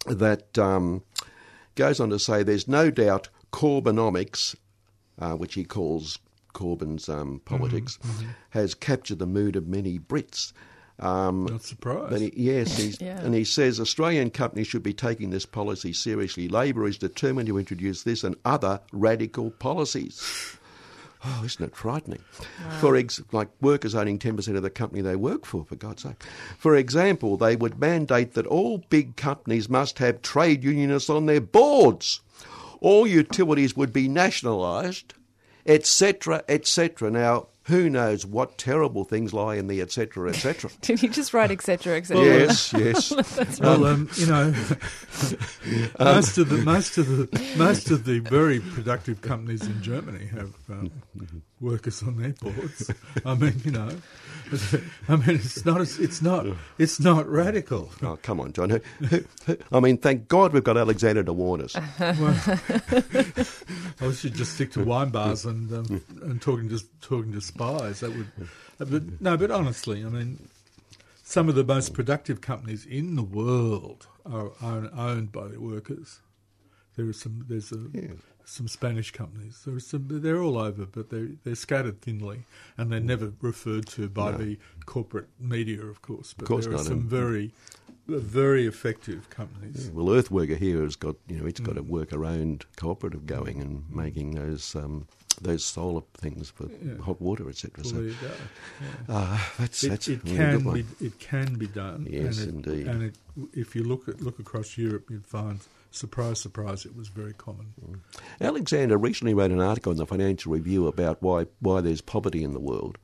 that 0.06 0.58
um, 0.58 1.04
goes 1.76 2.00
on 2.00 2.10
to 2.10 2.20
say 2.20 2.44
there's 2.44 2.68
no 2.68 2.92
doubt 2.92 3.30
Corbynomics, 3.52 4.56
uh, 5.20 5.34
which 5.34 5.54
he 5.56 5.64
calls 5.64 6.20
Corbyn's 6.54 7.08
um, 7.08 7.42
politics, 7.46 8.00
has 8.50 8.74
captured 8.74 9.20
the 9.20 9.28
mood 9.28 9.56
of 9.56 9.68
many 9.68 10.00
Brits. 10.00 10.54
Um, 11.00 11.46
Not 11.46 11.62
surprised. 11.64 12.14
and 12.14 12.22
he, 12.24 12.34
yes, 12.36 12.76
he's, 12.78 13.00
Yeah. 13.02 13.20
and 13.20 13.36
he 13.36 13.44
says 13.44 13.80
Australian 13.80 14.32
companies 14.32 14.68
should 14.68 14.82
be 14.84 14.94
taking 14.94 15.30
this 15.30 15.46
policy 15.46 15.94
seriously. 15.94 16.48
Labor 16.48 16.88
is 16.88 16.98
determined 16.98 17.48
to 17.50 17.60
introduce 17.60 18.02
this 18.04 18.24
and 18.24 18.36
other 18.46 18.82
radical 18.92 19.52
policies. 19.52 20.58
Oh, 21.26 21.42
isn't 21.44 21.66
it 21.66 21.76
frightening? 21.76 22.24
For 22.80 22.96
ex- 22.96 23.20
like 23.32 23.50
workers 23.60 23.96
owning 23.96 24.20
ten 24.20 24.36
percent 24.36 24.56
of 24.56 24.62
the 24.62 24.70
company 24.70 25.02
they 25.02 25.16
work 25.16 25.48
for, 25.48 25.66
for 25.66 25.76
God's 25.76 26.04
sake. 26.04 26.24
For 26.60 26.76
example, 26.76 27.38
they 27.38 27.56
would 27.56 27.80
mandate 27.80 28.34
that 28.36 28.46
all 28.46 28.84
big 28.90 29.16
companies 29.16 29.68
must 29.68 29.98
have 29.98 30.22
trade 30.22 30.64
unionists 30.64 31.10
on 31.10 31.26
their 31.26 31.42
boards. 31.42 32.22
All 32.82 33.08
utilities 33.08 33.76
would 33.76 33.92
be 33.92 34.08
nationalised, 34.08 35.16
etc., 35.66 36.44
etc. 36.48 37.10
Now, 37.10 37.48
who 37.68 37.90
knows 37.90 38.26
what 38.26 38.58
terrible 38.58 39.04
things 39.04 39.34
lie 39.34 39.56
in 39.56 39.68
the 39.68 39.82
etc., 39.82 40.30
etc. 40.30 40.72
Did 40.82 41.04
you 41.04 41.10
just 41.10 41.34
write 41.34 41.52
etc. 41.52 41.98
etc.? 41.98 42.24
yes, 42.26 42.74
yes. 42.74 43.60
Well, 43.60 43.86
um, 43.86 44.10
you 44.16 44.26
know, 44.26 44.46
most 46.00 46.38
of 46.38 46.50
the 46.50 46.62
most 46.64 46.98
of 46.98 47.08
the 47.08 47.54
most 47.58 47.92
of 47.92 48.06
the 48.06 48.20
very 48.20 48.60
productive 48.60 49.22
companies 49.22 49.66
in 49.66 49.82
Germany 49.82 50.26
have 50.28 50.54
um, 50.70 50.92
workers 51.60 52.02
on 52.04 52.18
their 52.18 52.34
boards. 52.34 52.92
I 53.26 53.36
mean, 53.36 53.62
you 53.64 53.72
know, 53.72 53.90
I 55.10 55.16
mean, 55.16 55.36
it's 55.36 55.66
not 55.66 55.82
it's 55.82 56.22
not 56.22 56.46
it's 56.78 57.00
not 57.00 57.28
radical. 57.28 57.92
Oh, 58.02 58.18
come 58.22 58.40
on, 58.40 58.54
John. 58.54 58.82
I 59.72 59.80
mean, 59.80 59.98
thank 59.98 60.28
God 60.28 60.54
we've 60.54 60.64
got 60.64 60.78
Alexander 60.78 61.24
to 61.24 61.34
warn 61.34 61.62
us. 61.62 61.76
I 64.00 64.12
should 64.14 64.36
just 64.36 64.54
stick 64.54 64.72
to 64.74 64.84
wine 64.84 65.10
bars 65.10 65.46
and 65.46 65.72
um, 65.74 66.02
and 66.22 66.42
talking 66.42 66.70
to 66.70 66.80
talking 67.02 67.34
to 67.34 67.42
spies. 67.42 68.00
That 68.02 68.16
would, 68.16 68.32
but 68.78 69.22
no. 69.22 69.38
But 69.38 69.52
honestly, 69.52 70.06
I 70.06 70.10
mean, 70.10 70.48
some 71.24 71.50
of 71.50 71.56
the 71.56 71.64
most 71.64 71.94
productive 71.94 72.42
companies 72.42 72.86
in 72.86 73.16
the 73.16 73.24
world 73.24 74.08
are 74.26 74.52
owned 74.62 75.32
by 75.32 75.48
their 75.48 75.60
workers. 75.60 76.20
There 76.96 77.08
are 77.08 77.14
some. 77.14 77.46
There's 77.48 77.72
a, 77.72 77.78
some 78.48 78.68
Spanish 78.68 79.12
companies. 79.12 79.62
There 79.66 79.78
some, 79.80 80.06
they're 80.10 80.42
all 80.42 80.58
over, 80.58 80.86
but 80.86 81.10
they're 81.10 81.30
they're 81.44 81.56
scattered 81.56 82.02
thinly, 82.02 82.44
and 82.78 82.92
they're 82.92 83.00
never 83.00 83.34
referred 83.42 83.88
to 83.88 84.08
by 84.10 84.32
the 84.32 84.58
corporate 84.86 85.28
media, 85.40 85.84
of 85.86 86.02
course. 86.02 86.34
But 86.34 86.48
course 86.48 86.66
there 86.66 86.74
are 86.74 86.78
not, 86.78 86.86
some 86.86 87.02
very, 87.02 87.52
very 88.08 88.66
effective 88.66 89.30
companies. 89.30 89.92
Well, 89.94 90.08
Earthworker 90.08 90.58
here 90.58 90.82
has 90.84 90.96
got, 90.96 91.16
you 91.28 91.40
know, 91.40 91.46
it's 91.46 91.60
got 91.60 91.78
a 91.78 91.84
worker-owned 91.84 92.66
cooperative 92.78 93.26
going 93.26 93.60
and 93.62 93.84
making 93.94 94.32
those 94.36 94.76
um, 94.76 95.08
those 95.42 95.64
solar 95.66 96.02
things 96.16 96.50
for 96.50 96.68
Yeah. 96.82 96.98
hot 97.04 97.22
water, 97.22 97.48
etc. 97.50 97.84
Well, 97.84 97.94
So 97.94 98.00
you 98.02 98.16
go. 98.22 99.14
uh, 99.14 99.40
that's 99.60 99.84
it, 99.84 99.90
that's 99.90 100.08
it 100.08 100.22
really 100.24 100.38
can 100.38 100.56
good 100.58 100.66
one. 100.66 100.74
be 101.00 101.06
it 101.06 101.20
can 101.20 101.56
be 101.56 101.68
done. 101.68 102.08
Yes, 102.10 102.40
and 102.40 102.66
it, 102.66 102.70
indeed. 102.70 102.88
And 102.88 103.04
it, 103.04 103.16
if 103.54 103.76
you 103.76 103.84
look 103.84 104.08
at 104.08 104.22
look 104.22 104.40
across 104.40 104.78
Europe, 104.78 105.10
you'd 105.12 105.26
find 105.26 105.60
surprise, 105.92 106.40
surprise, 106.40 106.86
it 106.86 106.96
was 106.96 107.08
very 107.08 107.34
common. 107.34 107.74
Alexander 108.42 108.98
recently 108.98 109.34
wrote 109.34 109.52
an 109.52 109.62
article 109.62 109.92
in 109.92 109.98
the 109.98 110.06
Financial 110.06 110.52
Review 110.52 110.88
about 110.88 111.22
why 111.22 111.46
why 111.60 111.82
there's 111.82 112.02
poverty 112.02 112.44
in 112.44 112.54
the 112.54 112.60
world. 112.60 112.98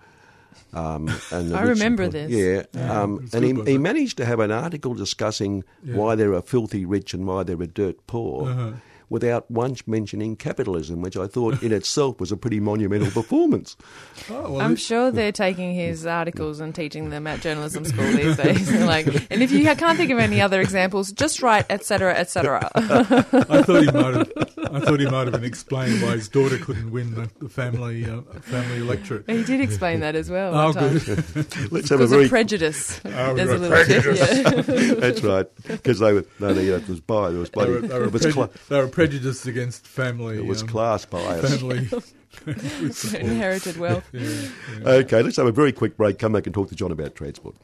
Um, 0.73 1.07
and 1.31 1.51
the 1.51 1.57
I 1.57 1.61
rich 1.61 1.69
and 1.69 1.69
remember 1.69 2.07
this. 2.07 2.31
Yeah, 2.31 2.63
Yeah, 2.73 3.01
um, 3.03 3.19
and 3.33 3.55
good, 3.55 3.67
he, 3.67 3.73
he 3.73 3.77
managed 3.77 4.17
to 4.17 4.25
have 4.25 4.39
an 4.39 4.51
article 4.51 4.93
discussing 4.93 5.63
Yeah. 5.83 5.95
why 5.97 6.15
there 6.15 6.33
are 6.33 6.41
filthy 6.41 6.85
rich 6.85 7.13
and 7.13 7.27
why 7.27 7.43
there 7.43 7.59
are 7.61 7.65
dirt 7.67 8.05
poor. 8.07 8.49
Uh-huh. 8.49 8.71
Without 9.09 9.49
once 9.51 9.87
mentioning 9.87 10.35
capitalism, 10.35 11.01
which 11.01 11.15
I 11.17 11.27
thought 11.27 11.61
in 11.61 11.71
itself 11.71 12.19
was 12.19 12.31
a 12.31 12.37
pretty 12.37 12.59
monumental 12.59 13.11
performance. 13.11 13.75
Oh, 14.29 14.53
well, 14.53 14.61
I'm 14.61 14.73
it- 14.73 14.79
sure 14.79 15.11
they're 15.11 15.31
taking 15.31 15.73
his 15.75 16.05
articles 16.05 16.59
and 16.59 16.73
teaching 16.73 17.09
them 17.09 17.27
at 17.27 17.41
journalism 17.41 17.83
school 17.83 18.05
these 18.11 18.37
days. 18.43 18.71
like, 18.85 19.05
and 19.29 19.43
if 19.43 19.51
you 19.51 19.63
can't 19.75 19.97
think 19.97 20.11
of 20.11 20.19
any 20.19 20.39
other 20.39 20.61
examples, 20.61 21.11
just 21.11 21.41
write 21.41 21.65
etc. 21.69 22.13
etc. 22.15 22.69
I 22.75 23.61
thought 23.63 23.81
he 23.81 23.91
might 23.91 24.13
have. 24.15 24.31
I 24.73 24.79
thought 24.79 24.99
he 24.99 25.05
might 25.07 25.23
have 25.27 25.33
been 25.33 25.43
explaining 25.43 26.01
why 26.01 26.11
his 26.11 26.29
daughter 26.29 26.57
couldn't 26.57 26.91
win 26.91 27.13
the, 27.15 27.29
the 27.39 27.49
family 27.49 28.05
uh, 28.09 28.21
family 28.41 28.77
electorate. 28.77 29.29
he 29.29 29.43
did 29.43 29.61
explain 29.61 29.99
that 30.01 30.15
as 30.15 30.29
well. 30.29 30.53
Oh, 30.55 30.65
one 30.67 30.73
time. 30.73 30.97
good. 30.99 31.71
Let's 31.71 31.89
have 31.89 31.99
a 32.01 32.07
very 32.07 32.29
prejudice. 32.29 32.99
Oh, 33.05 33.33
There's 33.33 33.49
a 33.49 33.59
right, 33.59 33.59
little 33.59 33.85
tip, 33.85 34.03
prejudice. 34.03 34.77
yeah. 34.89 34.93
That's 34.95 35.21
right, 35.23 35.47
because 35.67 35.99
they 35.99 36.13
were 36.13 36.25
no, 36.39 36.53
no, 36.53 36.61
yeah, 36.61 36.75
it 36.75 36.87
was 36.87 37.01
by 37.01 37.29
there 37.31 37.39
was 37.39 37.49
They 37.49 37.65
were, 37.69 37.81
they, 37.81 37.99
were 37.99 38.05
it 38.05 38.13
was, 38.13 38.21
preju- 38.25 38.33
cla- 38.33 38.49
they 38.69 38.79
were 38.81 38.87
prejudiced 38.93 39.47
against 39.47 39.87
family. 39.87 40.37
it 40.37 40.45
was 40.45 40.61
um, 40.61 40.67
class 40.67 41.05
bias. 41.05 41.57
Family. 41.59 41.85
family 41.85 42.91
support. 42.91 43.21
Inherited 43.21 43.77
wealth. 43.77 44.07
Yeah, 44.11 44.21
yeah. 44.21 44.49
Okay, 45.03 45.21
let's 45.21 45.37
have 45.37 45.47
a 45.47 45.51
very 45.51 45.71
quick 45.71 45.97
break. 45.97 46.19
Come 46.19 46.33
back 46.33 46.45
and 46.45 46.53
talk 46.53 46.69
to 46.69 46.75
John 46.75 46.91
about 46.91 47.15
transport. 47.15 47.55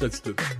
Let's 0.00 0.20
do 0.20 0.34
that. 0.34 0.56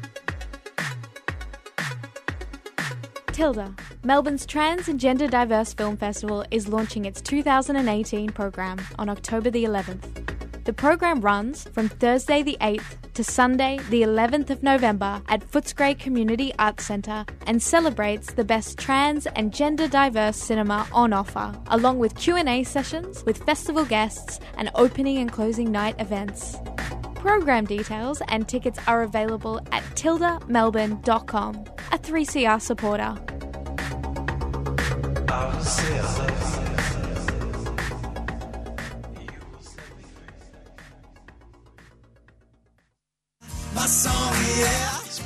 Tilde, 3.32 3.78
Melbourne's 4.02 4.46
Trans 4.46 4.88
and 4.88 4.98
Gender 4.98 5.26
Diverse 5.28 5.74
Film 5.74 5.98
Festival 5.98 6.44
is 6.50 6.68
launching 6.68 7.04
its 7.04 7.20
2018 7.20 8.30
program 8.30 8.78
on 8.98 9.10
October 9.10 9.50
the 9.50 9.64
11th. 9.64 10.45
The 10.66 10.72
program 10.72 11.20
runs 11.20 11.68
from 11.68 11.88
Thursday 11.88 12.42
the 12.42 12.58
8th 12.60 12.96
to 13.14 13.22
Sunday 13.22 13.78
the 13.88 14.02
11th 14.02 14.50
of 14.50 14.64
November 14.64 15.22
at 15.28 15.48
Footscray 15.48 15.96
Community 15.96 16.52
Arts 16.58 16.86
Centre 16.86 17.24
and 17.46 17.62
celebrates 17.62 18.32
the 18.32 18.42
best 18.42 18.76
trans 18.76 19.28
and 19.28 19.54
gender 19.54 19.86
diverse 19.86 20.36
cinema 20.36 20.88
on 20.90 21.12
offer, 21.12 21.54
along 21.68 22.00
with 22.00 22.16
Q&A 22.16 22.64
sessions 22.64 23.24
with 23.24 23.44
festival 23.44 23.84
guests 23.84 24.40
and 24.58 24.68
opening 24.74 25.18
and 25.18 25.30
closing 25.30 25.70
night 25.70 25.94
events. 26.00 26.56
Program 27.14 27.64
details 27.64 28.20
and 28.26 28.48
tickets 28.48 28.80
are 28.88 29.04
available 29.04 29.60
at 29.70 29.84
tildemelbourne.com, 29.94 31.64
a 31.92 31.98
3CR 31.98 32.60
supporter. 32.60 33.14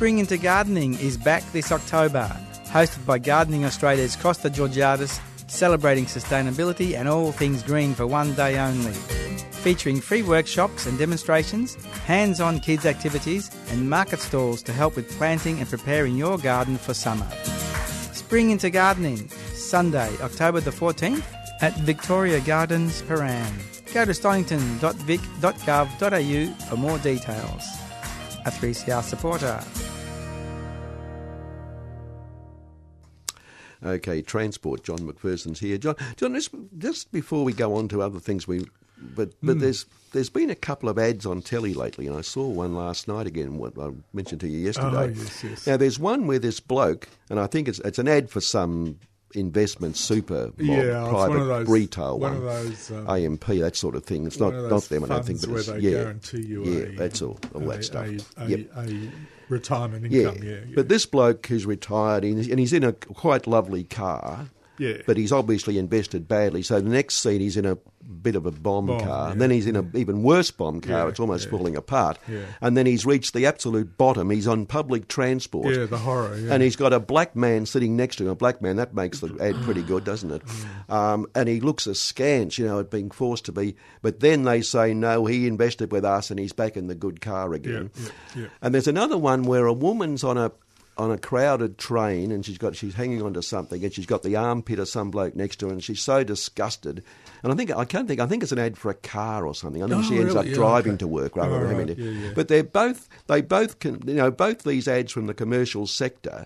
Spring 0.00 0.18
into 0.18 0.38
Gardening 0.38 0.94
is 0.94 1.18
back 1.18 1.42
this 1.52 1.70
October, 1.70 2.34
hosted 2.68 3.04
by 3.04 3.18
Gardening 3.18 3.66
Australia's 3.66 4.16
Costa 4.16 4.48
Georgiadis, 4.48 5.20
celebrating 5.46 6.06
sustainability 6.06 6.94
and 6.94 7.06
all 7.06 7.32
things 7.32 7.62
green 7.62 7.92
for 7.92 8.06
one 8.06 8.32
day 8.32 8.58
only. 8.58 8.94
Featuring 9.60 10.00
free 10.00 10.22
workshops 10.22 10.86
and 10.86 10.98
demonstrations, 10.98 11.74
hands 12.06 12.40
on 12.40 12.60
kids' 12.60 12.86
activities, 12.86 13.50
and 13.68 13.90
market 13.90 14.20
stalls 14.20 14.62
to 14.62 14.72
help 14.72 14.96
with 14.96 15.10
planting 15.18 15.60
and 15.60 15.68
preparing 15.68 16.16
your 16.16 16.38
garden 16.38 16.78
for 16.78 16.94
summer. 16.94 17.28
Spring 18.14 18.52
into 18.52 18.70
Gardening, 18.70 19.28
Sunday, 19.28 20.08
October 20.22 20.60
the 20.60 20.70
14th 20.70 21.24
at 21.60 21.76
Victoria 21.80 22.40
Gardens, 22.40 23.02
Prahran. 23.02 23.52
Go 23.92 24.06
to 24.06 24.12
stonnington.vic.gov.au 24.12 26.54
for 26.70 26.76
more 26.78 26.98
details. 27.00 27.79
A 28.50 28.52
3CR 28.52 29.04
supporter. 29.04 29.62
Okay, 33.84 34.22
transport. 34.22 34.82
John 34.82 34.98
McPherson's 34.98 35.60
here. 35.60 35.78
John, 35.78 35.94
John, 36.16 36.34
just, 36.34 36.50
just 36.76 37.12
before 37.12 37.44
we 37.44 37.52
go 37.52 37.76
on 37.76 37.86
to 37.88 38.02
other 38.02 38.18
things, 38.18 38.48
we 38.48 38.66
but 39.14 39.30
but 39.40 39.54
hmm. 39.54 39.60
there's 39.60 39.86
there's 40.12 40.30
been 40.30 40.50
a 40.50 40.56
couple 40.56 40.88
of 40.88 40.98
ads 40.98 41.26
on 41.26 41.42
telly 41.42 41.74
lately, 41.74 42.08
and 42.08 42.16
I 42.16 42.22
saw 42.22 42.44
one 42.48 42.74
last 42.74 43.06
night 43.06 43.28
again. 43.28 43.56
What 43.56 43.78
I 43.78 43.90
mentioned 44.12 44.40
to 44.40 44.48
you 44.48 44.58
yesterday. 44.58 44.96
Oh, 44.96 45.06
yes, 45.06 45.44
yes. 45.44 45.66
Now 45.68 45.76
there's 45.76 46.00
one 46.00 46.26
where 46.26 46.40
this 46.40 46.58
bloke, 46.58 47.08
and 47.30 47.38
I 47.38 47.46
think 47.46 47.68
it's 47.68 47.78
it's 47.78 48.00
an 48.00 48.08
ad 48.08 48.30
for 48.30 48.40
some 48.40 48.98
investment 49.34 49.96
super 49.96 50.50
Yeah, 50.58 51.06
private 51.08 51.44
those- 51.44 51.68
retail 51.68 52.18
one 52.18 52.32
one, 52.34 52.36
of 52.36 52.64
those, 52.64 52.90
um, 52.90 53.08
AMP 53.08 53.44
that 53.60 53.76
sort 53.76 53.94
of 53.94 54.04
thing. 54.04 54.26
It's 54.26 54.40
not 54.40 54.52
not 54.54 54.82
them. 54.84 55.04
I 55.04 55.08
don't 55.08 55.24
think, 55.26 55.40
but 55.40 55.50
it's 55.58 55.66
they 55.66 55.78
yeah, 55.80 55.90
guarantee 55.90 56.42
you 56.46 56.64
yeah, 56.64 56.80
a, 56.86 56.96
that's 56.96 57.22
all, 57.22 57.38
all 57.54 57.62
a, 57.70 57.76
that 57.76 57.84
stuff. 57.84 58.06
A, 58.36 58.48
Yep. 58.48 58.68
retirement 59.48 60.06
income. 60.12 60.42
Yeah, 60.42 60.52
yeah. 60.52 60.60
but 60.74 60.88
this 60.88 61.06
bloke 61.06 61.46
who's 61.46 61.66
retired 61.66 62.24
and 62.24 62.36
he's- 62.36 62.48
and 62.50 62.58
he's 62.60 62.72
in 62.72 62.84
a 62.84 62.92
quite 62.92 63.46
lovely 63.46 63.84
car. 63.84 64.50
Yeah. 64.78 64.98
But 65.06 65.18
he's 65.18 65.30
obviously 65.32 65.76
invested 65.76 66.26
badly. 66.26 66.62
So 66.62 66.80
the 66.80 66.88
next 66.88 67.16
scene, 67.16 67.40
he's 67.40 67.56
in 67.58 67.66
a 67.66 67.76
bit 68.22 68.34
of 68.34 68.46
a 68.46 68.50
bomb, 68.50 68.86
Bomb, 68.86 69.00
car. 69.00 69.26
yeah, 69.26 69.32
And 69.32 69.40
then 69.40 69.50
he's 69.50 69.66
in 69.66 69.76
an 69.76 69.90
even 69.94 70.22
worse 70.22 70.50
bomb 70.50 70.80
car. 70.80 71.04
Yeah, 71.04 71.08
it's 71.08 71.20
almost 71.20 71.44
yeah. 71.44 71.50
falling 71.50 71.76
apart. 71.76 72.18
And 72.60 72.76
then 72.76 72.86
he's 72.86 73.04
reached 73.06 73.34
the 73.34 73.46
absolute 73.46 73.96
bottom. 73.96 74.30
He's 74.30 74.48
on 74.48 74.66
public 74.66 75.06
transport. 75.08 75.74
yeah, 75.74 75.84
the 75.84 75.98
horror. 75.98 76.36
Yeah. 76.36 76.54
And 76.54 76.62
he's 76.62 76.76
got 76.76 76.92
a 76.92 76.98
black 77.00 77.36
man 77.36 77.66
sitting 77.66 77.96
next 77.96 78.16
to 78.16 78.24
him. 78.24 78.30
A 78.30 78.34
black 78.34 78.60
man, 78.62 78.76
that 78.76 78.94
makes 78.94 79.20
the 79.20 79.36
ad 79.40 79.54
pretty 79.62 79.82
good, 79.82 80.04
doesn't 80.04 80.30
it? 80.30 80.42
Mm. 80.44 80.92
Um, 80.94 81.26
and 81.34 81.48
he 81.48 81.60
looks 81.60 81.86
askance, 81.86 82.58
you 82.58 82.66
know, 82.66 82.80
at 82.80 82.90
being 82.90 83.10
forced 83.10 83.44
to 83.46 83.52
be. 83.52 83.76
But 84.02 84.20
then 84.20 84.42
they 84.44 84.62
say, 84.62 84.94
no, 84.94 85.26
he 85.26 85.46
invested 85.46 85.92
with 85.92 86.04
us 86.04 86.30
and 86.30 86.40
he's 86.40 86.52
back 86.52 86.76
in 86.76 86.86
the 86.88 86.94
good 86.94 87.20
car 87.20 87.52
again. 87.54 87.90
And 88.62 88.74
there's 88.74 88.88
another 88.88 89.18
one 89.18 89.42
where 89.44 89.66
a 89.66 89.72
woman's 89.72 90.24
on 90.24 90.36
a 90.38 90.52
on 90.96 91.10
a 91.10 91.18
crowded 91.18 91.78
train 91.78 92.30
and 92.30 92.44
she's 92.44 92.58
got 92.58 92.76
she's 92.76 92.94
hanging 92.94 93.22
onto 93.22 93.40
something 93.40 93.82
and 93.82 93.92
she's 93.92 94.06
got 94.06 94.22
the 94.22 94.36
armpit 94.36 94.78
of 94.78 94.88
some 94.88 95.10
bloke 95.10 95.34
next 95.34 95.56
to 95.56 95.66
her 95.66 95.72
and 95.72 95.82
she's 95.82 96.00
so 96.02 96.22
disgusted. 96.22 97.02
And 97.42 97.52
I 97.52 97.56
think 97.56 97.70
I 97.70 97.84
can't 97.84 98.06
think 98.06 98.20
I 98.20 98.26
think 98.26 98.42
it's 98.42 98.52
an 98.52 98.58
ad 98.58 98.76
for 98.76 98.90
a 98.90 98.94
car 98.94 99.46
or 99.46 99.54
something. 99.54 99.82
I 99.82 99.86
think 99.86 100.04
Oh, 100.04 100.08
she 100.08 100.18
ends 100.18 100.34
really? 100.34 100.38
up 100.38 100.46
Yeah, 100.46 100.54
driving 100.54 100.92
okay. 100.92 100.98
to 100.98 101.08
work 101.08 101.36
rather 101.36 101.54
Oh, 101.54 101.60
than 101.60 101.68
having 101.70 101.86
right. 101.88 101.96
to. 101.96 102.02
Yeah, 102.02 102.26
yeah. 102.26 102.32
But 102.34 102.48
they're 102.48 102.64
both 102.64 103.08
they 103.28 103.40
both 103.40 103.78
can 103.78 104.02
you 104.06 104.14
know 104.14 104.30
both 104.30 104.62
these 104.62 104.86
ads 104.88 105.12
from 105.12 105.26
the 105.26 105.34
commercial 105.34 105.86
sector 105.86 106.44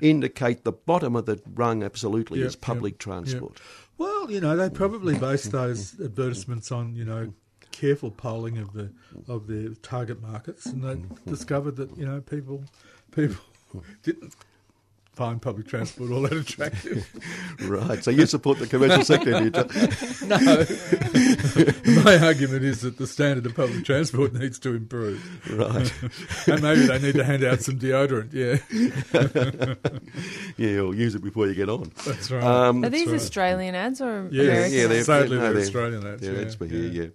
indicate 0.00 0.64
the 0.64 0.72
bottom 0.72 1.14
of 1.16 1.26
the 1.26 1.40
rung 1.54 1.82
absolutely 1.82 2.40
is 2.42 2.56
public 2.56 2.98
transport. 2.98 3.60
Well, 3.98 4.30
you 4.30 4.40
know, 4.40 4.56
they 4.56 4.68
probably 4.70 5.16
base 5.16 5.44
those 5.44 6.00
advertisements 6.00 6.72
on 6.72 6.96
you 6.96 7.04
know 7.04 7.32
careful 7.70 8.10
polling 8.10 8.58
of 8.58 8.72
the 8.72 8.92
of 9.28 9.46
their 9.46 9.70
target 9.82 10.20
markets, 10.20 10.66
and 10.66 10.82
they 10.82 10.94
mm-hmm. 10.94 11.30
discovered 11.30 11.76
that 11.76 11.96
you 11.96 12.04
know 12.04 12.20
people 12.20 12.64
people 13.12 13.36
didn't 14.02 14.34
find 15.14 15.42
public 15.42 15.66
transport 15.68 16.10
all 16.10 16.22
that 16.22 16.32
attractive. 16.32 17.06
Right. 17.60 18.02
So 18.02 18.10
you 18.10 18.26
support 18.26 18.58
the 18.58 18.66
commercial 18.66 19.04
sector, 19.04 19.38
do 19.38 19.44
you? 19.44 19.50
John? 19.50 19.68
no, 20.26 20.66
my 22.04 22.18
argument 22.18 22.64
is 22.64 22.80
that 22.80 22.96
the 22.98 23.06
standard 23.06 23.46
of 23.46 23.54
public 23.54 23.84
transport 23.84 24.32
needs 24.32 24.58
to 24.60 24.74
improve, 24.74 25.22
Right. 25.50 25.92
and 26.48 26.62
maybe 26.62 26.86
they 26.86 26.98
need 26.98 27.14
to 27.14 27.24
hand 27.24 27.44
out 27.44 27.60
some 27.60 27.78
deodorant. 27.78 28.32
Yeah, 28.32 28.58
yeah, 30.56 30.80
or 30.80 30.94
use 30.94 31.14
it 31.14 31.22
before 31.22 31.46
you 31.46 31.54
get 31.54 31.68
on. 31.68 31.92
that's 32.04 32.30
right. 32.30 32.42
Um, 32.42 32.84
Are 32.84 32.88
these 32.90 33.06
right. 33.08 33.14
Australian 33.16 33.74
ads 33.74 34.00
or 34.00 34.28
Yeah, 34.32 34.44
American? 34.44 34.72
yeah, 34.72 34.86
they're- 34.88 34.96
ads? 34.98 35.06
sadly 35.06 35.36
no, 35.36 35.42
they're 35.42 35.52
they're- 35.52 35.62
Australian 35.62 36.06
ads. 36.06 36.22
yeah, 36.22 36.30
Yeah, 36.32 36.38
that's 36.38 36.54
for 36.56 36.66
here, 36.66 36.84
yeah. 36.88 37.06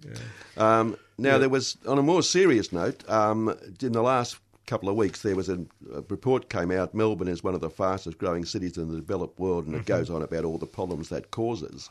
yeah. 0.56 0.78
Um, 0.80 0.96
now, 1.18 1.32
Yeah. 1.32 1.38
there 1.38 1.48
was, 1.48 1.76
on 1.86 1.98
a 1.98 2.02
more 2.02 2.22
serious 2.22 2.72
note, 2.72 3.08
um, 3.10 3.54
in 3.82 3.92
the 3.92 4.02
last 4.02 4.38
couple 4.68 4.88
of 4.88 4.96
weeks, 4.96 5.22
there 5.22 5.34
was 5.36 5.48
a, 5.48 5.58
a 5.94 6.02
report 6.08 6.48
came 6.50 6.70
out. 6.70 6.94
Melbourne 6.94 7.28
is 7.28 7.42
one 7.42 7.54
of 7.54 7.60
the 7.60 7.70
fastest 7.70 8.18
growing 8.18 8.44
cities 8.44 8.76
in 8.76 8.88
the 8.90 8.96
developed 8.96 9.38
world, 9.40 9.66
and 9.66 9.74
it 9.74 9.78
Mm-hmm. 9.78 9.86
goes 9.98 10.10
on 10.10 10.22
about 10.22 10.44
all 10.44 10.58
the 10.58 10.66
problems 10.66 11.08
that 11.08 11.30
causes. 11.30 11.88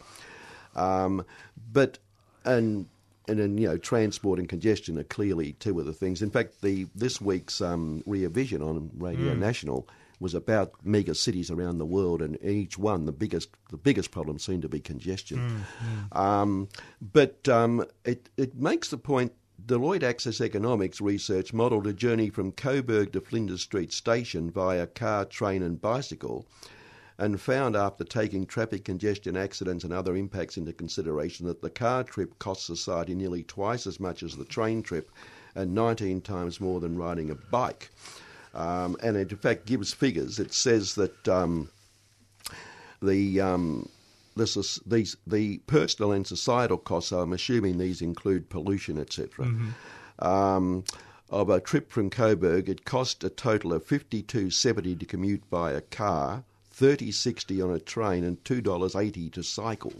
Um, 0.76 1.26
but, 1.74 1.98
and, 2.46 2.88
and 3.28 3.40
then, 3.40 3.58
you 3.58 3.68
know, 3.68 3.78
transport 3.78 4.40
and 4.40 4.48
congestion 4.48 4.98
are 5.00 5.04
clearly 5.04 5.54
two 5.54 5.80
of 5.80 5.86
the 5.86 5.94
things. 5.94 6.22
In 6.22 6.30
fact, 6.30 6.62
the 6.62 6.88
this 6.96 7.20
week's 7.20 7.62
um, 7.62 8.04
Rear 8.06 8.30
Vision 8.30 8.62
on 8.62 8.92
Radio 8.98 9.34
Mm. 9.34 9.40
National 9.40 9.88
was 10.20 10.34
about 10.34 10.74
mega 10.84 11.14
cities 11.14 11.52
around 11.52 11.78
the 11.78 11.86
world, 11.86 12.22
and 12.22 12.38
each 12.44 12.78
one 12.78 13.06
the 13.06 13.12
biggest 13.12 13.50
the 13.70 13.78
biggest 13.78 14.12
problem 14.12 14.40
seemed 14.40 14.62
to 14.64 14.70
be 14.70 14.80
congestion. 14.80 15.64
Um, 16.12 16.70
but 17.02 17.48
um, 17.50 17.86
it 18.06 18.30
it 18.38 18.56
makes 18.56 18.90
the 18.90 18.98
point. 18.98 19.32
Deloitte 19.68 20.03
Access 20.03 20.39
Economics 20.39 21.01
research 21.01 21.51
modelled 21.51 21.88
a 21.88 21.93
journey 21.93 22.30
from 22.30 22.53
Coburg 22.53 23.11
to 23.11 23.20
Flinders 23.20 23.63
Street 23.63 23.91
Station 23.91 24.49
via 24.49 24.88
car, 24.88 25.26
train, 25.26 25.61
and 25.61 25.82
bicycle, 25.82 26.47
and 27.18 27.41
found 27.41 27.76
after 27.76 28.05
taking 28.05 28.45
traffic 28.45 28.86
congestion, 28.86 29.36
accidents, 29.36 29.84
and 29.84 29.91
other 29.91 30.15
impacts 30.15 30.55
into 30.55 30.72
consideration 30.72 31.45
that 31.47 31.61
the 31.61 31.70
car 31.70 32.05
trip 32.05 32.39
costs 32.39 32.65
society 32.65 33.13
nearly 33.13 33.43
twice 33.43 33.86
as 33.86 33.99
much 33.99 34.24
as 34.24 34.38
the 34.38 34.45
train 34.45 34.82
trip, 34.82 35.11
and 35.53 35.76
19 35.76 36.22
times 36.22 36.61
more 36.61 36.80
than 36.80 36.97
riding 36.97 37.30
a 37.30 37.36
bike. 37.36 37.89
Um, 38.53 38.95
and 39.03 39.18
it 39.18 39.34
in 39.34 39.38
fact 39.38 39.65
gives 39.65 39.91
figures. 39.91 40.39
It 40.39 40.53
says 40.53 40.95
that 40.95 41.28
um, 41.28 41.70
the 43.01 43.41
um, 43.41 43.89
this 44.38 44.56
is, 44.56 44.80
these 44.86 45.18
the 45.26 45.58
personal 45.68 46.12
and 46.12 46.26
societal 46.26 46.78
costs. 46.78 47.12
I'm 47.12 47.34
assuming 47.34 47.78
these 47.78 48.02
include 48.02 48.50
pollution, 48.50 48.98
etc. 48.98 49.48
Um, 50.20 50.84
of 51.30 51.50
a 51.50 51.60
trip 51.60 51.92
from 51.92 52.10
Coburg, 52.10 52.70
it 52.70 52.86
cost 52.86 53.24
a 53.24 53.30
total 53.30 53.74
of 53.74 53.84
fifty 53.86 54.22
two 54.22 54.50
seventy 54.50 54.96
to 54.96 55.06
commute 55.06 55.50
by 55.50 55.72
a 55.72 55.82
car, 55.82 56.44
thirty 56.72 57.12
sixty 57.12 57.62
on 57.62 57.72
a 57.72 57.80
train, 57.80 58.24
and 58.24 58.44
two 58.46 58.62
dollars 58.62 58.96
eighty 58.96 59.30
to 59.32 59.44
cycle, 59.44 59.94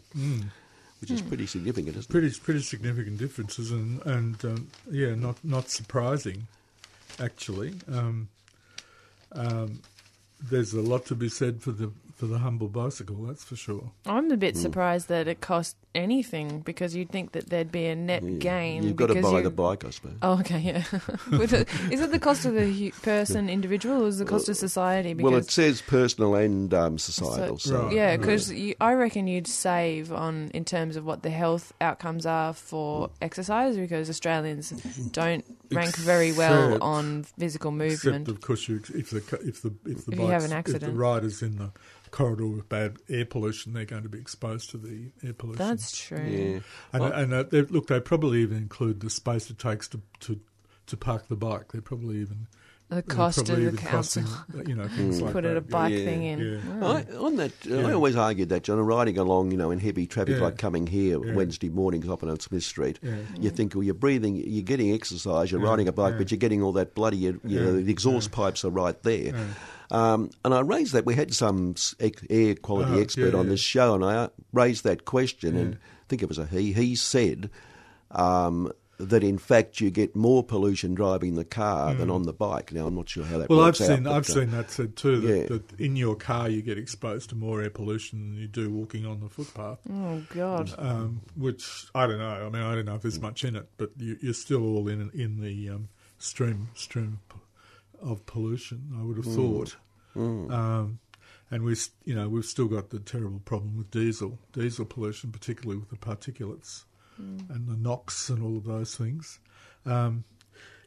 which 1.02 1.12
is 1.12 1.22
pretty 1.22 1.46
significant, 1.46 1.98
isn't 1.98 2.10
it? 2.10 2.12
pretty 2.12 2.32
pretty 2.40 2.62
significant 2.62 3.18
differences, 3.18 3.72
and 3.72 4.02
and 4.06 4.46
um, 4.46 4.68
yeah, 4.90 5.16
not 5.16 5.44
not 5.44 5.70
surprising, 5.70 6.48
actually. 7.20 7.74
Um, 7.92 8.30
um, 9.34 9.82
there's 10.40 10.74
a 10.74 10.82
lot 10.82 11.06
to 11.08 11.16
be 11.16 11.30
said 11.30 11.62
for 11.62 11.72
the 11.72 11.92
for 12.18 12.26
the 12.26 12.39
humble 12.39 12.68
bicycle, 12.68 13.15
that's 13.28 13.43
for 13.43 13.55
sure. 13.55 13.91
I'm 14.05 14.30
a 14.32 14.38
bit 14.38 14.55
Hmm. 14.55 14.61
surprised 14.61 15.07
that 15.07 15.28
it 15.28 15.39
cost 15.39 15.78
anything 15.96 16.60
because 16.60 16.96
you'd 16.96 17.10
think 17.10 17.32
that 17.32 17.50
there'd 17.50 17.72
be 17.72 17.86
a 17.88 17.96
net 17.96 18.40
gain. 18.40 18.84
You've 18.84 18.96
got 18.96 19.08
to 19.08 19.22
buy 19.22 19.38
you- 19.38 19.44
the 19.44 19.50
bike, 19.50 19.84
I 19.86 19.90
suppose. 19.90 20.14
Oh, 20.22 20.40
okay, 20.40 20.60
yeah. 20.60 20.84
With 21.38 21.50
the, 21.52 21.66
is 21.92 22.02
it 22.02 22.12
the 22.12 22.20
cost 22.20 22.46
of 22.46 22.54
the 22.54 22.92
person, 23.02 23.50
individual, 23.58 24.04
or 24.04 24.08
is 24.08 24.20
it 24.22 24.26
the 24.26 24.30
cost 24.30 24.48
of 24.50 24.58
society? 24.58 25.14
Well, 25.16 25.36
it 25.36 25.50
says 25.50 25.82
personal 25.82 26.36
and 26.36 26.74
um, 26.74 26.98
societal. 26.98 27.58
So, 27.58 27.84
Right. 27.86 27.94
yeah, 27.96 28.18
because 28.18 28.54
I 28.80 28.94
reckon 28.94 29.28
you'd 29.28 29.48
save 29.48 30.12
on 30.14 30.52
in 30.54 30.66
terms 30.66 30.96
of 30.96 31.06
what 31.06 31.24
the 31.24 31.30
health 31.32 31.74
outcomes 31.82 32.26
are 32.26 32.54
for 32.54 33.10
exercise 33.22 33.78
because 33.78 34.10
Australians 34.10 34.70
don't 35.12 35.44
rank 35.72 35.96
very 35.98 36.32
well 36.32 36.82
on 36.84 37.24
physical 37.24 37.72
movement. 37.72 37.94
Except, 37.94 38.28
of 38.30 38.42
course, 38.42 38.68
you, 38.68 38.82
if 38.94 39.10
the 39.10 39.22
cu- 39.22 39.40
if 39.48 39.62
the 39.62 39.74
if 39.86 40.06
the 40.06 40.12
If 40.14 40.20
you 40.20 40.28
have 40.28 40.50
bikes- 40.50 40.70
an 40.72 40.76
if 40.76 40.82
the 40.82 40.92
rider's 40.92 41.42
in 41.42 41.58
the 41.58 41.72
corridor 42.12 42.48
with 42.48 42.70
bad 42.70 42.98
air 43.10 43.26
pollution, 43.26 43.74
they're 43.74 43.84
going 43.86 44.04
to 44.04 44.10
be 44.10 44.18
exposed 44.18 44.70
to 44.70 44.78
the 44.78 45.12
air 45.26 45.34
pollution. 45.34 45.58
That's 45.82 45.98
true. 45.98 46.18
yeah. 46.20 46.60
and 46.94 47.02
Well- 47.04 47.14
and 47.14 47.34
uh, 47.34 47.44
they, 47.44 47.62
look, 47.64 47.88
they 47.88 48.00
probably 48.00 48.42
even 48.42 48.58
include 48.58 49.00
the 49.02 49.10
space 49.10 49.50
it 49.50 49.60
takes 49.60 49.88
to 49.90 50.02
to, 50.22 50.40
to 50.88 50.98
park 50.98 51.28
the 51.28 51.36
bike. 51.36 51.72
They 51.74 51.80
probably 51.80 52.18
even 52.18 52.48
The 52.90 52.96
they're 52.96 53.02
cost 53.02 53.40
of 53.40 53.46
probably 53.48 53.66
the 53.66 53.72
even 53.74 53.86
council 53.86 54.24
costing, 54.24 54.70
you 54.70 54.76
know, 54.76 54.88
things 54.88 55.22
like 55.22 55.34
put 55.34 55.44
that. 55.44 55.58
a 55.58 55.62
bike 55.62 55.92
Yeah. 55.94 56.06
thing 56.06 56.24
in. 56.24 56.40
Yeah. 56.40 56.80
Oh. 56.82 56.94
I, 56.96 57.16
on 57.18 57.36
that, 57.36 57.52
uh, 57.70 57.76
I 57.90 57.94
always 57.94 58.16
argued 58.16 58.48
that, 58.50 58.64
John. 58.64 58.80
Riding 58.80 59.18
along, 59.18 59.52
you 59.52 59.58
know, 59.58 59.72
in 59.72 59.80
heavy 59.80 60.08
traffic 60.08 60.38
Yeah. 60.38 60.44
like 60.44 60.58
coming 60.58 60.88
here 60.88 61.22
Yeah. 61.26 61.34
Wednesday 61.34 61.68
mornings 61.70 62.08
up 62.08 62.24
on 62.24 62.40
Smith 62.40 62.64
Street, 62.64 63.00
Yeah. 63.04 63.16
you 63.40 63.50
think, 63.50 63.76
well, 63.76 63.84
you're 63.84 63.94
breathing, 63.94 64.36
you're 64.38 64.64
getting 64.64 64.94
exercise, 64.94 65.52
you're 65.52 65.62
Yeah, 65.62 65.68
riding 65.70 65.88
a 65.90 65.92
bike, 65.92 66.14
yeah. 66.14 66.18
but 66.20 66.32
you're 66.32 66.38
getting 66.38 66.64
all 66.64 66.72
that 66.74 66.96
bloody, 66.96 67.18
you 67.18 67.40
Yeah, 67.44 67.60
know, 67.62 67.82
the 67.82 67.92
exhaust 67.92 68.30
yeah. 68.32 68.36
pipes 68.38 68.64
are 68.64 68.70
right 68.72 69.02
there. 69.04 69.34
Yeah. 69.92 70.14
Um, 70.14 70.30
and 70.46 70.54
I 70.54 70.60
raised 70.62 70.94
that. 70.94 71.06
We 71.06 71.16
had 71.16 71.34
some 71.34 71.76
air 72.30 72.56
quality 72.56 72.92
Oh, 72.94 73.00
expert 73.02 73.34
yeah, 73.34 73.40
on 73.40 73.46
yeah. 73.46 73.52
this 73.52 73.60
show, 73.62 73.96
and 73.96 74.04
I 74.06 74.16
uh, 74.16 74.28
raised 74.54 74.84
that 74.84 75.06
question, 75.06 75.56
and 75.58 75.76
I 75.76 76.06
think 76.10 76.22
it 76.22 76.30
was 76.30 76.38
a 76.38 76.46
he. 76.46 76.74
He 76.74 76.96
said 76.96 77.50
um, 78.12 78.72
that 79.00 79.24
in 79.24 79.38
fact 79.38 79.80
you 79.80 79.92
get 79.92 80.16
more 80.16 80.44
pollution 80.44 80.96
driving 80.96 81.36
the 81.36 81.46
car 81.46 81.94
than 81.94 82.10
on 82.10 82.24
the 82.24 82.34
bike. 82.34 82.74
Now 82.74 82.88
I'm 82.88 82.96
not 82.96 83.08
sure 83.10 83.24
how 83.24 83.38
that 83.38 83.48
Hmm. 83.48 83.54
Well, 83.54 83.62
I've 83.62 83.68
works 83.80 83.82
out. 83.82 83.88
seen 83.98 84.08
I've 84.08 84.30
uh, 84.30 84.34
seen 84.34 84.52
that 84.52 84.72
said 84.72 84.96
too. 84.96 85.20
That, 85.22 85.38
yeah. 85.38 85.44
that 85.58 85.80
in 85.80 85.96
your 85.96 86.16
car 86.16 86.50
you 86.50 86.62
get 86.64 86.78
exposed 86.80 87.30
to 87.30 87.36
more 87.36 87.62
air 87.62 87.70
pollution 87.70 88.20
than 88.32 88.42
you 88.42 88.48
do 88.48 88.70
walking 88.72 89.06
on 89.06 89.20
the 89.20 89.30
footpath. 89.30 89.80
Oh 89.92 90.24
God. 90.30 90.74
Um, 90.80 91.22
which 91.36 91.86
I 91.94 92.08
don't 92.08 92.18
know. 92.20 92.46
I 92.48 92.50
mean, 92.50 92.64
I 92.64 92.74
don't 92.76 92.86
know 92.86 92.96
if 92.96 93.02
there's 93.04 93.22
much 93.22 93.44
in 93.44 93.56
it, 93.56 93.68
but 93.78 93.92
you, 93.98 94.18
you're 94.22 94.34
still 94.34 94.64
all 94.64 94.88
in 94.88 95.12
in 95.14 95.42
the 95.42 95.70
um, 95.70 95.90
stream 96.18 96.70
stream 96.74 97.20
p- 97.30 97.36
of 98.02 98.26
pollution. 98.26 98.91
I 99.00 99.04
would 99.04 99.18
have 99.18 99.26
thought. 99.34 99.76
Um, 100.16 101.00
and 101.52 101.64
we, 101.64 101.76
you 102.06 102.16
know, 102.16 102.28
we've 102.28 102.43
still 102.45 102.68
got 102.68 102.89
the 102.89 103.00
terrible 103.00 103.39
problem 103.45 103.78
with 103.78 103.91
diesel, 103.91 104.39
diesel 104.52 104.86
pollution, 104.86 105.32
particularly 105.32 105.78
with 105.80 105.89
the 105.89 105.95
particulates 105.98 106.84
and 107.20 107.68
the 107.68 107.76
NOx 107.76 108.30
and 108.30 108.43
all 108.43 108.58
of 108.58 108.64
those 108.66 108.95
things. 108.95 109.39
Um, 109.86 110.24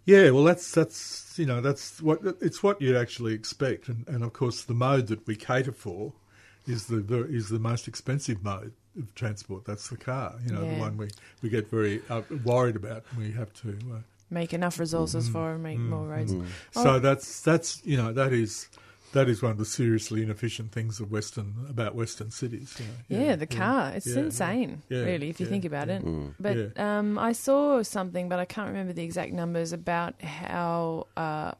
yeah, 0.04 0.30
well, 0.30 0.44
that's 0.44 0.70
that's 0.72 1.34
you 1.38 1.46
know 1.46 1.60
that's 1.60 2.00
what 2.00 2.20
it's 2.40 2.62
what 2.62 2.80
you'd 2.80 2.96
actually 2.96 3.34
expect, 3.34 3.88
and, 3.88 4.06
and 4.08 4.22
of 4.24 4.32
course 4.32 4.62
the 4.62 4.74
mode 4.74 5.08
that 5.08 5.26
we 5.26 5.36
cater 5.36 5.72
for 5.72 6.12
is 6.66 6.86
the 6.86 7.00
ver- 7.00 7.26
is 7.26 7.48
the 7.48 7.58
most 7.58 7.86
expensive 7.88 8.42
mode 8.42 8.72
of 8.98 9.14
transport. 9.14 9.64
That's 9.64 9.88
the 9.88 9.96
car, 9.96 10.34
you 10.46 10.52
know, 10.52 10.62
Yeah. 10.64 10.74
the 10.74 10.80
one 10.80 10.96
we, 10.96 11.08
we 11.42 11.48
get 11.48 11.68
very 11.70 12.00
uh, 12.08 12.22
worried 12.44 12.76
about. 12.76 13.04
and 13.10 13.18
We 13.20 13.32
have 13.32 13.52
to. 13.62 13.70
Uh, 13.92 13.98
Make 14.30 14.52
enough 14.54 14.78
resources 14.78 15.24
Mm-hmm. 15.24 15.32
for 15.32 15.52
and 15.54 15.62
make 15.62 15.78
more 15.78 16.06
roads. 16.06 16.32
so 16.72 16.90
Oh. 16.96 16.98
that's 17.00 17.40
that's 17.42 17.84
you 17.84 17.96
know 17.96 18.12
that 18.12 18.32
is 18.32 18.68
that 19.12 19.28
is 19.28 19.42
one 19.42 19.50
of 19.50 19.58
the 19.58 19.64
seriously 19.64 20.22
inefficient 20.22 20.70
things 20.70 21.00
of 21.00 21.10
Western 21.10 21.66
about 21.68 21.96
Western 21.96 22.30
cities. 22.30 22.76
You 22.78 23.18
know. 23.18 23.24
Yeah, 23.26 23.34
the 23.36 23.46
car. 23.48 23.92
It's 23.96 24.06
yeah, 24.06 24.14
yeah. 24.14 24.20
insane, 24.20 24.82
Yeah, 24.88 25.00
really, 25.00 25.28
if 25.30 25.40
you 25.40 25.46
yeah, 25.46 25.50
think 25.50 25.64
about 25.64 25.88
yeah. 25.88 25.96
it. 25.96 26.04
Mm. 26.04 26.34
But 26.38 26.78
um, 26.80 27.18
I 27.18 27.32
saw 27.32 27.82
something, 27.82 28.28
but 28.28 28.38
I 28.38 28.44
can't 28.44 28.68
remember 28.68 28.92
the 28.92 29.02
exact 29.02 29.32
numbers 29.32 29.72
about 29.72 30.22
how 30.22 31.08
uh, 31.16 31.52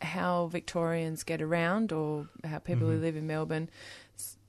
how 0.00 0.46
Victorians 0.46 1.24
get 1.24 1.42
around 1.42 1.90
or 1.92 2.28
how 2.44 2.58
people 2.60 2.86
Mm-hmm. 2.86 2.96
who 2.98 3.00
live 3.02 3.16
in 3.16 3.26
Melbourne. 3.26 3.68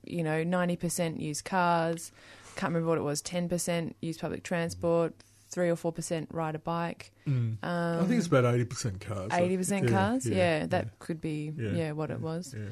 You 0.04 0.22
know, 0.22 0.44
ninety 0.44 0.76
percent 0.76 1.18
use 1.18 1.42
cars. 1.42 2.12
Can't 2.54 2.70
remember 2.72 2.88
what 2.90 2.98
it 2.98 3.02
was. 3.02 3.20
Ten 3.20 3.48
percent 3.48 3.96
use 4.00 4.16
public 4.18 4.44
transport. 4.44 5.12
Three 5.54 5.70
or 5.70 5.76
four 5.76 5.92
percent 5.92 6.28
ride 6.32 6.56
a 6.56 6.58
bike. 6.58 7.12
Mm. 7.28 7.62
Um, 7.62 8.02
I 8.02 8.04
think 8.06 8.18
it's 8.18 8.26
about 8.26 8.44
eighty 8.52 8.64
percent 8.64 9.00
cars. 9.00 9.30
Eighty 9.32 9.56
percent 9.56 9.84
Yeah, 9.88 9.90
cars. 9.96 10.26
yeah, 10.26 10.36
Yeah, 10.36 10.58
yeah. 10.58 10.66
that 10.66 10.98
could 10.98 11.20
be 11.20 11.52
Yeah. 11.56 11.70
yeah, 11.70 11.92
what 11.92 12.10
it 12.10 12.20
was. 12.20 12.54
Yeah. 12.56 12.70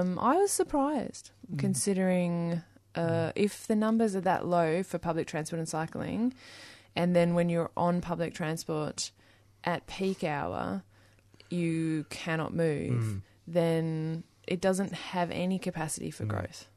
Um, 0.00 0.18
I 0.18 0.36
was 0.36 0.50
surprised 0.50 1.30
Mm. 1.52 1.58
considering 1.58 2.62
uh, 2.94 3.32
if 3.34 3.66
the 3.66 3.76
numbers 3.76 4.16
are 4.16 4.22
that 4.22 4.46
low 4.46 4.82
for 4.82 4.98
public 4.98 5.26
transport 5.26 5.58
and 5.58 5.68
cycling, 5.68 6.32
and 6.96 7.14
then 7.14 7.34
when 7.34 7.48
you're 7.50 7.70
on 7.76 8.00
public 8.00 8.32
transport 8.34 9.10
at 9.64 9.86
peak 9.86 10.24
hour, 10.24 10.82
you 11.50 12.06
cannot 12.10 12.54
move. 12.54 13.02
Mm. 13.02 13.20
then 13.46 14.22
it 14.46 14.60
doesn't 14.60 14.92
have 14.92 15.30
any 15.30 15.58
capacity 15.58 16.10
for 16.10 16.24
growth. 16.24 16.68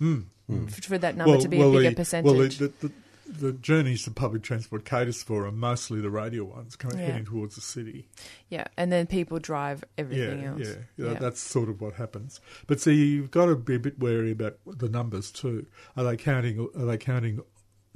Mm. 0.00 0.24
F- 0.68 0.82
For 0.84 0.98
that 0.98 1.16
number 1.16 1.38
to 1.38 1.48
be 1.48 1.60
a 1.60 1.70
bigger 1.70 1.90
the, 1.90 1.94
percentage. 1.96 2.60
Well, 2.60 2.68
the, 2.70 2.72
the, 2.88 2.92
the, 3.28 3.32
the 3.32 3.52
journeys 3.52 4.04
that 4.04 4.14
public 4.14 4.42
transport 4.42 4.84
caters 4.84 5.22
for 5.22 5.46
are 5.46 5.52
mostly 5.52 6.00
the 6.00 6.10
radial 6.10 6.46
ones 6.46 6.76
coming 6.76 6.98
Yeah. 6.98 7.06
heading 7.06 7.24
towards 7.26 7.54
the 7.54 7.60
city. 7.60 8.08
yeah, 8.48 8.64
and 8.76 8.90
then 8.90 9.06
people 9.06 9.38
drive 9.38 9.84
everything 9.96 10.42
yeah, 10.42 10.48
else. 10.50 10.60
yeah, 10.96 11.06
yeah, 11.12 11.14
That's 11.18 11.40
sort 11.40 11.68
of 11.68 11.80
what 11.80 11.94
happens. 11.94 12.40
But 12.66 12.80
see, 12.80 12.94
you've 12.94 13.30
got 13.30 13.46
to 13.46 13.56
be 13.56 13.74
a 13.76 13.78
bit 13.80 13.98
wary 13.98 14.32
about 14.32 14.58
the 14.66 14.88
numbers 14.88 15.30
too. 15.30 15.66
Are 15.96 16.04
they 16.04 16.16
counting? 16.16 16.68
Are 16.76 16.84
they 16.84 16.98
counting 16.98 17.40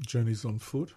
journeys 0.00 0.44
on 0.44 0.58
foot? 0.58 0.92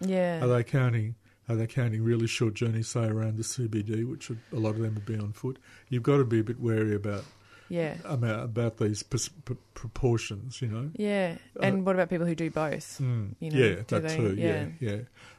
yeah. 0.00 0.42
Are 0.44 0.48
they 0.48 0.62
counting? 0.64 1.14
Are 1.48 1.56
they 1.56 1.66
counting 1.66 2.02
really 2.04 2.26
short 2.26 2.52
journeys, 2.52 2.88
say 2.88 3.06
around 3.06 3.38
the 3.38 3.42
CBD, 3.42 4.04
which 4.06 4.28
would, 4.28 4.38
a 4.52 4.56
lot 4.56 4.74
of 4.74 4.80
them 4.80 4.94
would 4.96 5.06
be 5.06 5.16
on 5.18 5.32
foot? 5.32 5.58
You've 5.88 6.02
got 6.02 6.18
to 6.18 6.24
be 6.24 6.40
a 6.40 6.44
bit 6.44 6.60
wary 6.60 6.94
about 6.94 7.24
yeah. 7.68 7.96
about, 8.04 8.44
about 8.44 8.76
these 8.78 9.02
pers- 9.02 9.28
pr- 9.44 9.54
proportions. 9.74 10.60
You 10.62 10.68
know. 10.68 10.90
Yeah. 10.96 11.36
Uh, 11.56 11.62
And 11.66 11.84
what 11.86 11.94
about 11.94 12.10
people 12.10 12.26
who 12.26 12.34
do 12.34 12.50
both? 12.50 12.98
Mm, 13.00 13.34
You 13.40 13.50
know, 13.50 13.58
yeah, 13.58 13.74
do 13.76 13.84
that 14.00 14.02
they- 14.08 14.16
too. 14.16 14.34
yeah. 14.36 14.66
Yeah, 14.80 14.90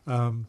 yeah. 0.07 0.15
Um, 0.15 0.47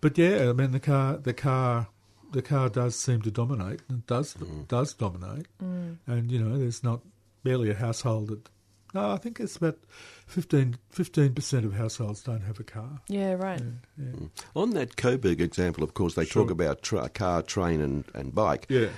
but 0.00 0.16
yeah, 0.18 0.48
I 0.50 0.52
mean 0.52 0.72
the 0.72 0.80
car, 0.80 1.16
the 1.18 1.34
car, 1.34 1.88
the 2.32 2.42
car 2.42 2.68
does 2.68 2.96
seem 2.96 3.22
to 3.22 3.30
dominate. 3.30 3.80
and 3.88 4.06
does 4.06 4.34
does 4.68 4.94
dominate, 4.94 5.46
Mm. 5.62 5.96
and 6.06 6.30
you 6.32 6.38
know, 6.42 6.58
there's 6.58 6.82
not 6.84 7.00
barely 7.42 7.70
a 7.70 7.74
household 7.74 8.28
that. 8.28 8.48
No, 8.92 9.12
I 9.12 9.18
think 9.18 9.38
it's 9.38 9.54
about 9.56 9.78
15 10.26 10.74
percent 11.34 11.64
of 11.64 11.74
households 11.74 12.22
don't 12.22 12.40
have 12.42 12.58
a 12.58 12.64
car. 12.64 13.00
Yeah, 13.08 13.34
right. 13.34 13.60
Yeah, 13.96 14.04
yeah. 14.20 14.26
On 14.56 14.70
that 14.70 14.96
Coburg 14.96 15.40
example, 15.40 15.84
of 15.84 15.94
course, 15.94 16.14
they 16.14 16.24
Sure. 16.24 16.42
talk 16.42 16.50
about 16.50 16.82
tra- 16.82 17.08
car, 17.08 17.42
train, 17.42 17.80
and, 17.80 18.04
and 18.14 18.34
bike. 18.34 18.66
yeah. 18.68 18.88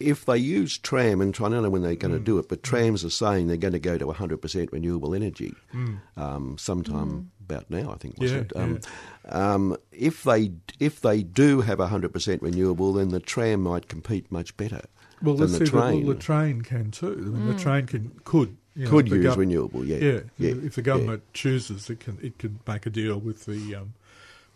If 0.00 0.24
they 0.24 0.38
use 0.38 0.78
tram, 0.78 1.20
and 1.20 1.34
I 1.36 1.48
don't 1.48 1.62
know 1.62 1.70
when 1.70 1.82
they're 1.82 1.94
Mm. 1.94 1.98
going 2.00 2.14
to 2.14 2.20
do 2.20 2.38
it, 2.38 2.48
but 2.48 2.62
trams 2.62 3.04
are 3.04 3.10
saying 3.10 3.46
they're 3.48 3.56
going 3.56 3.74
to 3.74 3.78
go 3.78 3.98
to 3.98 4.06
100% 4.06 4.72
renewable 4.72 5.14
energy 5.14 5.54
Mm. 5.74 5.98
um, 6.16 6.56
sometime 6.58 7.30
about 7.48 7.68
now, 7.70 7.92
I 7.92 7.96
think, 7.96 8.18
was 8.18 8.32
Yeah, 8.32 8.38
it? 8.38 8.52
Um, 8.56 8.80
um, 9.28 9.76
if, 9.92 10.22
they, 10.24 10.52
if 10.78 11.00
they 11.00 11.22
do 11.22 11.60
have 11.60 11.78
100% 11.78 12.40
renewable, 12.42 12.92
then 12.94 13.08
the 13.10 13.20
tram 13.20 13.60
might 13.62 13.88
compete 13.88 14.30
much 14.32 14.56
better 14.56 14.82
Well, 15.22 15.34
than 15.34 15.48
let's 15.52 15.58
the 15.58 15.66
see. 15.66 15.72
Well, 15.72 15.90
train. 15.90 16.06
the 16.06 16.14
train 16.14 16.62
can 16.62 16.90
too. 16.90 17.12
I 17.12 17.16
mean, 17.28 17.42
Mm. 17.52 17.56
the 17.56 17.62
train 17.62 17.86
can 17.86 18.12
could 18.24 18.56
you 18.76 18.84
know, 18.84 18.90
Could 18.92 19.08
use 19.08 19.26
gov- 19.26 19.36
renewable, 19.36 19.84
yeah. 19.84 19.96
Yeah, 19.98 20.20
yeah. 20.38 20.54
if 20.64 20.76
the 20.76 20.82
government 20.82 21.24
chooses, 21.34 21.90
it 21.90 21.98
can 22.00 22.18
it 22.22 22.38
can 22.38 22.60
make 22.66 22.86
a 22.86 22.90
deal 22.90 23.18
with 23.18 23.44
the 23.44 23.74
um, 23.74 23.94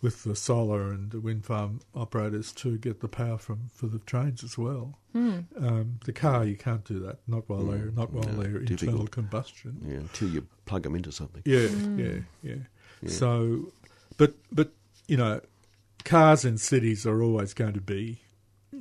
with 0.04 0.22
the 0.22 0.36
solar 0.36 0.92
and 0.92 1.10
the 1.12 1.18
wind 1.18 1.46
farm 1.46 1.80
operators 1.94 2.52
to 2.52 2.76
get 2.76 3.00
the 3.00 3.08
power 3.08 3.38
from 3.38 3.70
for 3.72 3.86
the 3.86 3.98
trains 4.00 4.44
as 4.44 4.58
well. 4.58 4.98
Mm. 5.16 5.44
Um, 5.56 5.98
the 6.04 6.12
car, 6.12 6.44
you 6.44 6.56
can't 6.56 6.84
do 6.84 6.98
that. 7.00 7.20
Not 7.26 7.48
while 7.48 7.60
Mm, 7.62 7.70
they're 7.70 7.90
not 7.90 8.12
while 8.12 8.28
no, 8.28 8.42
they're 8.42 8.58
internal 8.60 9.06
combustion. 9.06 9.80
Yeah, 9.82 9.94
until 9.96 10.28
you 10.28 10.46
plug 10.66 10.82
them 10.82 10.94
into 10.94 11.10
something. 11.10 11.42
Yeah, 11.46 11.68
Mm. 11.68 11.98
yeah, 11.98 12.20
yeah, 12.50 12.62
Yeah. 13.02 13.08
So, 13.10 13.72
but 14.18 14.34
but 14.52 14.72
you 15.08 15.16
know, 15.16 15.40
cars 16.04 16.44
in 16.44 16.58
cities 16.58 17.06
are 17.06 17.22
always 17.22 17.54
going 17.54 17.72
to 17.72 17.80
be. 17.80 18.20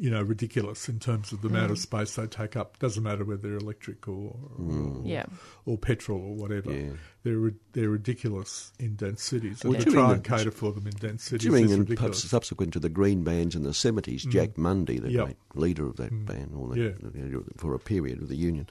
You 0.04 0.10
know, 0.10 0.22
ridiculous 0.22 0.89
in 0.89 0.99
terms 0.99 1.32
of 1.32 1.41
the 1.41 1.47
amount 1.47 1.72
of 1.72 1.78
Mm. 1.78 1.82
space 1.82 2.16
they 2.16 2.28
take 2.28 2.58
up. 2.58 2.78
Doesn't 2.80 3.04
matter 3.04 3.24
whether 3.24 3.41
they're 3.47 3.56
electric 3.58 4.06
or 4.06 4.36
or, 4.60 5.01
Yeah. 5.06 5.28
or 5.66 5.78
petrol 5.78 6.20
or 6.20 6.36
whatever. 6.36 6.72
Mm. 6.72 6.88
Yeah. 6.89 6.93
They're 7.24 7.54
they're 7.72 7.89
ridiculous 7.89 8.74
in 8.80 8.95
dense 8.97 9.24
cities. 9.24 9.62
Well, 9.64 9.76
and 9.76 9.84
to 9.86 9.89
during 9.91 9.95
try 10.04 10.08
the- 10.10 10.14
and 10.16 10.24
cater 10.26 10.51
for 10.51 10.74
them 10.74 10.88
in 10.88 10.93
dense 10.99 11.24
cities 11.24 11.47
During 11.47 11.64
is 11.66 11.72
and 11.72 11.80
ridiculous. 11.88 12.20
perhaps 12.20 12.30
subsequent 12.30 12.74
to 12.74 12.82
the 12.82 12.89
Green 12.89 13.24
Bans 13.24 13.56
in 13.56 13.64
the 13.64 13.74
70s, 13.74 14.26
Mm. 14.26 14.32
Jack 14.32 14.56
Mundey, 14.56 15.01
the 15.01 15.10
Yep. 15.10 15.26
great 15.26 15.38
leader 15.56 15.86
of 15.88 15.95
that 15.95 16.12
Mm. 16.12 16.26
band, 16.26 16.51
or 16.54 16.76
the, 16.76 16.82
Yeah. 16.82 17.38
for 17.56 17.74
a 17.74 17.80
period 17.80 18.22
of 18.22 18.28
the 18.28 18.36
Union, 18.36 18.68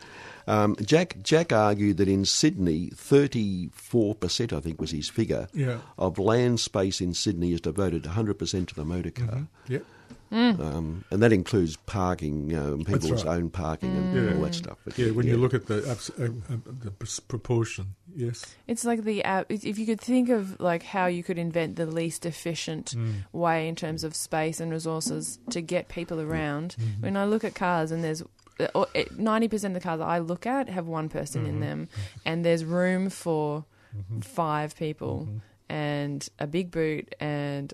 um, 0.47 0.77
Jack 0.85 1.17
Jack 1.23 1.51
argued 1.51 1.97
that 1.97 2.09
in 2.09 2.27
Sydney, 2.27 2.91
34%, 2.95 4.53
I 4.53 4.61
think 4.61 4.81
was 4.81 4.91
his 4.91 5.09
figure, 5.09 5.49
Yeah. 5.55 5.79
of 5.99 6.19
land 6.19 6.61
space 6.61 7.01
in 7.01 7.15
Sydney 7.15 7.53
is 7.53 7.61
devoted 7.63 8.05
100% 8.05 8.69
to 8.69 8.75
the 8.75 8.85
motor 8.85 9.11
car. 9.11 9.49
Mhm. 9.69 9.83
Yeah. 10.33 10.57
Um, 10.59 11.05
and 11.11 11.23
that 11.23 11.33
includes 11.33 11.77
parking, 11.77 12.49
you 12.49 12.57
know, 12.57 12.73
and 12.73 12.87
people's 12.87 13.25
right. 13.25 13.37
own 13.37 13.51
parking 13.51 13.91
and 13.95 14.15
Yeah. 14.17 14.35
all 14.35 14.43
that 14.45 14.55
stuff. 14.55 14.79
But 14.85 14.99
Yeah, 14.99 15.11
when 15.11 15.27
you 15.27 15.37
look 15.37 15.53
at 15.53 15.67
the 15.67 15.87
abs- 15.89 16.11
uh, 16.19 16.25
uh, 16.51 16.57
the 16.85 16.91
pers- 16.91 17.21
proportion, 17.21 17.95
yes. 18.17 18.45
It's 18.67 18.85
like 18.85 19.05
the 19.05 19.23
app. 19.25 19.47
If 19.51 19.79
you 19.79 19.85
could 19.85 20.01
think 20.01 20.31
of 20.31 20.59
like 20.59 20.83
how 20.85 21.05
you 21.07 21.23
could 21.23 21.39
invent 21.39 21.77
the 21.77 21.85
least 21.87 22.25
efficient 22.25 22.95
Mm. 22.97 23.25
way 23.33 23.69
in 23.69 23.75
terms 23.77 24.05
of 24.05 24.15
space 24.17 24.59
and 24.59 24.71
resources 24.73 25.39
to 25.51 25.61
get 25.61 25.89
people 25.89 26.19
around. 26.19 26.77
Mhm. 26.81 27.03
When 27.03 27.17
I 27.17 27.27
look 27.27 27.45
at 27.45 27.55
cars 27.55 27.91
and 27.93 28.03
there's 28.03 28.23
uh, 28.75 28.85
ninety 29.17 29.49
percent 29.49 29.75
of 29.77 29.83
the 29.83 29.85
cars 29.87 30.01
I 30.01 30.19
look 30.19 30.47
at 30.47 30.69
have 30.69 30.87
one 30.87 31.09
person 31.09 31.45
in 31.47 31.57
Mhm. 31.57 31.61
them, 31.61 31.89
and 32.25 32.45
there's 32.45 32.65
room 32.65 33.11
for 33.11 33.65
Mhm. 33.97 34.23
five 34.25 34.77
people 34.77 35.27
Mhm. 35.29 35.41
and 35.69 36.29
a 36.39 36.47
big 36.47 36.71
boot 36.71 37.15
and 37.21 37.73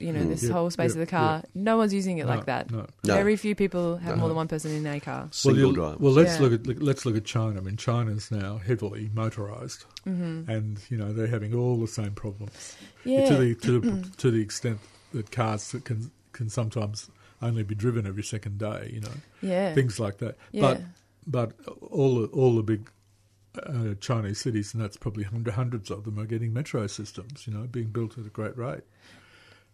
you 0.00 0.12
know 0.12 0.20
Mm. 0.20 0.28
this 0.28 0.42
Yeah, 0.44 0.52
whole 0.52 0.70
space 0.70 0.94
yeah, 0.94 1.00
of 1.02 1.06
the 1.06 1.10
car. 1.10 1.42
No 1.54 1.76
one's 1.76 1.94
using 1.94 2.18
it 2.18 2.26
No, 2.26 2.34
like 2.34 2.46
that. 2.46 2.70
No. 2.70 2.86
No. 3.04 3.14
Very 3.14 3.36
few 3.36 3.54
people 3.54 3.96
have 3.98 4.16
No. 4.16 4.20
more 4.20 4.28
than 4.28 4.36
one 4.36 4.48
person 4.48 4.70
in 4.72 4.86
a 4.86 5.00
car. 5.00 5.28
Single 5.30 5.64
well, 5.64 5.72
drive. 5.72 6.00
well, 6.00 6.12
let's 6.12 6.34
Yeah. 6.36 6.46
look 6.48 6.52
at 6.68 6.82
let's 6.82 7.04
look 7.06 7.16
at 7.16 7.24
China. 7.24 7.58
I 7.60 7.62
mean, 7.62 7.76
China's 7.76 8.30
now 8.30 8.58
heavily 8.58 9.08
motorised, 9.14 9.84
hmm 10.04 10.42
and 10.48 10.78
you 10.90 10.96
know 10.96 11.12
they're 11.12 11.26
having 11.26 11.54
all 11.54 11.76
the 11.80 11.88
same 11.88 12.12
problems 12.12 12.76
Yeah. 13.04 13.28
to 13.28 13.36
the 13.36 13.54
to 13.56 13.80
the 13.80 14.08
to 14.18 14.30
the 14.30 14.40
extent 14.40 14.78
that 15.12 15.30
cars 15.30 15.74
can 15.84 16.10
can 16.32 16.48
sometimes 16.48 17.10
only 17.40 17.62
be 17.62 17.74
driven 17.74 18.06
every 18.06 18.22
second 18.24 18.58
day. 18.58 18.90
You 18.92 19.00
know, 19.00 19.14
yeah. 19.42 19.74
things 19.74 19.98
like 20.00 20.18
that. 20.18 20.36
yeah. 20.52 20.60
But 20.60 20.82
but 21.26 21.52
all 21.90 22.20
the, 22.22 22.26
all 22.28 22.56
the 22.56 22.62
big 22.62 22.90
uh, 23.62 23.94
Chinese 24.00 24.38
cities, 24.38 24.72
and 24.72 24.82
that's 24.82 24.96
probably 24.96 25.24
hundreds 25.24 25.90
of 25.90 26.04
them, 26.04 26.18
are 26.18 26.26
getting 26.26 26.52
metro 26.52 26.86
systems. 26.86 27.46
You 27.46 27.54
know, 27.54 27.66
being 27.66 27.88
built 27.88 28.16
at 28.18 28.24
a 28.26 28.28
great 28.30 28.56
rate. 28.56 28.82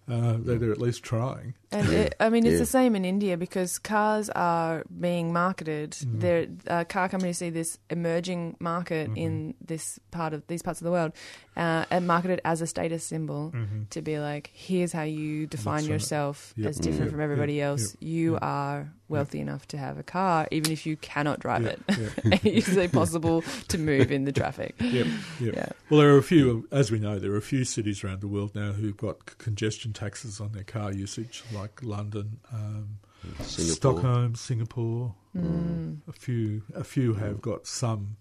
Uh, 0.09 0.37
they're, 0.39 0.59
they're 0.59 0.73
at 0.73 0.81
least 0.81 1.03
trying. 1.03 1.55
And 1.75 1.89
it, 1.93 2.15
I 2.21 2.29
mean, 2.31 2.47
it's 2.47 2.53
Yeah. 2.55 2.59
the 2.59 2.67
same 2.67 2.95
in 2.97 3.05
India 3.05 3.37
because 3.37 3.79
cars 3.79 4.31
are 4.31 4.85
being 5.01 5.33
marketed. 5.33 5.93
Mhm. 5.93 6.21
There, 6.21 6.47
uh, 6.69 6.85
car 6.85 7.09
companies 7.09 7.39
see 7.39 7.51
this 7.51 7.79
emerging 7.91 8.57
market 8.61 9.11
Mhm. 9.11 9.17
in 9.19 9.55
this 9.65 9.99
part 10.11 10.33
of 10.33 10.47
these 10.47 10.63
parts 10.63 10.81
of 10.81 10.85
the 10.85 10.91
world, 10.93 11.13
uh, 11.57 11.85
and 11.91 12.07
marketed 12.07 12.41
as 12.45 12.61
a 12.61 12.67
status 12.67 13.05
symbol 13.05 13.53
Mm-hmm. 13.55 13.83
to 13.91 14.03
be 14.03 14.19
like, 14.19 14.51
here's 14.55 14.93
how 14.93 15.03
you 15.03 15.47
define 15.47 15.77
That's 15.77 15.87
right. 15.89 15.93
yourself 15.95 16.55
Yep. 16.57 16.69
as 16.69 16.77
different 16.79 17.05
Yep. 17.07 17.11
from 17.13 17.21
everybody 17.21 17.55
Yep. 17.55 17.67
else. 17.69 17.97
Yep. 18.01 18.03
You 18.09 18.33
Yep. 18.35 18.43
are 18.43 18.93
wealthy 19.09 19.39
enough 19.39 19.69
to 19.69 19.77
have 19.77 19.99
a 19.99 20.03
car, 20.03 20.49
even 20.51 20.73
if 20.73 20.87
you 20.87 20.97
cannot 20.97 21.39
drive 21.39 21.63
Yeah, 21.63 21.69
it. 21.71 21.81
yeah. 22.25 22.39
Is 22.45 22.75
it 22.77 22.91
possible 22.91 23.43
to 23.69 23.79
move 23.79 24.11
in 24.11 24.25
the 24.25 24.33
traffic? 24.33 24.75
Yep, 24.81 25.07
yep. 25.41 25.55
Yeah. 25.55 25.69
Well, 25.91 26.01
there 26.01 26.15
are 26.15 26.19
a 26.19 26.23
few, 26.23 26.67
as 26.73 26.91
we 26.91 26.99
know, 26.99 27.19
there 27.19 27.31
are 27.33 27.37
a 27.37 27.43
few 27.43 27.65
cities 27.65 28.03
around 28.03 28.23
the 28.23 28.29
world 28.29 28.55
now 28.55 28.73
who've 28.73 28.97
got 28.97 29.37
congestion 29.39 29.93
taxes 29.93 30.41
on 30.41 30.53
their 30.53 30.65
car 30.65 30.91
usage, 30.93 31.45
like 31.53 31.64
London, 31.83 32.39
um, 32.53 32.99
Singapore. 33.43 33.75
Stockholm, 33.77 34.35
Singapore. 34.35 35.15
Mm. 35.37 36.01
A 36.09 36.13
few, 36.13 36.63
a 36.75 36.85
few 36.85 37.15
have 37.15 37.41
got 37.41 37.67
some, 37.67 38.17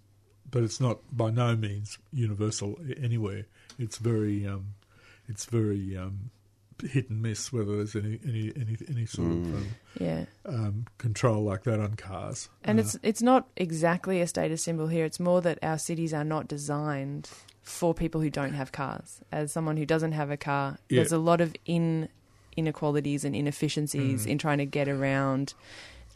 but 0.50 0.64
it's 0.64 0.80
not 0.80 1.00
by 1.12 1.30
no 1.30 1.56
means 1.56 1.98
universal 2.12 2.80
anywhere. 3.02 3.46
It's 3.78 3.98
very, 3.98 4.48
um, 4.48 4.74
it's 5.28 5.46
very 5.46 5.96
um, 5.98 6.32
hit 6.84 7.10
and 7.10 7.22
miss 7.22 7.54
whether 7.54 7.76
there's 7.78 7.96
any 7.96 8.20
any 8.28 8.52
any, 8.56 8.78
any 8.89 9.06
sort 9.06 9.28
Mm. 9.30 9.44
of 9.46 9.54
um, 9.56 9.68
Yeah. 10.00 10.26
um, 10.46 10.86
control 10.98 11.44
like 11.44 11.64
that 11.64 11.80
on 11.80 11.96
cars. 11.96 12.50
And 12.64 12.80
Uh, 12.80 12.82
it's 12.84 12.98
it's 13.04 13.22
not 13.22 13.48
exactly 13.56 14.22
a 14.22 14.28
status 14.28 14.64
symbol 14.64 14.88
here. 14.88 15.06
It's 15.06 15.20
more 15.20 15.39
that 15.41 15.60
our 15.62 15.78
cities 15.78 16.14
are 16.14 16.24
not 16.26 16.48
designed 16.48 17.30
for 17.62 17.94
people 17.94 18.20
who 18.22 18.30
don't 18.30 18.54
have 18.54 18.72
cars. 18.72 19.22
As 19.32 19.52
someone 19.52 19.78
who 19.78 19.86
doesn't 19.86 20.12
have 20.14 20.30
a 20.32 20.36
car, 20.38 20.78
Yeah. 20.89 20.98
there's 20.98 21.12
a 21.14 21.18
lot 21.20 21.41
of 21.41 21.56
in 21.66 22.10
inequalities 22.58 23.24
and 23.26 23.36
inefficiencies 23.36 24.26
Mm. 24.26 24.30
in 24.32 24.38
trying 24.38 24.58
to 24.60 24.66
get 24.66 24.88
around, 24.88 25.54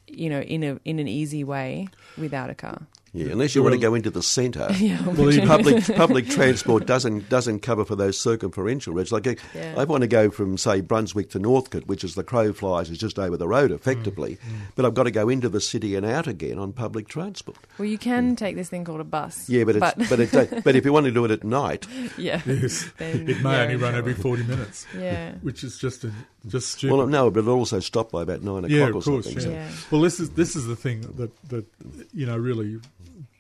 you 0.07 0.29
know, 0.29 0.41
in 0.41 0.63
a 0.63 0.79
in 0.85 0.99
an 0.99 1.07
easy 1.07 1.43
way 1.43 1.87
without 2.17 2.49
a 2.49 2.55
car. 2.55 2.83
Yeah, 3.17 3.31
unless 3.31 3.55
you 3.55 3.63
want 3.63 3.73
to 3.73 3.79
go 3.79 3.93
into 3.95 4.09
the 4.09 4.21
centre. 4.23 4.67
yeah, 4.77 5.01
Well, 5.05 5.25
which- 5.27 5.35
even 5.37 5.47
public 5.47 5.83
public 5.95 6.27
transport 6.29 6.85
doesn't 6.85 7.29
doesn't 7.29 7.59
cover 7.61 7.83
for 7.85 7.95
those 7.95 8.19
circumferential 8.19 8.93
routes. 8.93 9.11
Like 9.11 9.25
Yeah. 9.53 9.73
I 9.77 9.83
want 9.83 10.01
to 10.01 10.07
go 10.07 10.29
from 10.29 10.57
say 10.57 10.81
Brunswick 10.81 11.29
to 11.31 11.39
Northcote, 11.39 11.87
which 11.87 12.03
is 12.03 12.15
the 12.15 12.23
crow 12.23 12.53
flies, 12.53 12.89
is 12.89 12.97
just 12.97 13.17
over 13.19 13.37
the 13.37 13.47
road 13.47 13.71
effectively, 13.71 14.37
Mm, 14.37 14.59
but 14.75 14.85
I've 14.85 14.93
got 14.93 15.03
to 15.03 15.11
go 15.11 15.29
into 15.29 15.49
the 15.49 15.61
city 15.61 15.95
and 15.95 16.05
out 16.05 16.27
again 16.27 16.59
on 16.59 16.73
public 16.73 17.07
transport. 17.07 17.57
well, 17.77 17.87
you 17.87 17.97
can 17.97 18.35
take 18.35 18.55
this 18.55 18.69
thing 18.69 18.85
called 18.85 19.01
a 19.01 19.03
bus. 19.03 19.49
Yeah, 19.49 19.63
but 19.63 19.75
it's, 19.77 20.09
but 20.09 20.19
it, 20.19 20.63
but 20.63 20.75
if 20.75 20.85
you 20.85 20.93
want 20.93 21.05
to 21.05 21.11
do 21.11 21.25
it 21.25 21.31
at 21.31 21.43
night, 21.43 21.87
yeah, 22.17 22.41
yes, 22.45 22.89
then 22.97 23.27
it 23.29 23.41
may 23.41 23.51
you're 23.53 23.61
only 23.63 23.73
in 23.75 23.79
run 23.81 23.95
every 23.95 24.13
forty 24.13 24.43
minutes, 24.43 24.85
Yeah, 24.97 25.33
which 25.41 25.63
is 25.63 25.77
just 25.77 26.03
a, 26.03 26.11
just 26.47 26.71
stupid. 26.73 26.95
well, 26.95 27.07
no, 27.07 27.29
but 27.31 27.39
it'll 27.41 27.55
also 27.55 27.79
stop 27.79 28.11
by 28.11 28.21
about 28.21 28.41
nine 28.43 28.65
o'clock 28.65 28.71
Yeah, 28.71 28.85
or 28.85 28.97
of 28.97 29.03
course, 29.03 29.25
something. 29.25 29.33
yeah. 29.35 29.39
so- 29.41 29.49
yeah, 29.51 29.71
Well, 29.91 30.01
this 30.01 30.19
is 30.19 30.29
this 30.31 30.55
is 30.55 30.65
the 30.67 30.75
thing 30.75 31.01
that 31.17 31.31
that 31.49 31.65
you 32.13 32.25
know 32.25 32.37
really 32.37 32.79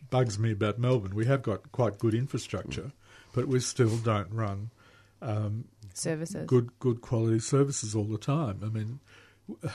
bugs 0.09 0.37
me 0.39 0.51
about 0.51 0.79
Melbourne. 0.79 1.15
We 1.15 1.25
have 1.25 1.41
got 1.41 1.71
quite 1.71 1.97
good 1.97 2.13
infrastructure, 2.13 2.91
but 3.33 3.47
we 3.47 3.59
still 3.59 3.97
don't 3.97 4.31
run 4.31 4.71
um, 5.21 5.65
services. 5.93 6.45
good 6.47 6.71
good 6.79 7.01
quality 7.01 7.39
services 7.39 7.95
all 7.95 8.05
the 8.05 8.17
time. 8.17 8.61
I 8.63 8.69
mean, 8.69 8.99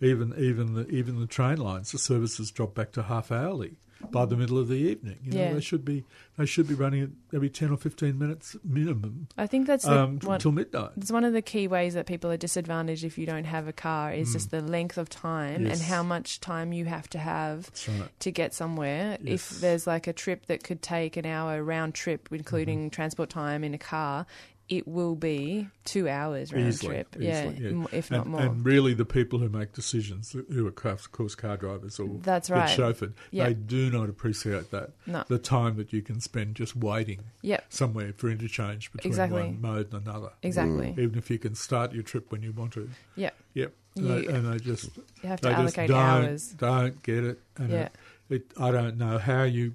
even 0.00 0.34
even 0.38 0.74
the 0.74 0.88
even 0.88 1.20
the 1.20 1.26
train 1.26 1.58
lines, 1.58 1.92
the 1.92 1.98
services 1.98 2.50
drop 2.50 2.74
back 2.74 2.92
to 2.92 3.04
half 3.04 3.30
hourly 3.32 3.76
by 4.10 4.24
the 4.26 4.36
middle 4.36 4.58
of 4.58 4.68
the 4.68 4.74
evening. 4.76 5.18
You 5.24 5.32
know, 5.32 5.38
Yeah. 5.40 5.52
they 5.54 5.60
should 5.60 5.84
be 5.84 6.04
they 6.38 6.46
should 6.46 6.66
be 6.66 6.74
running 6.74 7.02
it 7.02 7.10
every 7.34 7.50
ten 7.50 7.70
or 7.70 7.76
fifteen 7.76 8.18
minutes 8.18 8.56
minimum 8.64 9.28
I 9.36 9.46
think 9.46 9.66
that's 9.66 9.84
the 9.84 10.00
um, 10.04 10.18
one, 10.20 10.34
until 10.36 10.52
midnight. 10.52 10.90
it's 10.96 11.12
one 11.12 11.24
of 11.24 11.32
the 11.34 11.42
key 11.42 11.68
ways 11.68 11.94
that 11.94 12.06
people 12.06 12.30
are 12.30 12.36
disadvantaged 12.38 13.04
if 13.04 13.18
you 13.18 13.26
don't 13.26 13.44
have 13.44 13.68
a 13.68 13.72
car 13.72 14.12
is 14.12 14.32
just 14.32 14.50
the 14.50 14.62
length 14.62 14.96
of 14.98 15.08
time 15.10 15.60
Mm. 15.60 15.66
Yes. 15.66 15.80
and 15.80 15.82
how 15.88 16.02
much 16.02 16.40
time 16.40 16.72
you 16.72 16.86
have 16.86 17.08
to 17.10 17.18
have 17.18 17.70
right. 17.88 18.08
to 18.20 18.30
get 18.30 18.54
somewhere. 18.54 19.18
Yes. 19.22 19.52
If 19.52 19.60
there's 19.60 19.86
like 19.86 20.06
a 20.06 20.12
trip 20.14 20.46
that 20.46 20.64
could 20.64 20.80
take 20.82 21.16
an 21.16 21.26
hour 21.26 21.62
round 21.62 21.94
trip, 21.94 22.28
including 22.32 22.78
Mm-hmm. 22.80 22.88
transport 22.90 23.28
time 23.30 23.64
in 23.64 23.74
a 23.74 23.78
car, 23.78 24.26
it 24.70 24.86
will 24.88 25.14
be 25.16 25.68
two 25.84 26.08
hours 26.08 26.52
round 26.52 26.68
Easily, 26.68 26.94
trip. 26.94 27.08
easily, 27.16 27.26
yeah, 27.28 27.50
yeah. 27.70 27.84
if 27.92 28.10
and, 28.10 28.18
not 28.18 28.26
more. 28.28 28.40
and 28.40 28.64
really, 28.64 28.94
the 28.94 29.04
people 29.04 29.38
who 29.40 29.48
make 29.50 29.72
decisions, 29.72 30.32
who 30.32 30.66
are 30.66 30.88
of 30.90 31.12
course 31.12 31.34
car 31.34 31.56
drivers 31.56 31.98
or 32.00 32.08
That's 32.22 32.48
right. 32.48 32.68
chauffeured, 32.78 33.12
Yeah. 33.32 33.46
they 33.48 33.54
do 33.54 33.90
not 33.90 34.08
appreciate 34.08 34.70
that. 34.70 34.92
No. 35.06 35.24
The 35.28 35.38
time 35.38 35.76
that 35.76 35.92
you 35.92 36.00
can 36.02 36.20
spend 36.20 36.54
just 36.54 36.74
waiting 36.76 37.20
Yep, 37.42 37.64
somewhere 37.68 38.12
for 38.16 38.30
interchange 38.30 38.90
between 38.92 39.10
Exactly. 39.10 39.42
one 39.42 39.60
mode 39.60 39.92
and 39.92 40.06
another. 40.06 40.30
exactly. 40.42 40.94
Mm. 40.96 40.98
Even 40.98 41.18
if 41.18 41.30
you 41.30 41.38
can 41.38 41.54
start 41.56 41.92
your 41.92 42.02
trip 42.04 42.30
when 42.30 42.42
you 42.42 42.52
want 42.52 42.72
to. 42.74 42.88
Yep. 43.16 43.34
Yep. 43.54 43.72
You- 43.96 44.04
They- 44.08 44.26
and 44.26 44.52
they 44.52 44.58
just 44.58 44.96
You 45.22 45.28
have 45.28 45.40
to 45.40 45.48
they 45.48 45.54
just 45.54 45.60
allocate 45.78 45.88
don't, 45.88 45.98
hours. 45.98 46.48
don't 46.56 47.02
get 47.02 47.24
it. 47.24 47.40
And 47.56 47.70
Yeah. 47.70 47.82
it, 47.82 47.92
it, 48.30 48.52
I 48.56 48.70
don't 48.70 48.96
know 48.96 49.18
how 49.18 49.42
you 49.42 49.74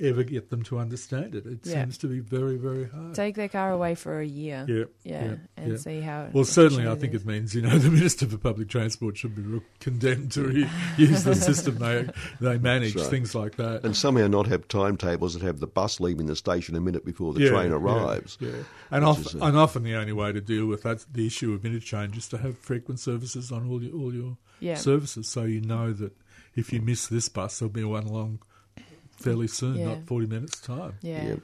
ever 0.00 0.22
get 0.22 0.50
them 0.50 0.62
to 0.64 0.78
understand 0.78 1.34
it. 1.34 1.44
It 1.46 1.60
Yeah. 1.64 1.82
seems 1.82 1.98
to 1.98 2.06
be 2.06 2.20
very, 2.20 2.56
very 2.56 2.88
hard. 2.88 3.14
Take 3.14 3.34
their 3.36 3.48
car 3.48 3.72
away 3.72 3.94
for 3.94 4.20
a 4.20 4.26
year. 4.26 4.64
yeah, 4.68 4.84
Yeah, 5.04 5.24
yeah, 5.24 5.36
and 5.56 5.70
yeah. 5.72 5.76
see 5.78 6.00
how. 6.00 6.28
Well, 6.32 6.44
certainly, 6.44 6.86
I 6.86 6.94
think 6.94 7.14
is. 7.14 7.22
it 7.22 7.26
means 7.26 7.54
you 7.54 7.62
know 7.62 7.76
the 7.78 7.90
minister 7.90 8.26
for 8.26 8.38
public 8.38 8.68
transport 8.68 9.16
should 9.16 9.34
be 9.34 9.60
condemned 9.80 10.32
to 10.32 10.42
re- 10.42 10.68
use 10.96 11.24
the 11.24 11.34
system 11.34 11.78
they 11.78 12.08
they 12.40 12.58
manage 12.58 12.94
right. 12.96 13.06
things 13.06 13.34
like 13.34 13.56
that. 13.56 13.84
And 13.84 13.96
somehow 13.96 14.26
not 14.28 14.46
have 14.46 14.68
timetables 14.68 15.34
that 15.34 15.42
have 15.42 15.60
the 15.60 15.66
bus 15.66 16.00
leaving 16.00 16.26
the 16.26 16.36
station 16.36 16.76
a 16.76 16.80
minute 16.80 17.04
before 17.04 17.32
the 17.34 17.40
Yeah, 17.42 17.50
train 17.50 17.72
arrives. 17.72 18.36
Yeah, 18.40 18.50
and, 18.90 19.04
which 19.04 19.08
off, 19.08 19.20
is, 19.26 19.34
uh, 19.34 19.38
and 19.46 19.56
often 19.56 19.82
the 19.82 19.94
only 19.94 20.12
way 20.12 20.32
to 20.32 20.40
deal 20.40 20.66
with 20.66 20.82
that 20.82 21.04
the 21.12 21.26
issue 21.26 21.52
of 21.52 21.64
interchange 21.64 22.16
is 22.16 22.28
to 22.28 22.38
have 22.38 22.58
frequent 22.58 23.00
services 23.00 23.50
on 23.52 23.68
all 23.68 23.82
your 23.82 23.94
all 23.94 24.14
your 24.14 24.36
Yeah. 24.60 24.74
services, 24.76 25.28
so 25.28 25.44
you 25.44 25.60
know 25.60 25.92
that 25.92 26.12
if 26.54 26.72
you 26.72 26.80
miss 26.80 27.06
this 27.06 27.28
bus, 27.28 27.58
there'll 27.58 27.72
be 27.72 27.84
one 27.84 28.04
along 28.04 28.40
fairly 29.18 29.48
soon, 29.48 29.76
Yeah. 29.76 29.86
not 29.86 30.06
forty 30.06 30.26
minutes 30.26 30.60
time. 30.60 30.94
Yeah. 31.02 31.24
Yeah. 31.26 31.34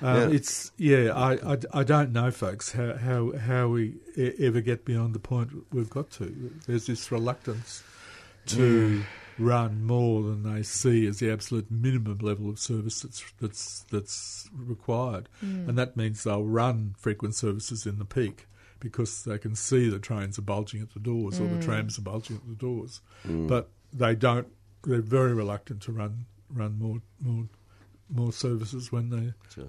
Um, 0.00 0.30
Yeah. 0.30 0.36
It's 0.36 0.72
yeah, 0.78 1.12
I, 1.14 1.52
I, 1.52 1.58
I 1.72 1.84
don't 1.84 2.12
know, 2.12 2.30
folks, 2.30 2.72
how 2.72 2.96
how 2.96 3.32
how 3.36 3.68
we 3.68 3.94
e- 4.16 4.32
ever 4.40 4.60
get 4.60 4.84
beyond 4.84 5.14
the 5.14 5.20
point 5.20 5.50
we've 5.72 5.90
got 5.90 6.10
to. 6.12 6.52
There's 6.66 6.86
this 6.86 7.12
reluctance 7.12 7.82
to 8.46 9.02
run 9.38 9.84
more 9.84 10.22
than 10.22 10.42
they 10.42 10.62
see 10.62 11.06
as 11.06 11.18
the 11.20 11.30
absolute 11.30 11.70
minimum 11.70 12.18
level 12.18 12.48
of 12.50 12.58
service 12.58 13.00
that's 13.02 13.22
that's 13.40 13.84
that's 13.90 14.48
required, 14.56 15.28
Mm. 15.44 15.68
and 15.68 15.78
that 15.78 15.96
means 15.96 16.24
they'll 16.24 16.44
run 16.44 16.94
frequent 16.98 17.34
services 17.34 17.86
in 17.86 17.98
the 17.98 18.04
peak 18.04 18.46
because 18.80 19.22
they 19.22 19.38
can 19.38 19.54
see 19.54 19.88
the 19.88 20.00
trains 20.00 20.36
are 20.38 20.42
bulging 20.42 20.82
at 20.82 20.92
the 20.92 20.98
doors 21.00 21.38
or 21.38 21.44
Mm. 21.44 21.60
the 21.60 21.64
trams 21.64 21.96
are 21.98 22.02
bulging 22.02 22.36
at 22.36 22.48
the 22.48 22.54
doors, 22.56 23.00
Mm. 23.24 23.46
but 23.46 23.70
they 23.92 24.14
don't. 24.16 24.48
They're 24.84 25.00
very 25.00 25.32
reluctant 25.32 25.80
to 25.82 25.92
run 25.92 26.26
run 26.54 26.78
more 26.78 27.00
more 27.20 27.44
more 28.08 28.32
services 28.32 28.92
when 28.92 29.10
they 29.10 29.32
So- 29.48 29.68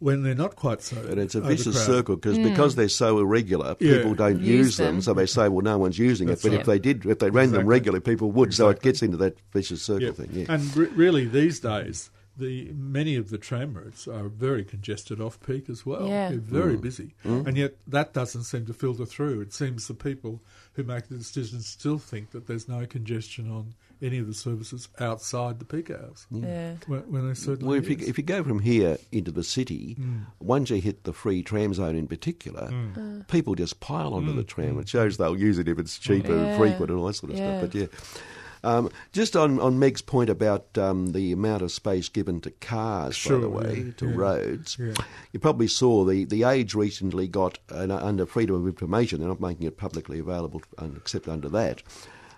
when 0.00 0.22
they're 0.22 0.34
not 0.34 0.54
quite 0.56 0.82
so. 0.82 1.00
And 1.02 1.18
it's 1.18 1.34
a 1.34 1.40
vicious 1.40 1.82
circle 1.86 2.16
because 2.16 2.36
Mm. 2.36 2.50
because 2.50 2.74
they're 2.74 2.88
so 2.88 3.18
irregular, 3.20 3.76
Yeah. 3.80 3.98
people 3.98 4.14
don't 4.14 4.40
Use 4.40 4.48
use, 4.66 4.76
them. 4.76 4.96
them. 4.96 5.02
so 5.02 5.14
they 5.14 5.24
say, 5.24 5.48
well, 5.48 5.62
no 5.62 5.78
one's 5.78 5.98
using 5.98 6.26
That's 6.28 6.44
it. 6.44 6.48
But 6.48 6.52
right. 6.52 6.60
if 6.60 6.66
they 6.66 6.78
did, 6.78 7.06
if 7.06 7.20
they 7.20 7.30
ran 7.30 7.52
them 7.52 7.66
regularly, 7.66 8.00
people 8.02 8.30
would. 8.32 8.52
So 8.52 8.68
it 8.68 8.82
gets 8.82 9.02
into 9.02 9.16
that 9.18 9.38
vicious 9.52 9.82
circle 9.82 10.06
Yeah. 10.08 10.12
thing. 10.12 10.30
Yeah. 10.32 10.46
And 10.48 10.76
re- 10.76 10.88
really, 10.94 11.24
these 11.26 11.60
days, 11.60 12.10
the 12.36 12.72
many 12.72 13.14
of 13.14 13.30
the 13.30 13.38
tram 13.38 13.74
routes 13.74 14.06
are 14.08 14.28
very 14.28 14.64
congested 14.64 15.20
off 15.20 15.38
peak 15.46 15.70
as 15.70 15.86
well. 15.86 16.06
Yeah. 16.08 16.30
They're 16.30 16.38
very 16.40 16.76
Mm. 16.76 16.80
busy, 16.82 17.14
Mm. 17.24 17.46
and 17.46 17.56
yet 17.56 17.76
that 17.86 18.12
doesn't 18.12 18.42
seem 18.42 18.66
to 18.66 18.74
filter 18.74 19.06
through. 19.06 19.40
It 19.40 19.54
seems 19.54 19.86
the 19.86 19.94
people 19.94 20.42
who 20.74 20.82
make 20.82 21.06
the 21.08 21.16
decisions 21.16 21.66
still 21.66 21.98
think 21.98 22.32
that 22.32 22.46
there's 22.48 22.68
no 22.68 22.84
congestion 22.86 23.48
on 23.48 23.74
any 24.04 24.18
of 24.18 24.26
the 24.26 24.34
services 24.34 24.88
outside 25.00 25.58
the 25.58 25.64
peak 25.64 25.90
hours. 25.90 26.26
Yeah. 26.30 26.74
When, 26.86 27.00
when 27.10 27.28
they 27.28 27.34
certainly 27.34 27.68
Well, 27.68 27.78
if 27.78 27.88
you, 27.88 27.96
if 28.06 28.18
you 28.18 28.24
go 28.24 28.44
from 28.44 28.58
here 28.60 28.98
into 29.10 29.30
the 29.32 29.42
city, 29.44 29.96
Mm. 29.98 30.26
once 30.40 30.70
you 30.70 30.76
hit 30.80 31.04
the 31.04 31.12
free 31.12 31.42
tram 31.42 31.72
zone 31.74 31.96
in 31.96 32.06
particular, 32.06 32.68
Mm. 32.70 33.26
people 33.28 33.54
just 33.54 33.80
pile 33.80 34.12
onto 34.14 34.32
Mm, 34.32 34.36
the 34.36 34.44
tram. 34.44 34.76
mm, 34.76 34.80
It 34.82 34.88
shows 34.88 35.16
they'll 35.16 35.38
use 35.38 35.58
it 35.58 35.68
if 35.68 35.78
it's 35.78 35.98
cheaper 35.98 36.34
Yeah. 36.34 36.44
and 36.44 36.58
frequent 36.58 36.90
and 36.90 36.98
all 37.00 37.06
that 37.06 37.14
sort 37.14 37.32
of 37.32 37.38
Yeah. 37.38 37.58
stuff. 37.58 37.70
But 37.72 37.80
yeah. 37.80 37.86
Um, 38.62 38.88
just 39.12 39.36
on, 39.36 39.60
on 39.60 39.78
Meg's 39.78 40.00
point 40.00 40.30
about 40.30 40.78
um, 40.78 41.12
the 41.12 41.32
amount 41.32 41.60
of 41.62 41.70
space 41.70 42.08
given 42.08 42.40
to 42.40 42.50
cars, 42.50 43.22
by 43.28 43.36
the 43.36 43.48
way, 43.50 43.82
yeah, 43.86 43.92
to 43.98 44.06
yeah. 44.08 44.14
roads, 44.16 44.78
Yeah. 44.80 44.94
you 45.32 45.38
probably 45.40 45.68
saw 45.68 46.02
the, 46.04 46.24
the 46.24 46.44
Age 46.44 46.74
recently 46.74 47.28
got, 47.28 47.58
an, 47.68 47.90
under 47.90 48.24
freedom 48.24 48.56
of 48.56 48.66
information, 48.66 49.20
they're 49.20 49.28
not 49.28 49.38
making 49.40 49.66
it 49.66 49.76
publicly 49.76 50.18
available 50.18 50.62
un- 50.78 50.94
except 50.96 51.28
under 51.28 51.50
that, 51.50 51.82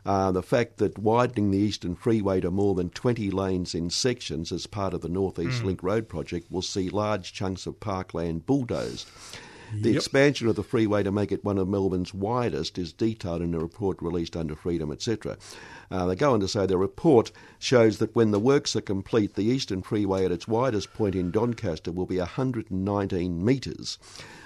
uh, 0.07 0.33
the 0.33 0.43
fact 0.43 0.79
that 0.79 0.99
widening 0.99 1.51
the 1.51 1.59
Eastern 1.59 1.95
Freeway 1.97 2.41
to 2.41 2.51
more 2.51 2.75
than 2.75 2.89
20 2.91 3.31
lanes 3.31 3.75
in 3.75 3.91
sections 3.91 4.53
as 4.53 4.67
part 4.67 4.95
of 4.95 5.01
the 5.03 5.09
North 5.09 5.39
East 5.39 5.61
Hmm. 5.61 5.67
Link 5.67 5.83
Road 5.83 6.09
project 6.09 6.51
will 6.51 6.63
see 6.63 6.89
large 6.89 7.33
chunks 7.33 7.67
of 7.67 7.81
parkland 7.81 8.47
bulldozed. 8.47 9.09
The 9.75 9.91
Yep. 9.91 9.97
expansion 9.97 10.47
of 10.47 10.55
the 10.55 10.63
freeway 10.63 11.03
to 11.03 11.11
make 11.11 11.33
it 11.33 11.45
one 11.45 11.59
of 11.59 11.67
Melbourne's 11.67 12.15
widest 12.15 12.79
is 12.79 12.93
detailed 12.93 13.43
in 13.43 13.53
a 13.53 13.59
report 13.59 14.01
released 14.01 14.37
under 14.37 14.55
Freedom, 14.55 14.93
etc. 14.93 15.37
Uh, 15.91 16.07
they 16.07 16.15
go 16.15 16.33
on 16.35 16.39
to 16.39 16.47
say 16.47 16.67
the 16.67 16.79
report 16.79 17.33
shows 17.59 17.99
that 17.99 18.15
when 18.15 18.31
the 18.31 18.39
works 18.39 18.77
are 18.77 18.81
complete, 18.81 19.35
the 19.35 19.43
Eastern 19.45 19.83
Freeway 19.83 20.25
at 20.25 20.31
its 20.31 20.47
widest 20.47 20.95
point 20.95 21.17
in 21.17 21.33
Doncaster 21.33 21.91
will 21.91 22.07
be 22.07 22.19
119 22.19 23.45
metres. 23.45 23.99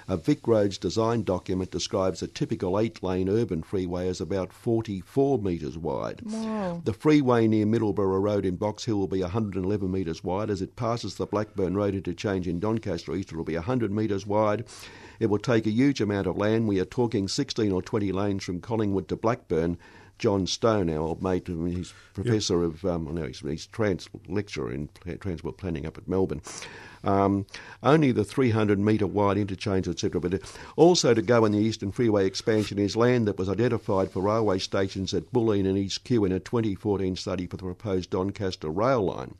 A 0.07 0.17
Vic 0.17 0.47
Roads 0.47 0.77
design 0.77 1.23
document 1.23 1.71
describes 1.71 2.21
a 2.21 2.27
typical 2.27 2.79
eight 2.79 3.01
lane 3.03 3.29
urban 3.29 3.63
freeway 3.63 4.07
as 4.07 4.19
about 4.19 4.51
44 4.51 5.39
metres 5.39 5.77
wide. 5.77 6.21
Wow. 6.23 6.81
The 6.83 6.93
freeway 6.93 7.47
near 7.47 7.65
Middleborough 7.65 8.21
Road 8.21 8.45
in 8.45 8.55
Box 8.55 8.85
Hill 8.85 8.97
will 8.97 9.07
be 9.07 9.21
111 9.21 9.91
metres 9.91 10.23
wide. 10.23 10.49
As 10.49 10.61
it 10.61 10.75
passes 10.75 11.15
the 11.15 11.25
Blackburn 11.25 11.75
Road 11.75 11.95
interchange 11.95 12.47
in 12.47 12.59
Doncaster 12.59 13.15
East, 13.15 13.31
it 13.31 13.35
will 13.35 13.43
be 13.43 13.55
100 13.55 13.91
metres 13.91 14.25
wide. 14.25 14.65
It 15.19 15.27
will 15.27 15.39
take 15.39 15.67
a 15.67 15.71
huge 15.71 16.01
amount 16.01 16.27
of 16.27 16.37
land. 16.37 16.67
We 16.67 16.79
are 16.79 16.85
talking 16.85 17.27
16 17.27 17.71
or 17.71 17.81
20 17.81 18.11
lanes 18.11 18.43
from 18.43 18.59
Collingwood 18.59 19.07
to 19.09 19.15
Blackburn. 19.15 19.77
John 20.17 20.45
Stone, 20.45 20.89
our 20.91 20.99
old 20.99 21.23
mate, 21.23 21.49
I 21.49 21.69
he's 21.69 21.93
professor 22.13 22.61
of, 22.61 22.85
um, 22.85 23.09
no, 23.11 23.23
he's, 23.23 23.39
he's 23.39 23.65
trans 23.65 24.07
lecturer 24.27 24.71
in 24.71 24.87
transport 25.19 25.57
planning 25.57 25.87
up 25.87 25.97
at 25.97 26.07
Melbourne. 26.07 26.43
Um, 27.03 27.45
only 27.83 28.11
the 28.11 28.23
300 28.23 28.77
metre 28.79 29.07
wide 29.07 29.37
interchange, 29.37 29.87
etc. 29.87 30.21
But 30.21 30.41
also 30.75 31.13
to 31.13 31.21
go 31.21 31.45
in 31.45 31.51
the 31.51 31.59
Eastern 31.59 31.91
Freeway 31.91 32.25
expansion 32.25 32.77
is 32.77 32.95
land 32.95 33.27
that 33.27 33.39
was 33.39 33.49
identified 33.49 34.11
for 34.11 34.21
railway 34.21 34.59
stations 34.59 35.13
at 35.13 35.31
Bulleen 35.31 35.67
and 35.67 35.77
East 35.77 36.03
Kew 36.03 36.25
in 36.25 36.31
a 36.31 36.39
2014 36.39 37.15
study 37.15 37.47
for 37.47 37.57
the 37.57 37.63
proposed 37.63 38.09
Doncaster 38.11 38.69
rail 38.69 39.03
line. 39.03 39.35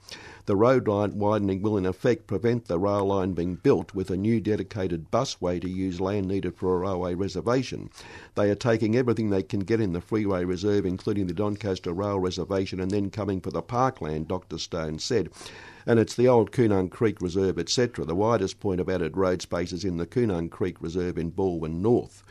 The 0.47 0.55
road 0.55 0.87
line 0.87 1.19
widening 1.19 1.61
will 1.61 1.77
in 1.77 1.85
effect 1.85 2.25
prevent 2.25 2.65
the 2.65 2.79
rail 2.79 3.05
line 3.05 3.33
being 3.33 3.55
built 3.55 3.93
with 3.93 4.09
a 4.09 4.17
new 4.17 4.41
dedicated 4.41 5.11
busway 5.11 5.61
to 5.61 5.69
use 5.69 6.01
land 6.01 6.27
needed 6.27 6.55
for 6.55 6.75
a 6.75 6.79
railway 6.79 7.13
reservation. 7.13 7.91
They 8.35 8.49
are 8.49 8.55
taking 8.55 8.95
everything 8.95 9.29
they 9.29 9.43
can 9.43 9.59
get 9.59 9.79
in 9.79 9.93
the 9.93 10.01
freeway 10.01 10.43
reserve, 10.43 10.85
including 10.85 11.27
the 11.27 11.33
Doncaster 11.33 11.93
Rail 11.93 12.19
Reservation, 12.19 12.79
and 12.79 12.89
then 12.89 13.11
coming 13.11 13.39
for 13.39 13.51
the 13.51 13.61
parkland, 13.61 14.27
Dr 14.27 14.57
Stone 14.57 14.99
said. 14.99 15.29
And 15.85 15.99
it's 15.99 16.15
the 16.15 16.27
old 16.27 16.51
Koonung 16.51 16.89
Creek 16.89 17.21
Reserve, 17.21 17.57
etc. 17.57 18.05
The 18.05 18.15
widest 18.15 18.59
point 18.59 18.79
of 18.79 18.89
added 18.89 19.17
road 19.17 19.41
space 19.41 19.71
is 19.71 19.83
in 19.83 19.97
the 19.97 20.07
Koonung 20.07 20.49
Creek 20.49 20.81
Reserve 20.81 21.17
in 21.17 21.31
Balwyn 21.31 21.81
North. 21.81 22.23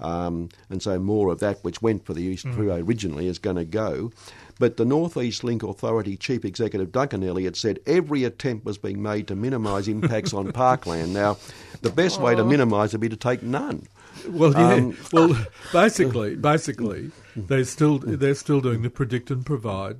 Um, 0.00 0.48
and 0.70 0.82
so 0.82 0.98
more 0.98 1.30
of 1.30 1.40
that, 1.40 1.62
which 1.64 1.82
went 1.82 2.04
for 2.04 2.14
the 2.14 2.22
East 2.22 2.46
Freeway 2.48 2.80
originally, 2.80 3.26
is 3.26 3.38
going 3.38 3.56
to 3.56 3.64
go. 3.64 4.12
But 4.58 4.76
the 4.76 4.84
North 4.84 5.16
East 5.16 5.44
Link 5.44 5.62
Authority 5.62 6.16
Chief 6.16 6.44
Executive 6.44 6.92
Duncan 6.92 7.24
Elliott 7.24 7.56
said 7.56 7.80
every 7.86 8.24
attempt 8.24 8.64
was 8.64 8.78
being 8.78 9.02
made 9.02 9.28
to 9.28 9.36
minimise 9.36 9.88
impacts 9.88 10.32
on 10.32 10.52
parkland. 10.52 11.12
Now, 11.12 11.36
the 11.82 11.90
best 11.90 12.20
way 12.20 12.34
to 12.34 12.44
minimise 12.44 12.92
would 12.92 13.00
be 13.00 13.08
to 13.08 13.16
take 13.16 13.42
none. 13.42 13.86
Well, 14.28 14.52
yeah. 14.52 14.74
Um, 14.74 14.96
well, 15.12 15.36
basically, 15.72 16.36
basically, 16.36 17.10
they're 17.36 17.64
still 17.64 17.98
they're 17.98 18.34
still 18.34 18.60
doing 18.60 18.82
the 18.82 18.90
predict 18.90 19.30
and 19.30 19.44
provide 19.46 19.98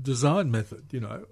design 0.00 0.50
method. 0.50 0.84
You 0.90 1.00
know, 1.00 1.24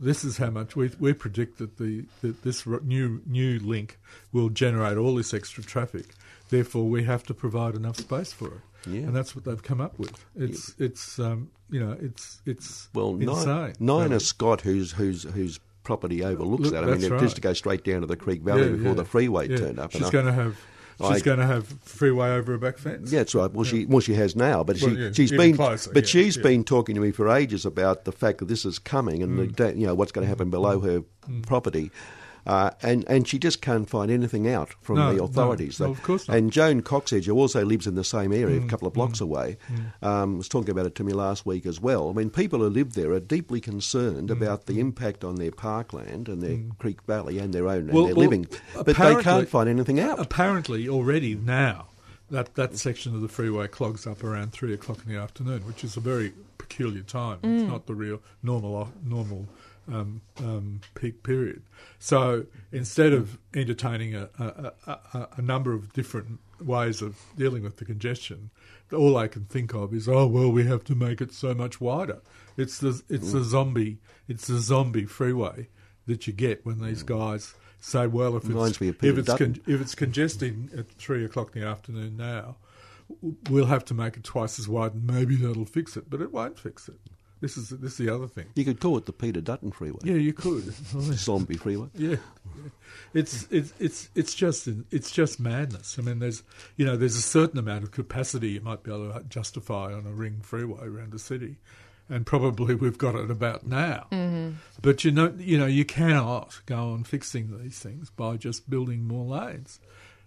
this 0.00 0.24
is 0.24 0.36
how 0.38 0.50
much 0.50 0.76
we 0.76 0.90
we 0.98 1.12
predict 1.12 1.58
that 1.58 1.78
the 1.78 2.04
that 2.22 2.42
this 2.42 2.66
new 2.66 3.22
new 3.26 3.58
link 3.60 3.98
will 4.32 4.48
generate 4.48 4.96
all 4.96 5.14
this 5.14 5.32
extra 5.34 5.62
traffic. 5.64 6.06
Therefore, 6.48 6.84
we 6.84 7.04
have 7.04 7.24
to 7.24 7.34
provide 7.34 7.74
enough 7.74 7.96
space 7.96 8.32
for 8.32 8.48
it. 8.48 8.60
Yeah. 8.88 9.00
And 9.00 9.16
that's 9.16 9.34
what 9.34 9.44
they've 9.44 9.62
come 9.62 9.80
up 9.80 9.98
with. 9.98 10.24
It's 10.36 10.74
it's 10.78 11.18
um, 11.18 11.50
you 11.70 11.80
know 11.80 11.96
it's 12.00 12.40
it's 12.46 12.88
Well, 12.94 13.16
insane. 13.16 13.74
Ni- 13.80 13.86
Nina 13.92 14.04
really. 14.08 14.18
Scott, 14.20 14.60
whose 14.60 14.92
whose 14.92 15.24
whose 15.24 15.58
property 15.82 16.24
overlooks 16.24 16.64
Look, 16.64 16.72
that. 16.72 16.84
I 16.84 16.86
mean, 16.96 17.12
it 17.12 17.22
used 17.22 17.36
to 17.36 17.40
go 17.40 17.52
straight 17.52 17.84
down 17.84 18.02
to 18.02 18.06
the 18.06 18.16
Creek 18.16 18.42
Valley 18.42 18.62
Yeah, 18.62 18.68
before 18.70 18.88
yeah, 18.88 18.94
the 18.94 19.04
freeway 19.04 19.48
yeah. 19.48 19.56
turned 19.56 19.78
up. 19.78 19.92
She's 19.92 20.10
going 20.10 20.26
to 20.26 20.32
have 20.32 20.56
She's 20.98 21.08
I- 21.10 21.20
going 21.20 21.38
to 21.38 21.46
have 21.46 21.66
freeway 21.66 22.30
over 22.30 22.52
her 22.52 22.58
back 22.58 22.78
fence. 22.78 23.12
Yeah, 23.12 23.20
that's 23.20 23.34
right. 23.34 23.50
Well, 23.50 23.64
she 23.64 23.84
well 23.86 24.00
she 24.00 24.14
has 24.14 24.34
now, 24.34 24.64
but 24.64 24.80
Well, 24.80 24.90
she 24.90 24.96
yeah, 24.96 25.10
she's 25.12 25.30
been 25.30 25.54
closer, 25.56 25.90
but 25.92 26.04
yeah, 26.04 26.08
she's 26.08 26.36
yeah. 26.38 26.42
been 26.42 26.64
talking 26.64 26.94
to 26.94 27.00
me 27.00 27.10
for 27.10 27.28
ages 27.28 27.66
about 27.66 28.04
the 28.06 28.12
fact 28.12 28.38
that 28.38 28.46
this 28.48 28.64
is 28.64 28.78
coming 28.78 29.22
and 29.22 29.38
Mm. 29.38 29.56
the, 29.56 29.74
you 29.78 29.86
know 29.86 29.94
what's 29.94 30.12
going 30.12 30.24
to 30.24 30.28
happen 30.28 30.48
below 30.50 30.80
her 30.80 31.02
property. 31.42 31.90
Uh, 32.46 32.70
and 32.82 33.04
and 33.08 33.26
she 33.26 33.38
just 33.38 33.60
can't 33.60 33.90
find 33.90 34.10
anything 34.10 34.48
out 34.48 34.72
from 34.80 34.96
No, 34.96 35.12
the 35.14 35.22
authorities. 35.22 35.80
no, 35.80 35.90
of 35.90 36.02
course 36.02 36.28
not. 36.28 36.36
And 36.36 36.52
Joan 36.52 36.80
Coxsedge, 36.82 37.26
who 37.26 37.34
also 37.34 37.64
lives 37.64 37.86
in 37.86 37.96
the 37.96 38.04
same 38.04 38.32
area, 38.32 38.60
Mm, 38.60 38.64
a 38.66 38.68
couple 38.68 38.86
of 38.86 38.94
blocks 38.94 39.20
away, 39.20 39.56
um, 40.02 40.36
was 40.38 40.48
talking 40.48 40.70
about 40.70 40.86
it 40.86 40.94
to 40.94 41.04
me 41.04 41.12
last 41.12 41.44
week 41.44 41.66
as 41.66 41.80
well. 41.80 42.08
I 42.08 42.12
mean, 42.12 42.30
people 42.30 42.60
who 42.60 42.68
live 42.68 42.94
there 42.94 43.10
are 43.12 43.20
deeply 43.20 43.60
concerned 43.60 44.28
Mm, 44.30 44.32
about 44.36 44.66
the 44.66 44.78
impact 44.78 45.24
on 45.24 45.34
their 45.36 45.50
parkland 45.50 46.28
and 46.28 46.40
their 46.42 46.58
Creek 46.78 47.02
Valley 47.02 47.38
and 47.38 47.52
their 47.52 47.66
own 47.68 47.88
Well, 47.88 48.04
and 48.04 48.08
their 48.10 48.14
well, 48.14 48.24
living, 48.24 48.46
but 48.74 48.86
they 48.86 48.94
can't 48.94 49.48
find 49.48 49.68
anything 49.68 49.98
out. 49.98 50.20
Apparently, 50.20 50.88
already 50.88 51.34
now, 51.34 51.86
that, 52.30 52.54
that 52.54 52.76
section 52.76 53.14
of 53.14 53.20
the 53.22 53.28
freeway 53.28 53.66
clogs 53.68 54.06
up 54.06 54.22
around 54.24 54.52
three 54.52 54.72
o'clock 54.72 54.98
in 55.06 55.12
the 55.12 55.18
afternoon, 55.20 55.60
which 55.66 55.82
is 55.84 55.96
a 55.96 56.00
very 56.00 56.32
peculiar 56.58 57.02
time. 57.02 57.38
It's 57.42 57.68
not 57.68 57.86
the 57.86 57.94
real 57.94 58.20
normal 58.42 58.92
normal 59.04 59.46
um, 59.88 60.20
um, 60.38 60.80
peak 60.94 61.22
period. 61.22 61.62
So 61.98 62.46
instead 62.72 63.12
of 63.12 63.38
entertaining 63.54 64.14
a, 64.14 64.28
a, 64.38 64.72
a, 64.86 65.28
a, 65.36 65.42
number 65.42 65.72
of 65.72 65.92
different 65.92 66.40
ways 66.60 67.02
of 67.02 67.18
dealing 67.36 67.62
with 67.62 67.76
the 67.76 67.84
congestion, 67.84 68.50
all 68.92 69.16
I 69.16 69.28
can 69.28 69.44
think 69.44 69.74
of 69.74 69.94
is, 69.94 70.08
oh 70.08 70.26
well, 70.26 70.50
we 70.50 70.66
have 70.66 70.84
to 70.84 70.94
make 70.94 71.20
it 71.20 71.32
so 71.32 71.54
much 71.54 71.80
wider. 71.80 72.20
It's 72.56 72.78
the 72.78 73.02
it's 73.08 73.32
the 73.32 73.44
zombie 73.44 73.98
it's 74.28 74.46
the 74.46 74.58
zombie 74.58 75.04
freeway 75.04 75.68
that 76.06 76.26
you 76.26 76.32
get 76.32 76.64
when 76.64 76.80
these 76.80 77.02
guys 77.02 77.54
say, 77.80 78.06
well, 78.06 78.36
if 78.36 78.44
it's 78.48 78.80
if 78.80 79.18
it's 79.18 79.34
con- 79.34 79.60
if 79.66 79.80
it's 79.80 79.94
congesting 79.94 80.70
at 80.76 80.90
three 80.92 81.24
o'clock 81.24 81.54
in 81.54 81.62
the 81.62 81.66
afternoon 81.66 82.16
now, 82.16 82.56
we'll 83.50 83.66
have 83.66 83.84
to 83.86 83.94
make 83.94 84.16
it 84.16 84.24
twice 84.24 84.58
as 84.58 84.68
wide, 84.68 84.94
and 84.94 85.06
maybe 85.06 85.36
that'll 85.36 85.64
fix 85.64 85.96
it. 85.96 86.08
But 86.08 86.20
it 86.20 86.32
won't 86.32 86.58
fix 86.58 86.88
it. 86.88 86.98
This 87.40 87.58
is 87.58 87.68
this 87.68 87.92
is 87.92 87.98
the 87.98 88.14
other 88.14 88.28
thing. 88.28 88.46
You 88.54 88.64
could 88.64 88.80
call 88.80 88.96
it 88.96 89.04
the 89.04 89.12
Peter 89.12 89.42
Dutton 89.42 89.70
Freeway, 89.70 89.98
Yeah, 90.02 90.14
you 90.14 90.32
could. 90.32 90.72
zombie 91.12 91.58
freeway. 91.58 91.88
Yeah, 91.94 92.16
it's 93.12 93.46
it's 93.50 93.74
it's 93.78 94.08
it's 94.14 94.34
just 94.34 94.68
it's 94.90 95.10
just 95.10 95.38
madness. 95.38 95.98
I 95.98 96.02
mean, 96.02 96.18
there's 96.18 96.42
you 96.76 96.86
know 96.86 96.96
there's 96.96 97.16
a 97.16 97.22
certain 97.22 97.58
amount 97.58 97.84
of 97.84 97.90
capacity 97.90 98.50
you 98.50 98.62
might 98.62 98.82
be 98.82 98.90
able 98.90 99.12
to 99.12 99.22
justify 99.28 99.92
on 99.92 100.06
a 100.06 100.12
ring 100.12 100.40
freeway 100.42 100.86
around 100.86 101.12
the 101.12 101.18
city, 101.18 101.56
and 102.08 102.24
probably 102.24 102.74
we've 102.82 102.98
got 102.98 103.14
it 103.14 103.30
about 103.30 103.66
now. 103.66 104.06
Mm-hmm. 104.12 104.52
But 104.80 105.04
you 105.04 105.12
know 105.12 105.34
you 105.36 105.58
know 105.58 105.66
you 105.66 105.84
cannot 105.84 106.60
go 106.64 106.92
on 106.92 107.04
fixing 107.04 107.62
these 107.62 107.78
things 107.78 108.08
by 108.08 108.38
just 108.38 108.70
building 108.70 109.06
more 109.06 109.26
lanes. 109.26 109.78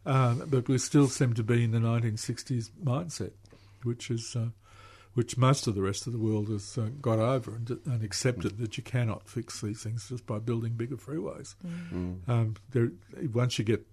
Um, 0.05 0.43
but 0.47 0.67
we 0.69 0.77
still 0.77 1.07
seem 1.07 1.33
to 1.33 1.43
be 1.43 1.63
in 1.63 1.71
the 1.71 1.79
1960s 1.79 2.69
mindset, 2.83 3.31
which 3.83 4.11
is. 4.11 4.35
Uh, 4.35 4.49
which 5.13 5.37
most 5.37 5.67
of 5.67 5.75
the 5.75 5.81
rest 5.81 6.07
of 6.07 6.13
the 6.13 6.19
world 6.19 6.47
has 6.49 6.77
uh, 6.77 6.89
got 7.01 7.19
over 7.19 7.55
and, 7.55 7.69
and 7.85 8.03
accepted 8.03 8.57
that 8.57 8.77
you 8.77 8.83
cannot 8.83 9.27
fix 9.27 9.59
these 9.61 9.81
things 9.83 10.07
just 10.09 10.25
by 10.25 10.39
building 10.39 10.73
bigger 10.73 10.97
freeways. 10.97 11.55
Um, 12.27 12.55
there, 12.71 12.91
once 13.33 13.57
you 13.59 13.65
get 13.65 13.85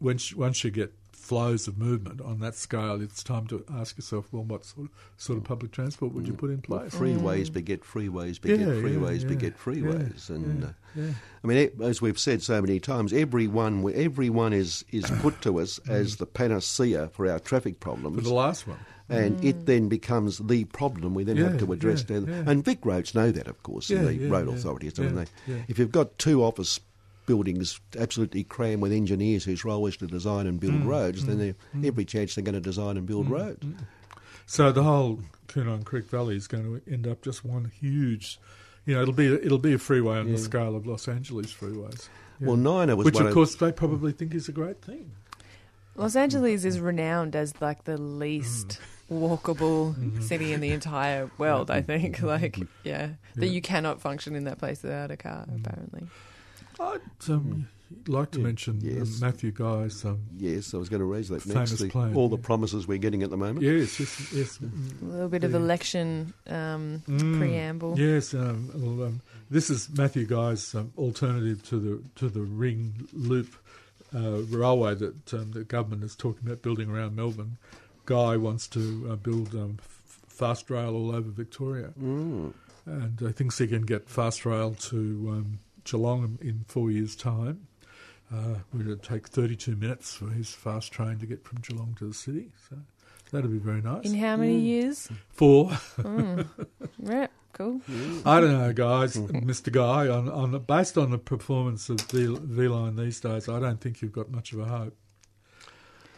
once 0.00 0.34
once 0.34 0.62
you 0.64 0.70
get 0.70 0.92
flows 1.12 1.66
of 1.66 1.76
movement 1.76 2.20
on 2.20 2.38
that 2.40 2.54
scale, 2.54 3.02
it's 3.02 3.22
time 3.24 3.46
to 3.48 3.64
ask 3.74 3.96
yourself, 3.98 4.32
well, 4.32 4.44
what 4.44 4.64
sort 4.64 4.86
of, 4.86 4.92
sort 5.16 5.36
of 5.36 5.44
public 5.44 5.72
transport 5.72 6.12
would 6.14 6.26
you 6.28 6.32
put 6.32 6.48
in 6.50 6.62
Well, 6.68 6.80
place? 6.80 6.94
freeways 6.94 7.52
beget 7.52 7.82
freeways 7.82 8.40
beget 8.40 8.60
Yeah, 8.60 8.66
yeah, 8.66 8.80
freeways 8.80 9.22
yeah, 9.22 9.28
beget 9.28 9.52
yeah, 9.54 9.64
freeways, 9.72 10.30
and 10.30 10.64
uh, 10.64 10.68
yeah. 10.94 11.10
I 11.42 11.46
mean, 11.46 11.70
as 11.82 12.00
we've 12.00 12.18
said 12.18 12.42
so 12.42 12.60
many 12.60 12.78
times, 12.80 13.12
everyone 13.12 13.92
everyone 13.94 14.52
is 14.52 14.84
is 14.90 15.10
put 15.20 15.40
to 15.42 15.60
us 15.60 15.78
as 15.88 16.16
the 16.16 16.26
panacea 16.26 17.08
for 17.08 17.28
our 17.28 17.40
traffic 17.40 17.74
For 17.74 17.80
problems, 17.80 18.22
the 18.22 18.32
last 18.32 18.66
one, 18.68 18.78
and 19.08 19.42
it 19.44 19.56
mm. 19.56 19.64
then 19.66 19.88
becomes 19.88 20.38
the 20.38 20.64
problem 20.64 21.14
we 21.14 21.24
then 21.24 21.36
Yeah, 21.36 21.44
have 21.50 21.58
to 21.58 21.72
address. 21.72 22.04
yeah, 22.08 22.16
down- 22.20 22.26
yeah. 22.26 22.50
And 22.50 22.64
Vic 22.64 22.78
Roads 22.84 23.14
know 23.14 23.30
that, 23.30 23.46
of 23.48 23.62
course, 23.62 23.88
Yeah, 23.90 23.98
and 24.00 24.08
the 24.08 24.14
yeah, 24.14 24.30
road 24.30 24.48
yeah, 24.48 24.54
authorities. 24.54 24.92
don't 24.94 25.14
they? 25.14 25.26
yeah. 25.46 25.62
If 25.68 25.78
you've 25.78 25.92
got 25.92 26.18
two 26.18 26.42
office 26.44 26.80
buildings 27.26 27.78
absolutely 27.98 28.42
crammed 28.44 28.80
with 28.82 28.92
engineers 28.92 29.44
whose 29.44 29.64
role 29.64 29.86
is 29.86 29.96
to 29.98 30.06
design 30.06 30.46
and 30.46 30.58
Mm, 30.58 30.60
build 30.60 30.84
roads, 30.84 31.26
then 31.26 31.36
mm, 31.36 31.38
there 31.40 31.54
mm. 31.76 31.86
every 31.86 32.04
chance 32.04 32.34
they're 32.34 32.44
going 32.44 32.54
to 32.54 32.60
design 32.60 32.96
and 32.96 33.06
build 33.06 33.28
roads. 33.30 33.66
so 34.46 34.72
the 34.72 34.82
whole 34.82 35.20
Koonung 35.48 35.84
Creek 35.84 36.06
Valley 36.06 36.36
is 36.36 36.46
going 36.46 36.64
to 36.64 36.92
end 36.92 37.06
up 37.06 37.22
just 37.22 37.44
one 37.44 37.70
huge. 37.80 38.38
You 38.86 38.94
know, 38.94 39.02
it'll 39.02 39.12
be 39.14 39.26
it'll 39.26 39.58
be 39.58 39.74
a 39.74 39.78
freeway 39.78 40.18
on 40.18 40.32
the 40.32 40.38
scale 40.38 40.74
of 40.74 40.86
Los 40.86 41.06
Angeles 41.08 41.52
freeways. 41.52 42.08
Yeah. 42.40 42.46
Well, 42.48 42.56
Nina 42.56 42.96
was 42.96 43.04
which 43.04 43.14
one 43.16 43.26
of 43.26 43.34
course 43.34 43.54
they 43.56 43.72
probably 43.72 44.12
think 44.12 44.34
is 44.34 44.48
a 44.48 44.52
great 44.52 44.80
thing. 44.80 45.10
Los 45.96 46.16
Angeles 46.16 46.64
is 46.64 46.80
renowned 46.80 47.34
as 47.36 47.52
like 47.60 47.84
the 47.84 47.98
least 47.98 48.78
walkable 49.10 49.94
city 50.22 50.52
in 50.52 50.60
the 50.60 50.70
entire 50.70 51.30
world. 51.38 51.70
I 51.70 51.82
think, 51.82 52.22
like, 52.22 52.58
yeah, 52.84 53.10
that 53.36 53.46
Yeah. 53.46 53.52
you 53.52 53.60
cannot 53.62 54.00
function 54.00 54.34
in 54.34 54.44
that 54.44 54.58
place 54.58 54.82
without 54.82 55.10
a 55.10 55.16
car. 55.16 55.46
Apparently, 55.54 56.06
I'd 56.80 57.00
um, 57.28 57.68
like 58.06 58.30
to 58.32 58.38
mention 58.38 58.80
Yes. 58.82 59.14
um, 59.14 59.26
Matthew 59.28 59.50
Guy's. 59.50 60.04
Um, 60.04 60.20
Yes, 60.36 60.74
I 60.74 60.76
was 60.76 60.88
going 60.88 61.00
to 61.00 61.06
raise 61.06 61.28
that 61.30 61.42
Famous 61.42 61.70
next. 61.70 61.82
the- 61.82 61.88
plan, 61.88 62.14
all 62.14 62.28
the 62.28 62.36
promises 62.38 62.86
we're 62.86 62.98
getting 62.98 63.22
at 63.22 63.30
the 63.30 63.36
moment. 63.36 63.62
yes, 63.62 63.98
yes, 63.98 64.32
yes. 64.32 64.58
a 64.60 65.04
little 65.04 65.28
bit 65.28 65.42
of 65.44 65.54
election 65.54 66.34
um, 66.46 67.02
Mm, 67.08 67.38
preamble. 67.38 67.98
Yes, 67.98 68.34
um, 68.34 68.70
well, 68.74 69.06
um, 69.08 69.20
this 69.50 69.70
is 69.70 69.88
Matthew 69.96 70.26
Guy's 70.26 70.74
um, 70.74 70.92
alternative 70.98 71.62
to 71.68 71.78
the 71.80 72.02
to 72.16 72.28
the 72.28 72.42
ring 72.42 73.08
loop 73.14 73.54
uh, 74.14 74.42
railway 74.50 74.94
that 74.94 75.34
um, 75.34 75.52
the 75.52 75.64
government 75.64 76.04
is 76.04 76.14
talking 76.14 76.46
about 76.46 76.62
building 76.62 76.88
around 76.90 77.16
Melbourne. 77.16 77.56
Guy 78.08 78.38
wants 78.38 78.66
to 78.68 79.08
uh, 79.10 79.16
build 79.16 79.54
um, 79.54 79.76
f- 79.80 80.20
fast 80.28 80.70
rail 80.70 80.94
all 80.96 81.14
over 81.14 81.28
Victoria, 81.30 81.90
Mm. 82.00 82.54
and 82.86 83.22
uh, 83.22 83.32
thinks 83.32 83.58
he 83.58 83.66
can 83.66 83.82
get 83.82 84.08
fast 84.08 84.46
rail 84.46 84.72
to 84.90 84.96
um, 85.30 85.58
Geelong 85.84 86.38
in 86.40 86.64
four 86.68 86.90
years' 86.90 87.14
time. 87.14 87.66
Uh, 88.32 88.56
it 88.78 88.86
would 88.86 89.02
take 89.02 89.28
32 89.28 89.76
minutes 89.76 90.14
for 90.14 90.30
his 90.30 90.50
fast 90.54 90.90
train 90.90 91.18
to 91.18 91.26
get 91.26 91.44
from 91.44 91.58
Geelong 91.60 91.94
to 91.98 92.06
the 92.08 92.14
city, 92.14 92.50
so 92.70 92.76
that'd 93.30 93.50
be 93.50 93.58
very 93.58 93.82
nice. 93.82 94.06
In 94.06 94.14
how 94.18 94.36
many 94.38 94.58
years? 94.58 95.08
Four. 95.28 95.70
Mm. 95.98 96.46
yeah, 97.02 97.26
cool. 97.52 97.82
I 98.24 98.40
don't 98.40 98.52
know, 98.58 98.72
guys, 98.72 99.16
Mr. 99.18 99.70
Guy. 99.70 100.08
On, 100.08 100.28
on 100.30 100.58
based 100.62 100.96
on 100.96 101.10
the 101.10 101.18
performance 101.18 101.90
of 101.90 102.00
V, 102.02 102.38
v 102.40 102.68
Line 102.68 102.96
these 102.96 103.20
days, 103.20 103.48
I 103.50 103.60
don't 103.60 103.80
think 103.82 104.00
you've 104.00 104.12
got 104.20 104.30
much 104.30 104.52
of 104.54 104.60
a 104.60 104.64
hope. 104.64 104.96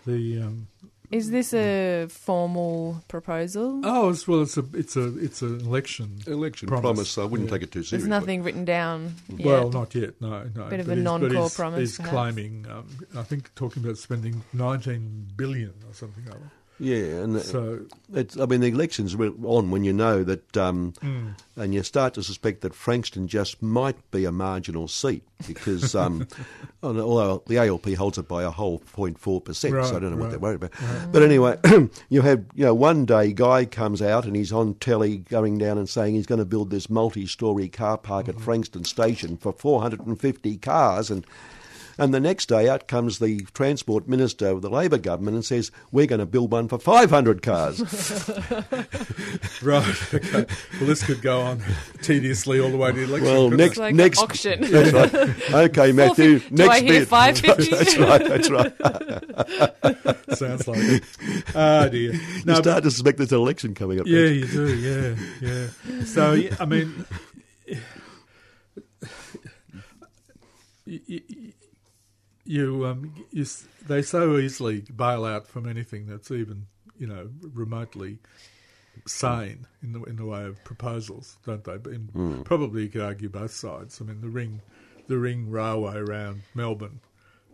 The 0.06 0.40
um, 0.42 0.68
Is 1.10 1.30
this 1.32 1.52
a 1.52 2.06
formal 2.08 3.02
proposal? 3.08 3.80
oh, 3.84 4.10
it's, 4.10 4.28
well, 4.28 4.42
it's 4.42 4.56
a 4.56 4.64
it's 4.74 4.94
a 4.96 5.18
it's 5.18 5.42
an 5.42 5.60
election. 5.60 6.18
Election 6.26 6.68
Promise. 6.68 6.82
promise. 6.82 7.18
I 7.18 7.24
wouldn't 7.24 7.48
Yeah. 7.50 7.56
take 7.56 7.62
it 7.64 7.72
too 7.72 7.82
seriously. 7.82 7.98
There's 7.98 8.08
nothing 8.08 8.42
written 8.44 8.64
down. 8.64 9.14
Yet. 9.28 9.44
Well, 9.46 9.70
not 9.70 9.92
yet. 9.94 10.20
No, 10.20 10.44
no. 10.54 10.68
Bit 10.68 10.80
of 10.80 10.86
But 10.86 10.98
a 10.98 11.00
non-core 11.00 11.30
he's- 11.30 11.56
promise, 11.56 11.80
He's 11.80 11.96
perhaps. 11.96 12.12
claiming, 12.12 12.66
um, 12.70 12.86
I 13.16 13.22
think, 13.24 13.52
talking 13.56 13.82
about 13.82 13.98
spending 13.98 14.44
19 14.52 15.28
billion 15.36 15.74
or 15.88 15.94
something. 15.94 16.24
Like 16.26 16.34
that. 16.34 16.50
Yeah, 16.82 17.22
and 17.22 17.36
uh, 17.36 17.40
So, 17.40 17.80
it's, 18.14 18.38
I 18.38 18.46
mean, 18.46 18.60
the 18.60 18.68
elections 18.68 19.14
were 19.14 19.30
on 19.44 19.70
when 19.70 19.84
you 19.84 19.92
know 19.92 20.24
that, 20.24 20.56
um, 20.56 20.94
mm, 21.02 21.34
and 21.56 21.74
you 21.74 21.82
start 21.82 22.14
to 22.14 22.22
suspect 22.22 22.62
that 22.62 22.74
Frankston 22.74 23.28
just 23.28 23.60
might 23.62 23.96
be 24.10 24.24
a 24.24 24.32
marginal 24.32 24.88
seat 24.88 25.22
because, 25.46 25.94
um, 26.04 26.26
although 26.82 27.42
the 27.46 27.58
ALP 27.58 27.92
holds 27.94 28.16
it 28.16 28.26
by 28.26 28.42
a 28.44 28.50
whole 28.50 28.78
0.4 28.78 29.44
percent, 29.44 29.74
so 29.84 29.96
I 29.96 29.98
don't 30.00 30.10
know 30.12 30.16
what 30.16 30.30
they're 30.30 30.38
worried 30.38 30.62
about. 30.62 30.72
But 31.12 31.22
anyway, 31.22 31.58
you 32.08 32.22
have 32.22 32.44
you 32.54 32.64
know 32.64 32.74
one 32.74 33.04
day 33.04 33.32
guy 33.34 33.66
comes 33.66 34.00
out 34.00 34.24
and 34.24 34.34
he's 34.34 34.52
on 34.52 34.74
telly 34.74 35.18
going 35.18 35.58
down 35.58 35.76
and 35.76 35.88
saying 35.88 36.14
he's 36.14 36.26
going 36.26 36.38
to 36.38 36.44
build 36.46 36.70
this 36.70 36.88
multi-story 36.88 37.68
car 37.68 37.98
park 37.98 38.26
Mm-hmm. 38.26 38.38
at 38.38 38.44
Frankston 38.44 38.84
Station 38.84 39.36
for 39.36 39.52
450 39.52 40.56
cars 40.58 41.10
and. 41.10 41.26
And 41.98 42.14
the 42.14 42.20
next 42.20 42.46
day 42.46 42.68
out 42.68 42.88
comes 42.88 43.18
the 43.18 43.40
Transport 43.54 44.08
Minister 44.08 44.48
of 44.48 44.62
the 44.62 44.70
Labor 44.70 44.98
government 44.98 45.34
and 45.34 45.44
says, 45.44 45.70
We're 45.92 46.06
going 46.06 46.20
to 46.20 46.26
build 46.26 46.50
one 46.52 46.68
for 46.68 46.78
500 46.78 47.42
cars. 47.42 47.80
right. 49.62 50.14
Okay. 50.14 50.46
Well, 50.78 50.86
this 50.86 51.04
could 51.04 51.20
go 51.22 51.40
on 51.40 51.62
tediously 52.02 52.60
all 52.60 52.70
the 52.70 52.76
way 52.76 52.92
to 52.92 52.96
the 52.96 53.04
election. 53.04 53.26
Well, 53.32 53.50
next- 53.50 53.70
It's 53.72 53.78
like 53.78 53.94
next- 53.94 54.18
auction. 54.20 54.60
That's 54.70 54.92
right. 54.92 55.52
Okay, 55.70 55.92
Matthew. 55.92 56.38
Do 56.40 56.48
next 56.54 56.70
I 56.70 56.80
hear 56.80 57.00
bit. 57.00 57.08
550? 57.08 57.70
That's 57.76 57.98
right. 57.98 58.28
That's 58.28 58.50
right. 58.50 60.38
Sounds 60.38 60.66
like 60.68 60.78
it. 60.80 61.02
Ah, 61.54 61.88
dear. 61.88 62.12
you 62.14 62.18
No, 62.44 62.54
but- 62.54 62.62
start 62.64 62.82
to 62.84 62.90
suspect 62.90 63.18
there's 63.18 63.32
an 63.32 63.38
election 63.38 63.74
coming 63.74 64.00
up. 64.00 64.06
Yeah, 64.06 64.26
you 64.26 64.46
do. 64.46 64.74
Yeah, 64.76 65.16
yeah. 65.40 66.04
So 66.04 66.38
I 66.58 66.64
mean, 66.64 67.04
you, 70.86 71.20
you, 72.50 72.84
um, 72.84 73.14
you, 73.30 73.46
they 73.86 74.02
so 74.02 74.36
easily 74.36 74.80
bail 74.80 75.24
out 75.24 75.46
from 75.46 75.68
anything 75.68 76.06
that's 76.06 76.32
even 76.32 76.66
you 76.98 77.06
know 77.06 77.30
remotely 77.54 78.18
sane 79.06 79.66
in 79.82 79.92
the 79.92 80.02
in 80.02 80.16
the 80.16 80.24
way 80.26 80.44
of 80.44 80.62
proposals, 80.64 81.38
don't 81.46 81.62
they? 81.62 81.74
In, 81.74 82.42
Probably 82.44 82.82
you 82.82 82.88
could 82.88 83.02
argue 83.02 83.28
both 83.28 83.52
sides. 83.52 84.00
I 84.00 84.04
mean, 84.04 84.20
the 84.20 84.28
ring, 84.28 84.62
the 85.06 85.16
ring 85.16 85.48
railway 85.48 85.96
around 85.96 86.42
Melbourne. 86.54 87.00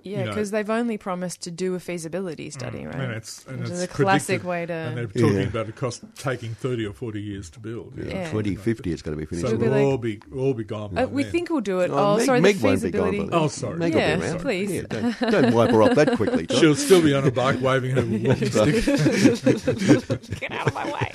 Yeah, 0.06 0.18
you 0.20 0.24
know, 0.26 0.30
because 0.30 0.50
they've 0.52 0.70
only 0.70 0.98
promised 0.98 1.42
to 1.42 1.50
do 1.50 1.74
a 1.74 1.80
feasibility 1.80 2.48
study, 2.50 2.82
Mm, 2.82 2.86
right? 2.94 3.02
And 3.02 3.12
it's, 3.14 3.44
and 3.46 3.58
Which 3.60 3.70
it's 3.70 3.78
is 3.78 3.82
a 3.82 3.88
classic 3.88 4.44
way 4.44 4.64
to- 4.66 4.72
And 4.72 4.96
they're 4.96 5.06
talking 5.08 5.34
Yeah. 5.34 5.40
about 5.48 5.68
it 5.68 5.74
cost 5.74 6.04
taking 6.16 6.54
thirty 6.54 6.86
or 6.86 6.92
forty 6.92 7.20
years 7.20 7.50
to 7.50 7.60
build. 7.60 7.92
you 7.96 8.04
know, 8.04 8.08
Yeah. 8.10 8.30
something 8.30 8.36
like 8.36 8.44
2050 8.44 8.90
that. 8.90 8.92
it's 8.94 9.02
going 9.02 9.16
to 9.18 9.20
be 9.20 9.26
finished. 9.26 9.48
So 9.48 9.54
It'll 9.54 9.60
we'll 9.68 9.70
like- 9.72 9.82
all 9.84 9.98
be 9.98 10.20
we'll 10.30 10.44
all 10.44 10.54
be 10.54 10.62
gone. 10.64 10.94
by 10.94 11.02
Uh, 11.02 11.06
we 11.08 11.22
then. 11.24 11.32
think 11.32 11.50
we'll 11.50 11.60
do 11.60 11.80
it. 11.80 11.90
Oh, 11.90 11.96
Oh, 11.98 12.16
Meg- 12.18 12.26
sorry, 12.26 12.40
Meg 12.40 12.56
the 12.58 12.66
won't 12.66 12.82
be 12.82 12.90
gone 12.92 13.00
by 13.02 13.10
feasibility. 13.10 13.18
then. 13.30 13.40
Oh, 13.42 13.48
sorry. 13.48 13.76
Meg 13.78 13.94
will 13.94 14.00
be 14.00 14.24
around. 14.24 14.40
please. 14.40 14.70
Yeah, 14.70 14.82
don't, 14.88 15.18
don't 15.32 15.52
wipe 15.54 15.70
her 15.72 15.82
off 15.82 15.94
that 15.96 16.16
quickly, 16.16 16.46
John. 16.46 16.60
She'll 16.60 16.76
still 16.76 17.02
be 17.02 17.12
on 17.14 17.26
a 17.26 17.30
bike 17.32 17.60
waving 17.60 17.90
her 17.92 18.02
walking 18.06 18.50
stick. 18.50 20.40
Get 20.40 20.52
out 20.52 20.68
of 20.68 20.74
my 20.74 20.86
way. 20.92 21.12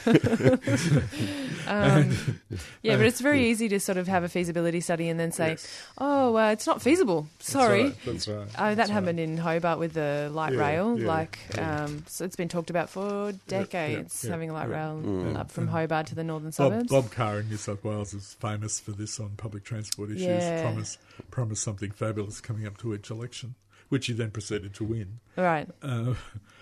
um, 1.66 2.40
yeah, 2.82 2.96
but 2.96 3.06
it's 3.06 3.20
very 3.20 3.48
easy 3.48 3.68
to 3.68 3.80
sort 3.80 3.98
of 3.98 4.08
have 4.08 4.24
a 4.24 4.28
feasibility 4.28 4.80
study 4.80 5.08
and 5.08 5.18
then 5.18 5.32
say, 5.32 5.50
Yes. 5.50 5.82
"Oh, 5.98 6.36
uh, 6.36 6.50
it's 6.50 6.66
not 6.66 6.82
feasible." 6.82 7.26
Sorry. 7.38 7.94
That's 8.12 8.28
right. 8.28 8.48
Oh, 8.58 8.64
that 8.68 8.74
That's 8.76 8.90
happened 8.90 9.18
in 9.20 9.36
Hobart 9.36 9.78
with 9.78 9.94
the 9.94 10.30
light 10.32 10.52
Yeah, 10.52 10.58
rail. 10.60 10.98
yeah, 10.98 11.06
like, 11.06 11.38
yeah. 11.54 11.84
um, 11.84 12.04
so 12.06 12.24
it's 12.24 12.36
been 12.36 12.48
talked 12.48 12.70
about 12.70 12.90
for 12.90 13.32
decades, 13.48 14.24
yeah, 14.24 14.30
having 14.30 14.50
a 14.50 14.52
light 14.52 14.68
yeah. 14.68 14.74
rail 14.76 15.02
Mm. 15.02 15.36
up 15.36 15.50
from 15.50 15.68
Hobart 15.68 16.06
to 16.08 16.14
the 16.14 16.24
northern 16.24 16.50
Bob, 16.50 16.54
suburbs. 16.54 16.88
Bob 16.90 17.10
Carr 17.10 17.40
in 17.40 17.48
New 17.48 17.56
South 17.56 17.82
Wales 17.84 18.12
is 18.14 18.34
famous 18.40 18.78
for 18.80 18.92
this 18.92 19.18
on 19.20 19.30
public 19.36 19.64
transport 19.64 20.10
issues. 20.10 20.26
Yeah. 20.26 20.62
Promise, 20.62 20.98
promise 21.30 21.60
something 21.60 21.90
fabulous 21.90 22.40
coming 22.40 22.66
up 22.66 22.76
to 22.78 22.94
each 22.94 23.10
election, 23.10 23.54
which 23.88 24.06
he 24.06 24.12
then 24.12 24.30
proceeded 24.30 24.74
to 24.74 24.84
win. 24.84 25.20
Right. 25.36 25.68
Uh, 25.82 26.14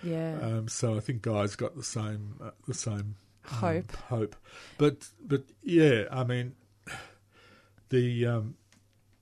Yeah. 0.03 0.39
um, 0.41 0.67
so 0.69 0.95
I 0.95 0.99
think 1.01 1.21
Guy's 1.21 1.55
got 1.55 1.75
the 1.75 1.83
same 1.83 2.35
uh, 2.41 2.51
the 2.67 2.73
same 2.73 3.15
um, 3.51 3.57
Hope. 3.57 3.91
hope, 4.09 4.35
but 4.77 5.07
but 5.25 5.43
yeah, 5.63 6.03
I 6.11 6.23
mean 6.23 6.53
the 7.89 8.25
um, 8.25 8.55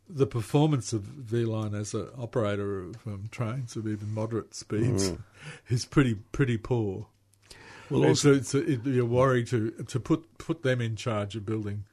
the 0.09 0.27
performance 0.27 0.93
of 0.93 1.01
V 1.01 1.45
Line 1.45 1.73
as 1.75 1.93
an 1.93 2.07
operator 2.17 2.81
of 2.81 2.95
um, 3.05 3.27
trains 3.31 3.75
of 3.75 3.87
even 3.87 4.13
moderate 4.13 4.55
speeds 4.55 5.13
is 5.69 5.85
pretty 5.85 6.15
pretty 6.31 6.57
poor. 6.57 7.07
Well, 7.89 8.03
also- 8.05 8.33
it's, 8.33 8.53
a, 8.53 8.63
it'd 8.63 8.83
be 8.83 8.99
a 8.99 9.05
worry 9.05 9.43
to 9.45 9.71
to 9.71 9.99
put 9.99 10.37
put 10.37 10.63
them 10.63 10.81
in 10.81 10.95
charge 10.95 11.35
of 11.35 11.45
building 11.45 11.83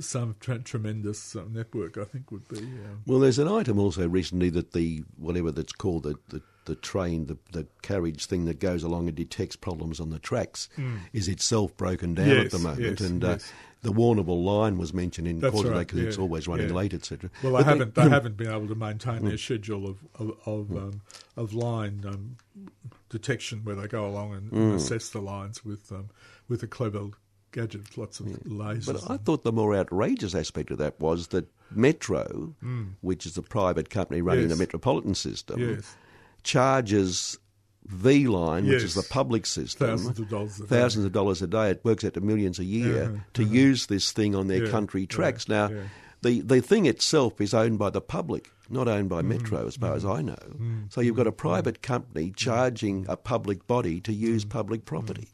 some 0.00 0.34
tra- 0.40 0.58
tremendous 0.58 1.36
uh, 1.36 1.44
network. 1.50 1.96
I 1.98 2.04
think 2.04 2.30
would 2.32 2.48
be. 2.48 2.58
Um, 2.58 3.02
Well, 3.06 3.18
there's 3.20 3.38
an 3.38 3.48
item 3.48 3.78
also 3.78 4.08
recently 4.08 4.50
that 4.50 4.72
the 4.72 5.04
whatever 5.16 5.50
that's 5.50 5.72
called 5.72 6.02
the 6.04 6.16
the, 6.28 6.42
the 6.64 6.74
train, 6.74 7.26
the, 7.26 7.36
the 7.52 7.66
carriage 7.82 8.26
thing 8.26 8.44
that 8.46 8.58
goes 8.58 8.82
along 8.82 9.08
and 9.08 9.16
detects 9.16 9.56
problems 9.56 10.00
on 10.00 10.10
the 10.10 10.18
tracks, 10.18 10.68
is 11.12 11.28
itself 11.28 11.76
broken 11.76 12.14
down 12.14 12.30
at 12.30 12.50
the 12.50 12.58
moment. 12.58 12.80
yes, 12.80 13.00
and 13.00 13.24
uh, 13.24 13.38
the 13.82 13.92
Warrnambool 13.92 14.42
line 14.42 14.78
was 14.78 14.94
mentioned 14.94 15.28
in 15.28 15.40
That's 15.40 15.54
cause 15.54 15.66
of 15.66 15.72
right, 15.72 15.86
because 15.86 16.00
it's 16.00 16.18
always 16.18 16.48
running 16.48 16.68
yeah. 16.68 16.74
late, 16.74 16.94
etc. 16.94 17.30
Well, 17.42 17.52
they 17.56 17.64
haven't 17.64 17.94
they 17.94 18.08
haven't 18.08 18.36
been 18.36 18.50
able 18.50 18.68
to 18.68 18.74
maintain 18.74 19.24
their 19.24 19.38
schedule 19.38 19.86
of 19.86 19.98
of 20.18 20.30
of, 20.46 20.70
um, 20.76 21.02
of 21.36 21.52
line 21.52 22.02
um, 22.06 22.36
detection 23.10 23.60
where 23.64 23.74
they 23.74 23.86
go 23.86 24.06
along 24.06 24.34
and, 24.34 24.52
and 24.52 24.74
assess 24.74 25.10
the 25.10 25.20
lines 25.20 25.64
with 25.64 25.92
um, 25.92 26.08
with 26.48 26.62
a 26.62 26.66
clever 26.66 27.08
gadget, 27.52 27.96
lots 27.96 28.20
of 28.20 28.26
lasers. 28.26 28.86
But 28.86 29.10
I 29.10 29.16
thought 29.18 29.44
the 29.44 29.52
more 29.52 29.76
outrageous 29.76 30.34
aspect 30.34 30.70
of 30.70 30.78
that 30.78 30.98
was 30.98 31.28
that 31.28 31.46
Metro, 31.70 32.54
which 33.00 33.26
is 33.26 33.34
the 33.34 33.42
private 33.42 33.90
company 33.90 34.20
running 34.20 34.48
the 34.48 34.56
metropolitan 34.56 35.14
system, 35.14 35.60
Yes. 35.60 35.96
Charges 36.44 37.38
V 37.86 38.28
Line, 38.28 38.66
which 38.66 38.82
is 38.82 38.94
the 38.94 39.02
public 39.02 39.44
system, 39.44 39.88
Thousands 39.88 40.18
of 40.20 40.28
dollars 40.30 40.60
a 40.60 40.66
day. 40.66 41.06
of 41.06 41.12
dollars 41.12 41.42
a 41.42 41.46
day. 41.46 41.70
It 41.70 41.84
works 41.84 42.04
out 42.04 42.14
to 42.14 42.20
millions 42.20 42.58
a 42.58 42.64
year 42.64 43.02
Uh-huh, 43.04 43.16
to 43.34 43.44
use 43.44 43.86
this 43.86 44.12
thing 44.12 44.34
on 44.34 44.46
their 44.46 44.64
Yeah, 44.64 44.70
country 44.70 45.02
yeah, 45.02 45.06
tracks. 45.08 45.48
Now, 45.48 45.68
yeah. 45.68 45.82
the 46.22 46.40
the 46.40 46.60
thing 46.62 46.86
itself 46.86 47.40
is 47.42 47.52
owned 47.52 47.78
by 47.78 47.90
the 47.90 48.00
public, 48.00 48.50
not 48.70 48.88
owned 48.88 49.10
Mm-hmm. 49.10 49.28
by 49.28 49.36
Metro, 49.36 49.66
as 49.66 49.76
far 49.76 49.92
as 49.94 50.04
I 50.06 50.22
know. 50.22 50.38
So 50.88 51.02
you've 51.02 51.16
got 51.16 51.26
a 51.26 51.32
private 51.32 51.82
company 51.82 52.32
charging 52.34 53.04
a 53.08 53.16
public 53.18 53.66
body 53.66 54.00
to 54.00 54.12
Mm-hmm. 54.12 54.24
use 54.32 54.44
public 54.46 54.86
property. 54.86 55.28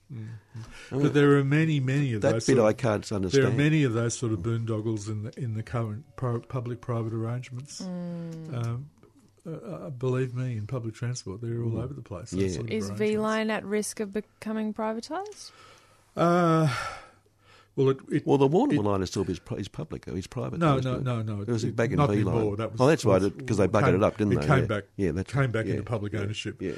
But 0.90 1.14
there 1.14 1.38
are 1.38 1.44
many, 1.44 1.78
many 1.78 2.14
of 2.14 2.22
That 2.22 2.32
those. 2.32 2.46
bit 2.46 2.56
sort 2.56 2.66
I 2.66 2.70
of- 2.70 2.76
can't 2.78 3.12
understand. 3.12 3.44
There 3.44 3.52
are 3.52 3.54
many 3.56 3.84
of 3.84 3.92
those 3.92 4.14
sort 4.18 4.32
of 4.32 4.40
boondoggles 4.40 5.08
in 5.08 5.22
the 5.22 5.32
in 5.40 5.54
the 5.54 5.62
current 5.62 6.02
pro- 6.16 6.40
public-private 6.40 7.12
arrangements. 7.14 7.80
Mm. 7.82 8.54
Um, 8.66 8.90
uh, 9.46 9.50
uh, 9.50 9.90
believe 9.90 10.34
me, 10.34 10.56
in 10.56 10.66
public 10.66 10.94
transport, 10.94 11.40
they're 11.40 11.62
all 11.62 11.78
over 11.78 11.94
the 11.94 12.02
place. 12.02 12.32
Yeah. 12.32 12.48
sort 12.48 12.66
of 12.66 12.70
Is. 12.72 12.90
V 12.90 13.18
Line 13.18 13.50
at 13.50 13.64
risk 13.64 14.00
of 14.00 14.12
becoming 14.12 14.74
privatised? 14.74 15.50
Uh, 16.16 16.74
well, 17.76 17.90
it, 17.90 17.98
it 18.10 18.26
Well, 18.26 18.36
the 18.36 18.46
Warner 18.46 18.76
line 18.82 19.00
is 19.02 19.08
still 19.10 19.28
is, 19.30 19.38
pu- 19.38 19.54
is 19.56 19.68
public. 19.68 20.04
Though. 20.04 20.14
It's 20.16 20.26
private. 20.26 20.58
No, 20.58 20.78
no, 20.80 20.98
no, 20.98 21.22
no. 21.22 21.40
It 21.42 21.48
was 21.48 21.64
It- 21.64 21.76
back 21.76 21.90
in 21.90 21.96
V 21.96 22.02
line. 22.02 22.10
anymore. 22.10 22.56
That 22.56 22.72
was- 22.72 22.80
oh, 22.80 22.86
that's 22.86 23.04
right, 23.04 23.22
because 23.36 23.56
they 23.56 23.68
buggered 23.68 23.94
it 23.94 24.02
up, 24.02 24.18
didn't 24.18 24.32
it 24.34 24.40
they? 24.42 24.46
came 24.46 24.58
yeah. 24.60 24.64
back- 24.66 24.84
Yeah, 24.96 25.10
that's 25.12 25.32
came 25.32 25.50
back 25.50 25.66
yeah, 25.66 25.72
into 25.72 25.84
public 25.84 26.12
yeah, 26.12 26.20
ownership. 26.20 26.60
Yeah. 26.60 26.72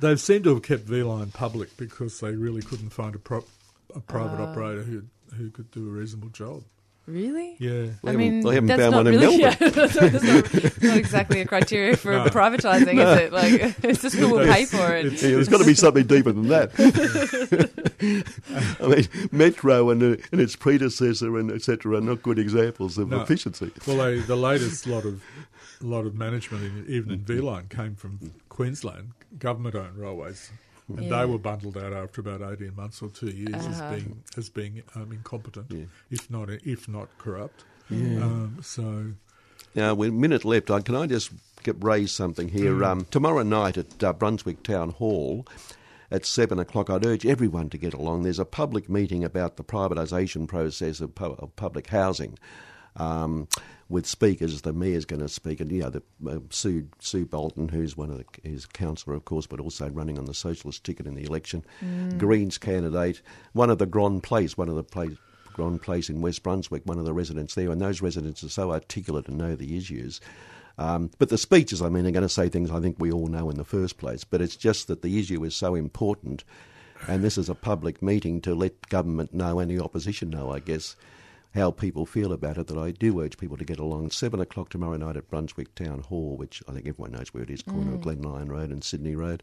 They 0.00 0.16
seem 0.16 0.42
to 0.42 0.54
have 0.54 0.62
kept 0.62 0.82
V 0.84 1.02
Line 1.04 1.30
public 1.30 1.76
because 1.76 2.20
they 2.20 2.34
really 2.34 2.60
couldn't 2.62 2.90
find 2.90 3.14
a, 3.14 3.18
pro- 3.18 3.44
a 3.94 4.00
private 4.00 4.40
Ah. 4.42 4.50
operator 4.50 4.82
who 4.82 5.02
who 5.36 5.48
could 5.50 5.70
do 5.70 5.88
a 5.88 5.90
reasonable 5.90 6.28
job. 6.28 6.62
Really? 7.06 7.56
Yeah. 7.58 7.86
I 8.04 8.12
mean, 8.12 8.42
they 8.42 8.54
haven't 8.54 8.68
that's 8.68 8.90
not 8.92 9.06
in 9.08 9.14
really, 9.18 9.38
Melbourne. 9.38 9.56
Yeah, 9.60 9.68
that's 9.70 9.94
not, 10.00 10.12
that's 10.12 10.24
not, 10.54 10.82
not 10.82 10.96
exactly 11.04 11.40
a 11.40 11.44
criteria 11.46 11.96
for 11.96 12.12
No. 12.12 12.24
privatising, 12.26 12.94
is 12.94 13.20
it? 13.20 13.32
Like, 13.32 13.74
it's 13.84 14.02
just 14.02 14.14
who 14.14 14.28
will 14.28 14.46
pay 14.46 14.64
for 14.66 14.94
it. 14.94 15.06
It's- 15.06 15.22
Yeah, 15.22 15.30
there's 15.30 15.48
got 15.48 15.58
to 15.58 15.66
be 15.66 15.74
something 15.74 16.06
deeper 16.06 16.30
than 16.30 16.46
that. 16.48 16.70
I 18.80 18.86
mean, 18.86 19.08
Metro 19.32 19.90
and, 19.90 20.02
uh, 20.02 20.16
and 20.30 20.40
its 20.40 20.54
predecessor 20.56 21.36
and 21.38 21.50
etc. 21.50 21.96
are 21.96 22.00
not 22.00 22.22
good 22.22 22.38
examples 22.38 22.98
of 22.98 23.08
No. 23.08 23.20
efficiency. 23.22 23.72
Well, 23.86 23.96
they, 23.96 24.20
the 24.20 24.36
latest 24.36 24.86
lot 24.86 25.04
of 25.04 25.22
lot 25.80 26.06
of 26.06 26.14
management, 26.14 26.62
in, 26.64 26.84
even 26.88 27.10
in 27.10 27.18
V 27.24 27.40
Line, 27.40 27.66
came 27.68 27.96
from 27.96 28.32
Queensland, 28.48 29.10
government-owned 29.40 29.96
railways, 29.96 30.50
and 30.88 31.04
Yeah. 31.04 31.18
they 31.20 31.26
were 31.30 31.38
bundled 31.38 31.76
out 31.78 31.92
after 31.92 32.20
about 32.20 32.42
eighteen 32.52 32.74
months 32.76 33.00
or 33.02 33.08
two 33.08 33.28
years 33.30 33.54
Uh-huh. 33.54 33.68
as 33.84 33.96
being 34.02 34.22
as 34.36 34.48
being 34.48 34.82
um, 34.94 35.12
incompetent, 35.12 35.66
Yeah. 35.70 35.84
if 36.10 36.30
not 36.30 36.50
if 36.50 36.88
not 36.88 37.08
corrupt. 37.18 37.64
Um, 37.90 38.58
so 38.62 39.12
Now, 39.74 39.94
with 39.94 40.08
a 40.10 40.12
minute 40.12 40.44
left, 40.44 40.70
I, 40.70 40.80
can 40.80 40.94
I 40.94 41.06
just 41.06 41.30
get, 41.62 41.76
raise 41.82 42.10
something 42.12 42.48
here? 42.48 42.74
Mm. 42.74 42.86
Um, 42.86 43.06
tomorrow 43.10 43.42
night 43.42 43.76
at 43.76 44.02
uh, 44.02 44.12
Brunswick 44.12 44.62
Town 44.62 44.90
Hall 44.90 45.46
at 46.10 46.24
7 46.26 46.58
o'clock, 46.58 46.90
I'd 46.90 47.06
urge 47.06 47.24
everyone 47.26 47.68
to 47.70 47.78
get 47.78 47.94
along. 47.94 48.22
There's 48.22 48.38
a 48.38 48.44
public 48.44 48.88
meeting 48.90 49.24
about 49.24 49.56
the 49.56 49.64
privatisation 49.64 50.46
process 50.48 51.00
of, 51.00 51.14
pu- 51.14 51.36
of 51.38 51.54
public 51.56 51.86
housing. 51.88 52.38
Um, 52.96 53.48
with 53.92 54.06
speakers, 54.06 54.62
the 54.62 54.72
mayor's 54.72 55.04
going 55.04 55.20
to 55.20 55.28
speak, 55.28 55.60
and 55.60 55.70
you 55.70 55.82
know, 55.82 55.90
the, 55.90 56.02
uh, 56.26 56.38
Sue 56.48 56.88
Sue 56.98 57.26
Bolton, 57.26 57.68
who's 57.68 57.96
one 57.96 58.10
of 58.10 58.16
the 58.16 58.24
who's 58.42 58.64
councillor, 58.64 59.14
of 59.14 59.26
course, 59.26 59.46
but 59.46 59.60
also 59.60 59.88
running 59.90 60.18
on 60.18 60.24
the 60.24 60.34
socialist 60.34 60.82
ticket 60.82 61.06
in 61.06 61.14
the 61.14 61.24
election, 61.24 61.62
Greens 62.18 62.56
candidate, 62.58 63.20
one 63.52 63.68
of 63.70 63.78
the 63.78 63.86
Gronn 63.86 64.22
Place, 64.22 64.56
one 64.56 64.70
of 64.70 64.76
the 64.76 64.82
place, 64.82 65.16
Gronn 65.52 65.80
Place 65.80 66.08
in 66.08 66.22
West 66.22 66.42
Brunswick, 66.42 66.82
one 66.86 66.98
of 66.98 67.04
the 67.04 67.12
residents 67.12 67.54
there, 67.54 67.70
and 67.70 67.80
those 67.80 68.00
residents 68.00 68.42
are 68.42 68.48
so 68.48 68.72
articulate 68.72 69.28
and 69.28 69.36
know 69.36 69.54
the 69.54 69.76
issues. 69.76 70.20
Um, 70.78 71.10
but 71.18 71.28
the 71.28 71.36
speeches, 71.36 71.82
I 71.82 71.90
mean, 71.90 72.06
are 72.06 72.12
going 72.12 72.22
to 72.22 72.30
say 72.30 72.48
things 72.48 72.70
I 72.70 72.80
think 72.80 72.96
we 72.98 73.12
all 73.12 73.26
know 73.26 73.50
in 73.50 73.58
the 73.58 73.64
first 73.64 73.98
place. 73.98 74.24
But 74.24 74.40
it's 74.40 74.56
just 74.56 74.88
that 74.88 75.02
the 75.02 75.20
issue 75.20 75.44
is 75.44 75.54
so 75.54 75.74
important, 75.74 76.44
and 77.06 77.22
this 77.22 77.36
is 77.36 77.50
a 77.50 77.54
public 77.54 78.00
meeting 78.00 78.40
to 78.40 78.54
let 78.54 78.88
government 78.88 79.34
know 79.34 79.58
and 79.58 79.70
the 79.70 79.84
opposition 79.84 80.30
know, 80.30 80.50
I 80.50 80.60
guess, 80.60 80.96
how 81.54 81.70
people 81.70 82.06
feel 82.06 82.32
about 82.32 82.58
it. 82.58 82.66
That 82.68 82.78
I 82.78 82.90
do 82.90 83.20
urge 83.20 83.36
people 83.38 83.56
to 83.56 83.64
get 83.64 83.78
along. 83.78 84.10
Seven 84.10 84.40
o'clock 84.40 84.68
tomorrow 84.70 84.96
night 84.96 85.16
at 85.16 85.28
Brunswick 85.30 85.74
Town 85.74 86.00
Hall, 86.00 86.36
which 86.36 86.62
I 86.68 86.72
think 86.72 86.86
everyone 86.86 87.12
knows 87.12 87.32
where 87.34 87.42
it 87.42 87.50
is, 87.50 87.62
corner 87.62 87.94
of 87.94 88.00
Glen 88.02 88.22
Lyon 88.22 88.48
Road 88.50 88.70
and 88.70 88.82
Sydney 88.82 89.14
Road. 89.14 89.42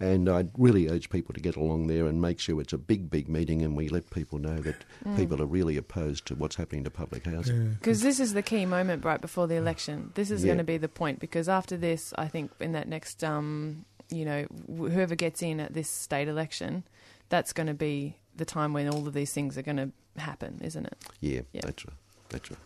And 0.00 0.28
I'd 0.28 0.50
really 0.56 0.88
urge 0.88 1.10
people 1.10 1.34
to 1.34 1.40
get 1.40 1.56
along 1.56 1.88
there 1.88 2.06
and 2.06 2.22
make 2.22 2.38
sure 2.38 2.60
it's 2.60 2.72
a 2.72 2.78
big, 2.78 3.10
big 3.10 3.28
meeting 3.28 3.62
and 3.62 3.76
we 3.76 3.88
let 3.88 4.10
people 4.10 4.38
know 4.38 4.58
that 4.58 4.84
people 5.16 5.42
are 5.42 5.46
really 5.46 5.76
opposed 5.76 6.24
to 6.26 6.36
what's 6.36 6.54
happening 6.54 6.84
to 6.84 6.90
public 6.90 7.26
housing. 7.26 7.70
Because 7.70 8.02
this 8.02 8.20
is 8.20 8.32
the 8.32 8.42
key 8.42 8.64
moment 8.64 9.04
right 9.04 9.20
before 9.20 9.48
the 9.48 9.56
election. 9.56 10.12
This 10.14 10.30
is 10.30 10.44
Yeah. 10.44 10.50
going 10.50 10.58
to 10.58 10.64
be 10.64 10.76
the 10.76 10.88
point. 10.88 11.18
Because 11.18 11.48
after 11.48 11.76
this, 11.76 12.12
I 12.16 12.28
think 12.28 12.52
in 12.60 12.72
that 12.72 12.86
next, 12.88 13.24
um, 13.24 13.84
you 14.08 14.24
know, 14.24 14.46
whoever 14.68 15.16
gets 15.16 15.42
in 15.42 15.58
at 15.58 15.74
this 15.74 15.90
state 15.90 16.28
election, 16.28 16.84
that's 17.28 17.52
going 17.52 17.66
to 17.66 17.74
be 17.74 18.18
the 18.38 18.44
time 18.44 18.72
when 18.72 18.88
all 18.88 19.06
of 19.06 19.12
these 19.14 19.32
things 19.32 19.58
are 19.58 19.62
going 19.62 19.76
to 19.76 19.90
happen, 20.20 20.60
isn't 20.62 20.86
it? 20.86 20.96
Yeah, 21.20 21.40
Yeah. 21.52 21.60
that's 21.64 21.84
right. 21.86 21.96
That's 22.30 22.50
right. 22.50 22.58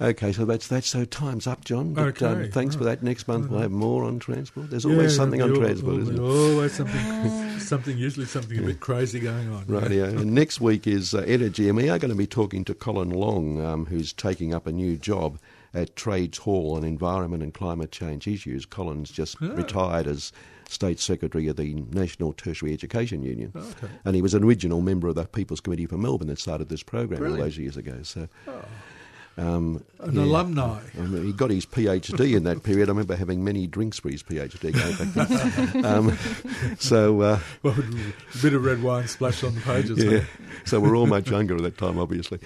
Okay, 0.00 0.32
so 0.32 0.44
that's 0.44 0.66
that. 0.68 0.82
So 0.82 1.04
time's 1.04 1.46
up, 1.46 1.64
John. 1.64 1.94
But, 1.94 2.20
um, 2.20 2.38
Okay, 2.38 2.50
thanks 2.50 2.74
for 2.74 2.82
that. 2.82 3.02
Next 3.04 3.28
month 3.28 3.48
we'll 3.48 3.60
have 3.60 3.70
more 3.70 4.02
on 4.04 4.18
transport. 4.18 4.68
There's 4.70 4.84
Yeah, 4.84 4.90
always 4.92 5.14
something 5.14 5.40
on 5.42 5.50
there'll 5.52 5.62
transport, 5.64 5.94
al- 5.94 6.00
isn't 6.02 6.16
there? 6.16 6.24
Always 6.24 6.72
something, 6.72 7.58
something. 7.60 7.96
Usually 7.96 8.26
something 8.26 8.58
a 8.58 8.62
bit 8.62 8.80
crazy 8.80 9.20
going 9.20 9.48
on. 9.52 9.64
Right. 9.68 9.90
Yeah. 9.92 10.02
Radio. 10.06 10.20
and 10.20 10.32
next 10.34 10.60
week 10.60 10.88
is 10.88 11.14
uh, 11.14 11.18
energy, 11.28 11.68
and 11.68 11.76
we 11.76 11.88
are 11.88 11.98
going 12.00 12.10
to 12.10 12.16
be 12.16 12.26
talking 12.26 12.64
to 12.64 12.74
Colin 12.74 13.10
Long, 13.10 13.64
um, 13.64 13.86
who's 13.86 14.12
taking 14.12 14.52
up 14.52 14.66
a 14.66 14.72
new 14.72 14.96
job 14.96 15.38
at 15.72 15.94
Trades 15.94 16.38
Hall 16.38 16.74
on 16.74 16.82
environment 16.82 17.44
and 17.44 17.54
climate 17.54 17.92
change 17.92 18.26
issues. 18.26 18.66
Colin's 18.66 19.10
just 19.12 19.40
retired 19.40 20.08
as 20.08 20.32
State 20.74 21.00
Secretary 21.00 21.48
of 21.48 21.56
the 21.56 21.74
National 21.92 22.32
Tertiary 22.32 22.72
Education 22.72 23.22
Union, 23.22 23.52
Okay. 23.56 23.88
and 24.04 24.14
he 24.14 24.22
was 24.22 24.34
an 24.34 24.44
original 24.44 24.80
member 24.80 25.08
of 25.08 25.14
the 25.14 25.24
People's 25.24 25.60
Committee 25.60 25.86
for 25.86 25.96
Melbourne 25.96 26.28
that 26.28 26.38
started 26.38 26.68
this 26.68 26.82
program 26.82 27.24
all 27.24 27.36
those 27.38 27.56
years 27.58 27.76
ago. 27.76 27.98
So. 28.02 28.28
Um, 29.36 29.82
An 29.98 30.14
yeah. 30.14 30.22
alumni. 30.22 30.78
I 30.96 31.00
mean, 31.00 31.24
he 31.24 31.32
got 31.32 31.50
his 31.50 31.66
PhD 31.66 32.36
in 32.36 32.44
that 32.44 32.62
period. 32.62 32.88
I 32.88 32.92
remember 32.92 33.16
having 33.16 33.42
many 33.42 33.66
drinks 33.66 33.98
for 33.98 34.08
his 34.08 34.22
PhD 34.22 34.70
going 34.72 35.10
back 35.10 35.28
then. 35.72 35.84
um, 35.84 36.16
so, 36.78 37.20
uh, 37.20 37.40
Well, 37.64 37.74
a 37.74 38.38
bit 38.42 38.54
of 38.54 38.64
red 38.64 38.80
wine 38.80 39.08
splashed 39.08 39.42
on 39.42 39.56
the 39.56 39.60
pages. 39.62 40.04
yeah, 40.04 40.18
huh? 40.20 40.24
so 40.64 40.78
we're 40.78 40.96
all 40.96 41.08
much 41.08 41.30
younger 41.32 41.56
at 41.56 41.62
that 41.62 41.76
time, 41.78 41.98
obviously. 41.98 42.38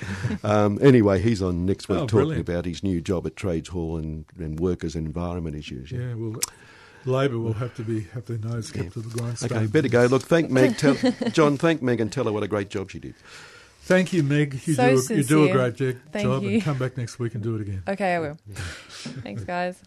Um, 0.42 0.78
anyway, 0.80 1.20
he's 1.20 1.42
on 1.42 1.66
next 1.66 1.90
week 1.90 1.98
Oh, 1.98 2.06
talking 2.06 2.16
brilliant. 2.28 2.48
about 2.48 2.64
his 2.64 2.82
new 2.82 3.02
job 3.02 3.26
at 3.26 3.36
Trades 3.36 3.68
Hall 3.68 3.98
and, 3.98 4.24
and 4.38 4.58
workers' 4.58 4.96
environment 4.96 5.56
issues. 5.56 5.92
Yeah, 5.92 6.14
well, 6.14 6.40
Labor 7.08 7.38
will 7.38 7.54
have 7.54 7.74
to 7.76 7.82
be 7.82 8.02
have 8.14 8.26
their 8.26 8.38
nose 8.38 8.70
kept 8.70 8.92
to 8.92 9.00
the 9.00 9.08
grindstone. 9.18 9.52
Okay, 9.58 9.66
better 9.66 9.88
go. 9.88 10.06
Look, 10.06 10.22
thank 10.22 10.50
Meg. 10.50 10.76
Tell, 10.76 10.94
John, 11.32 11.56
thank 11.56 11.82
Meg 11.82 12.00
and 12.00 12.12
tell 12.12 12.24
her 12.24 12.32
what 12.32 12.42
a 12.42 12.48
great 12.48 12.68
job 12.70 12.90
she 12.90 12.98
did. 12.98 13.14
Thank 13.82 14.12
you, 14.12 14.22
Meg. 14.22 14.60
You, 14.66 14.74
So 14.74 14.96
do, 14.96 15.14
a, 15.14 15.16
you 15.16 15.24
do 15.24 15.44
a 15.48 15.52
great 15.52 15.74
jo- 15.76 15.94
Thank 16.12 16.24
job, 16.26 16.42
you. 16.42 16.50
and 16.50 16.62
come 16.62 16.78
back 16.78 16.96
next 16.98 17.18
week 17.18 17.34
and 17.34 17.42
do 17.42 17.54
it 17.56 17.62
again. 17.62 17.82
Okay, 17.88 18.14
I 18.14 18.18
will. 18.18 18.36
Thanks, 19.22 19.44
guys. 19.44 19.82